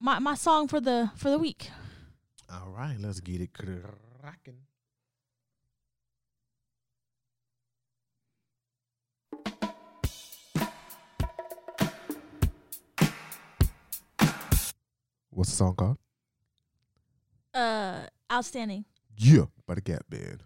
my 0.00 0.18
my 0.18 0.34
song 0.34 0.68
for 0.68 0.80
the 0.80 1.10
for 1.16 1.30
the 1.30 1.38
week. 1.38 1.70
All 2.52 2.70
right, 2.70 2.96
let's 2.98 3.20
get 3.20 3.40
it 3.40 3.52
cracking. 3.52 4.58
What's 15.30 15.50
the 15.50 15.56
song 15.56 15.74
called? 15.74 15.98
Uh, 17.54 18.06
outstanding. 18.32 18.84
Yeah, 19.16 19.46
by 19.66 19.74
the 19.74 19.80
Gap 19.80 20.02
Band. 20.08 20.42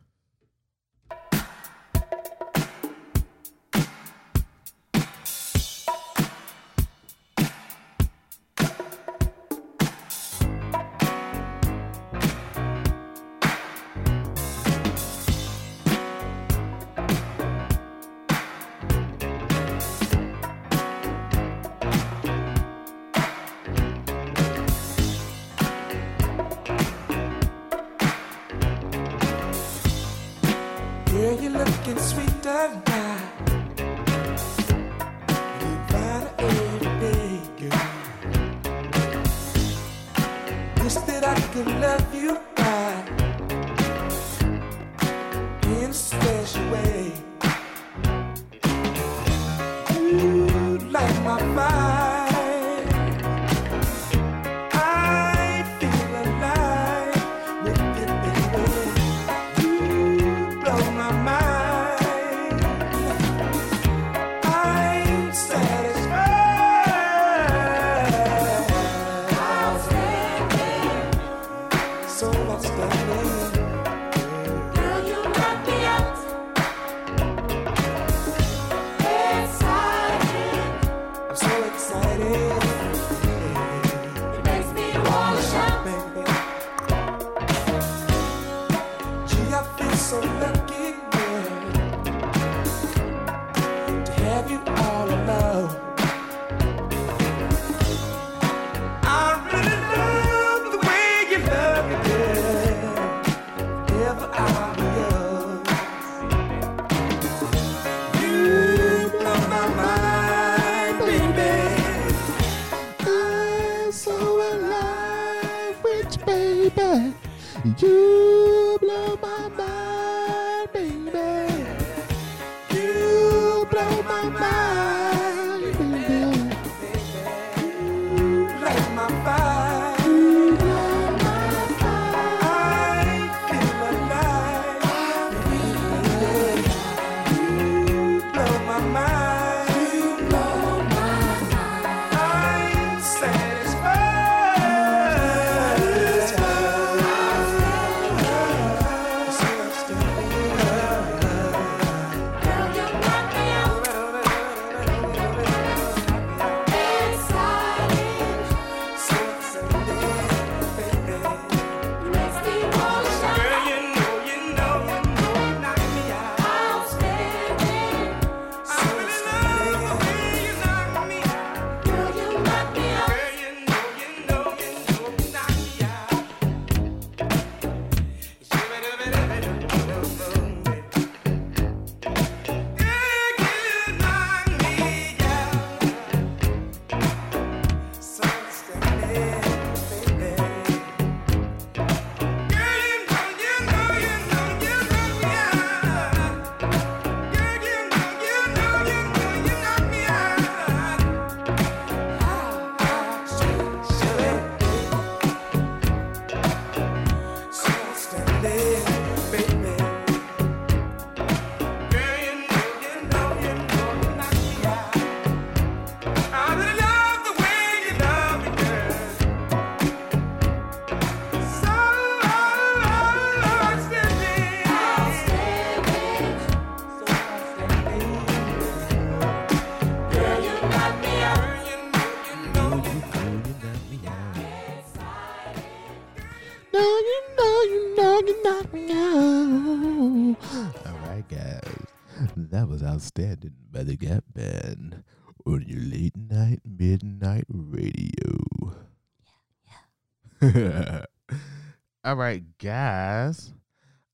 All 252.04 252.16
right, 252.16 252.42
guys. 252.58 253.52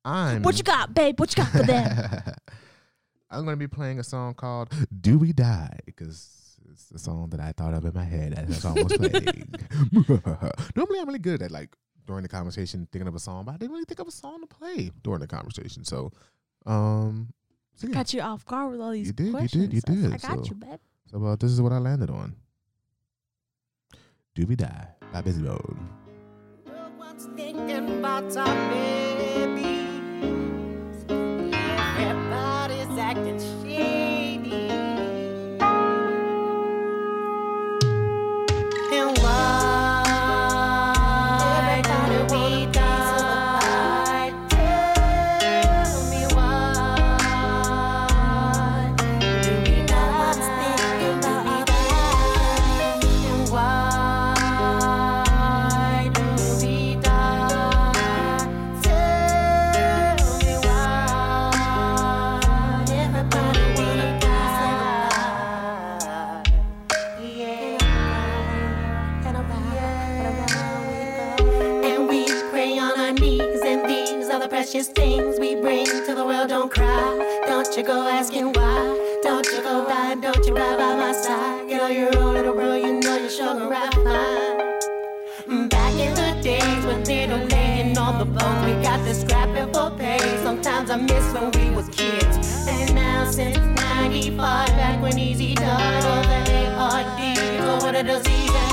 I'm. 0.05 0.43
What 0.43 0.57
you 0.59 0.63
got, 0.65 0.95
babe? 0.95 1.19
What 1.19 1.37
you 1.37 1.43
got 1.45 1.53
for 1.53 1.63
them? 1.63 2.23
I'm 3.31 3.45
going 3.45 3.55
to 3.55 3.59
be 3.59 3.69
playing 3.69 3.99
a 3.99 4.05
song 4.05 4.35
called 4.35 4.73
Do 5.01 5.19
We 5.19 5.33
Die? 5.33 5.79
Because 5.87 6.57
it's 6.73 6.87
the 6.89 6.99
song 6.99 7.31
that 7.31 7.41
I 7.41 7.53
thought 7.53 7.75
of 7.75 7.85
in 7.85 7.93
my 7.95 8.05
head 8.05 8.35
as 8.35 8.49
that 8.49 8.55
song 8.55 8.75
was 8.83 8.93
playing. 8.97 9.55
Normally, 10.77 10.99
I'm 11.01 11.07
really 11.07 11.19
good 11.19 11.43
at 11.43 11.51
like 11.51 11.75
during 12.07 12.23
the 12.23 12.29
conversation 12.29 12.89
thinking 12.91 13.09
of 13.09 13.15
a 13.15 13.19
song, 13.21 13.45
but 13.45 13.55
I 13.55 13.57
didn't 13.59 13.73
really 13.73 13.85
think 13.85 14.01
of 14.01 14.09
a 14.09 14.13
song 14.13 14.41
to 14.41 14.47
play 14.47 14.91
during 15.03 15.21
the 15.21 15.27
conversation. 15.29 15.85
So, 15.85 16.11
um, 16.67 17.33
so 17.75 17.87
yeah. 17.89 17.95
Got 17.95 18.15
you 18.15 18.21
off 18.21 18.45
guard 18.45 18.73
with 18.73 18.81
all 18.81 18.91
these 18.93 19.09
You 19.09 19.13
did, 19.13 19.27
you 19.27 19.33
did, 19.33 19.39
questions. 19.41 19.75
you 19.89 20.11
I- 20.11 20.15
I 20.15 20.17
got 20.17 20.45
so- 20.47 20.51
you, 20.51 20.55
babe. 20.55 20.81
So, 21.11 21.25
uh, 21.25 21.37
this 21.37 21.51
is 21.51 21.61
what 21.61 21.73
I 21.73 21.79
landed 21.79 22.09
on. 22.11 22.35
Do 24.37 24.47
We 24.47 24.55
Die 24.57 24.89
by 25.13 25.23
Bizzy 25.23 25.45
Bone. 25.45 25.89
Everyone's 27.21 27.37
thinking 27.37 27.99
about 27.99 28.37
our 28.37 28.71
baby. 28.71 29.87
Everybody's 31.99 32.99
acting 32.99 33.39
the 76.21 76.27
world. 76.27 76.49
Don't 76.49 76.71
cry, 76.71 77.45
don't 77.47 77.77
you 77.77 77.83
go 77.83 78.09
asking 78.09 78.53
why. 78.53 79.21
Don't 79.23 79.47
you 79.47 79.63
go 79.63 79.87
die, 79.89 80.15
don't 80.17 80.45
you 80.47 80.55
ride 80.55 80.79
by 80.79 80.95
my 80.97 81.13
side. 81.13 81.69
Get 81.69 81.81
on 81.81 81.93
your 81.93 82.17
own 82.19 82.35
little 82.35 82.55
world, 82.55 82.83
you 82.85 83.01
know 83.01 83.17
you're 83.17 83.31
sure 83.31 83.47
gonna 83.47 83.69
ride 83.69 83.95
fine. 83.95 85.69
Back 85.69 85.95
in 86.05 86.13
the 86.21 86.31
days 86.43 86.83
when 86.89 87.01
were 87.33 87.47
laying 87.49 87.97
on 87.97 88.19
the 88.19 88.27
bone, 88.27 88.59
we 88.67 88.73
got 88.83 89.03
the 89.05 89.15
scrapping 89.15 89.73
for 89.73 89.91
pay. 89.99 90.21
Sometimes 90.43 90.91
I 90.91 90.97
miss 90.97 91.27
when 91.35 91.51
we 91.57 91.71
was 91.77 91.89
kids. 91.89 92.37
And 92.69 92.95
now 92.95 93.31
since 93.31 93.57
95, 93.57 94.69
back 94.81 95.03
when 95.03 95.15
Eazy 95.15 95.55
died, 95.55 96.05
all 96.13 96.23
the 96.33 96.41
ARDs, 96.87 97.41
oh 97.71 97.79
what 97.83 97.95
a 97.95 98.03
disease 98.03 98.55
and 98.63 98.70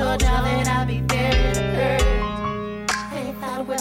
Erie, 0.00 0.16
I 0.16 0.64
that 0.64 0.66
I'd 0.66 0.88
be 0.88 1.00
to 1.52 1.62
hurt. 1.76 2.90
I 2.90 3.34
thought 3.40 3.66
we'd 3.68 3.78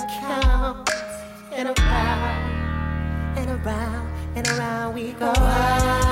and 1.54 1.70
around 1.70 3.38
and 3.38 3.66
around 3.66 4.08
and 4.36 4.48
around 4.50 4.94
we 4.96 5.14
go. 5.14 6.09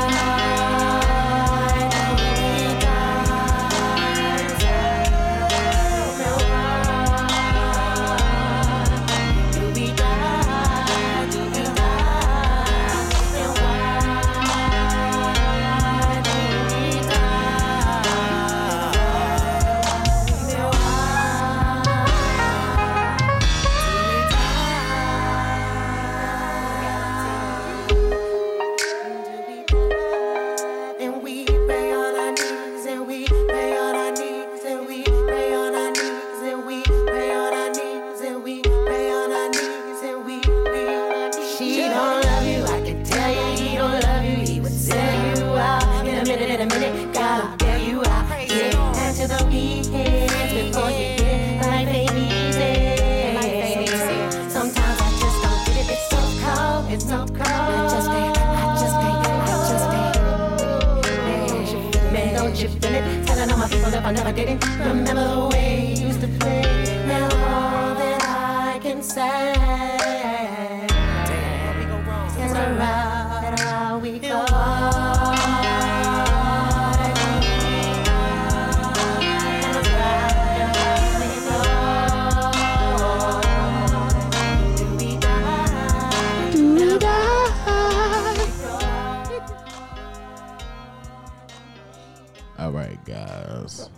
All 92.57 92.71
right, 92.71 93.03
guys. 93.05 93.89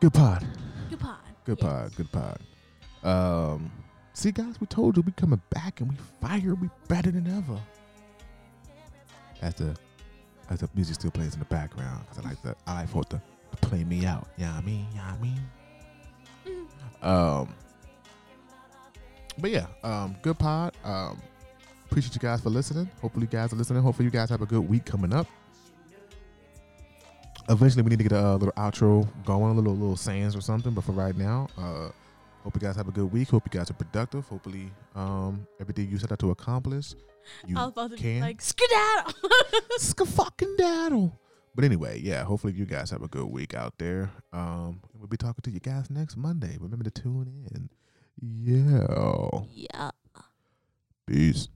Good 0.00 0.12
pod. 0.12 0.46
Good 0.90 1.00
pod. 1.00 1.18
Good 1.44 1.58
Yes. 1.60 1.70
pod. 1.70 1.96
Good 1.96 2.12
pod. 2.12 2.38
Um, 3.02 3.70
see, 4.14 4.32
guys, 4.32 4.60
we 4.60 4.66
told 4.66 4.96
you 4.96 5.02
we 5.02 5.12
coming 5.12 5.40
back 5.50 5.80
and 5.80 5.90
we 5.90 5.96
fire. 6.20 6.54
We 6.54 6.70
better 6.88 7.10
than 7.10 7.26
ever. 7.36 7.58
As 9.42 9.54
the 9.54 9.76
as 10.50 10.60
the 10.60 10.68
music 10.74 10.94
still 10.96 11.10
plays 11.10 11.34
in 11.34 11.38
the 11.38 11.44
background, 11.46 12.04
because 12.08 12.24
I 12.24 12.28
like 12.28 12.42
the 12.42 12.54
I 12.66 12.74
like 12.80 12.88
for 12.88 13.04
to, 13.04 13.20
play 13.60 13.84
me 13.84 14.06
out. 14.06 14.28
Yeah, 14.36 14.46
you 14.46 14.52
know 14.52 14.58
I 14.58 14.62
mean, 14.62 14.86
yeah, 14.94 15.14
you 16.44 16.54
know 16.54 16.58
I 17.02 17.12
mean. 17.22 17.46
Um, 17.46 17.54
but 19.38 19.50
yeah, 19.50 19.66
um, 19.82 20.16
good 20.22 20.38
pod. 20.38 20.74
Um, 20.84 21.20
appreciate 21.86 22.14
you 22.14 22.20
guys 22.20 22.40
for 22.40 22.50
listening. 22.50 22.88
Hopefully, 23.02 23.24
you 23.24 23.30
guys 23.38 23.52
are 23.52 23.56
listening. 23.56 23.82
Hopefully, 23.82 24.04
you 24.06 24.10
guys 24.10 24.30
have 24.30 24.40
a 24.42 24.46
good 24.46 24.66
week 24.66 24.84
coming 24.86 25.12
up. 25.12 25.26
Eventually, 27.48 27.82
we 27.82 27.90
need 27.90 27.98
to 27.98 28.04
get 28.04 28.12
a 28.12 28.26
uh, 28.26 28.36
little 28.36 28.54
outro 28.54 29.06
going, 29.24 29.52
a 29.52 29.54
little 29.54 29.74
little 29.74 29.96
sayings 29.96 30.34
or 30.34 30.40
something. 30.40 30.72
But 30.72 30.84
for 30.84 30.92
right 30.92 31.16
now, 31.16 31.48
uh, 31.58 31.90
hope 32.42 32.54
you 32.54 32.60
guys 32.60 32.76
have 32.76 32.88
a 32.88 32.92
good 32.92 33.12
week. 33.12 33.28
Hope 33.28 33.44
you 33.46 33.58
guys 33.58 33.70
are 33.70 33.74
productive. 33.74 34.26
Hopefully, 34.28 34.70
um, 34.94 35.46
everything 35.60 35.90
you 35.90 35.98
set 35.98 36.10
out 36.10 36.18
to 36.20 36.30
accomplish, 36.30 36.94
you 37.46 37.56
I 37.58 37.64
was 37.64 37.72
about 37.72 37.90
to 37.90 37.96
be 37.96 38.02
can. 38.02 38.20
like 38.20 38.40
skedaddle. 38.40 39.12
Fucking 40.06 40.54
daddle. 40.56 41.18
But 41.54 41.64
anyway, 41.64 42.00
yeah, 42.00 42.24
hopefully 42.24 42.52
you 42.52 42.66
guys 42.66 42.90
have 42.90 43.02
a 43.02 43.08
good 43.08 43.26
week 43.26 43.54
out 43.54 43.74
there. 43.78 44.10
Um, 44.32 44.80
we'll 44.92 45.06
be 45.06 45.16
talking 45.16 45.42
to 45.42 45.50
you 45.50 45.60
guys 45.60 45.88
next 45.90 46.16
Monday. 46.16 46.56
Remember 46.58 46.84
to 46.84 46.90
tune 46.90 47.46
in. 47.54 47.68
Yeah. 48.20 49.40
yeah. 49.52 49.90
Peace. 51.06 51.48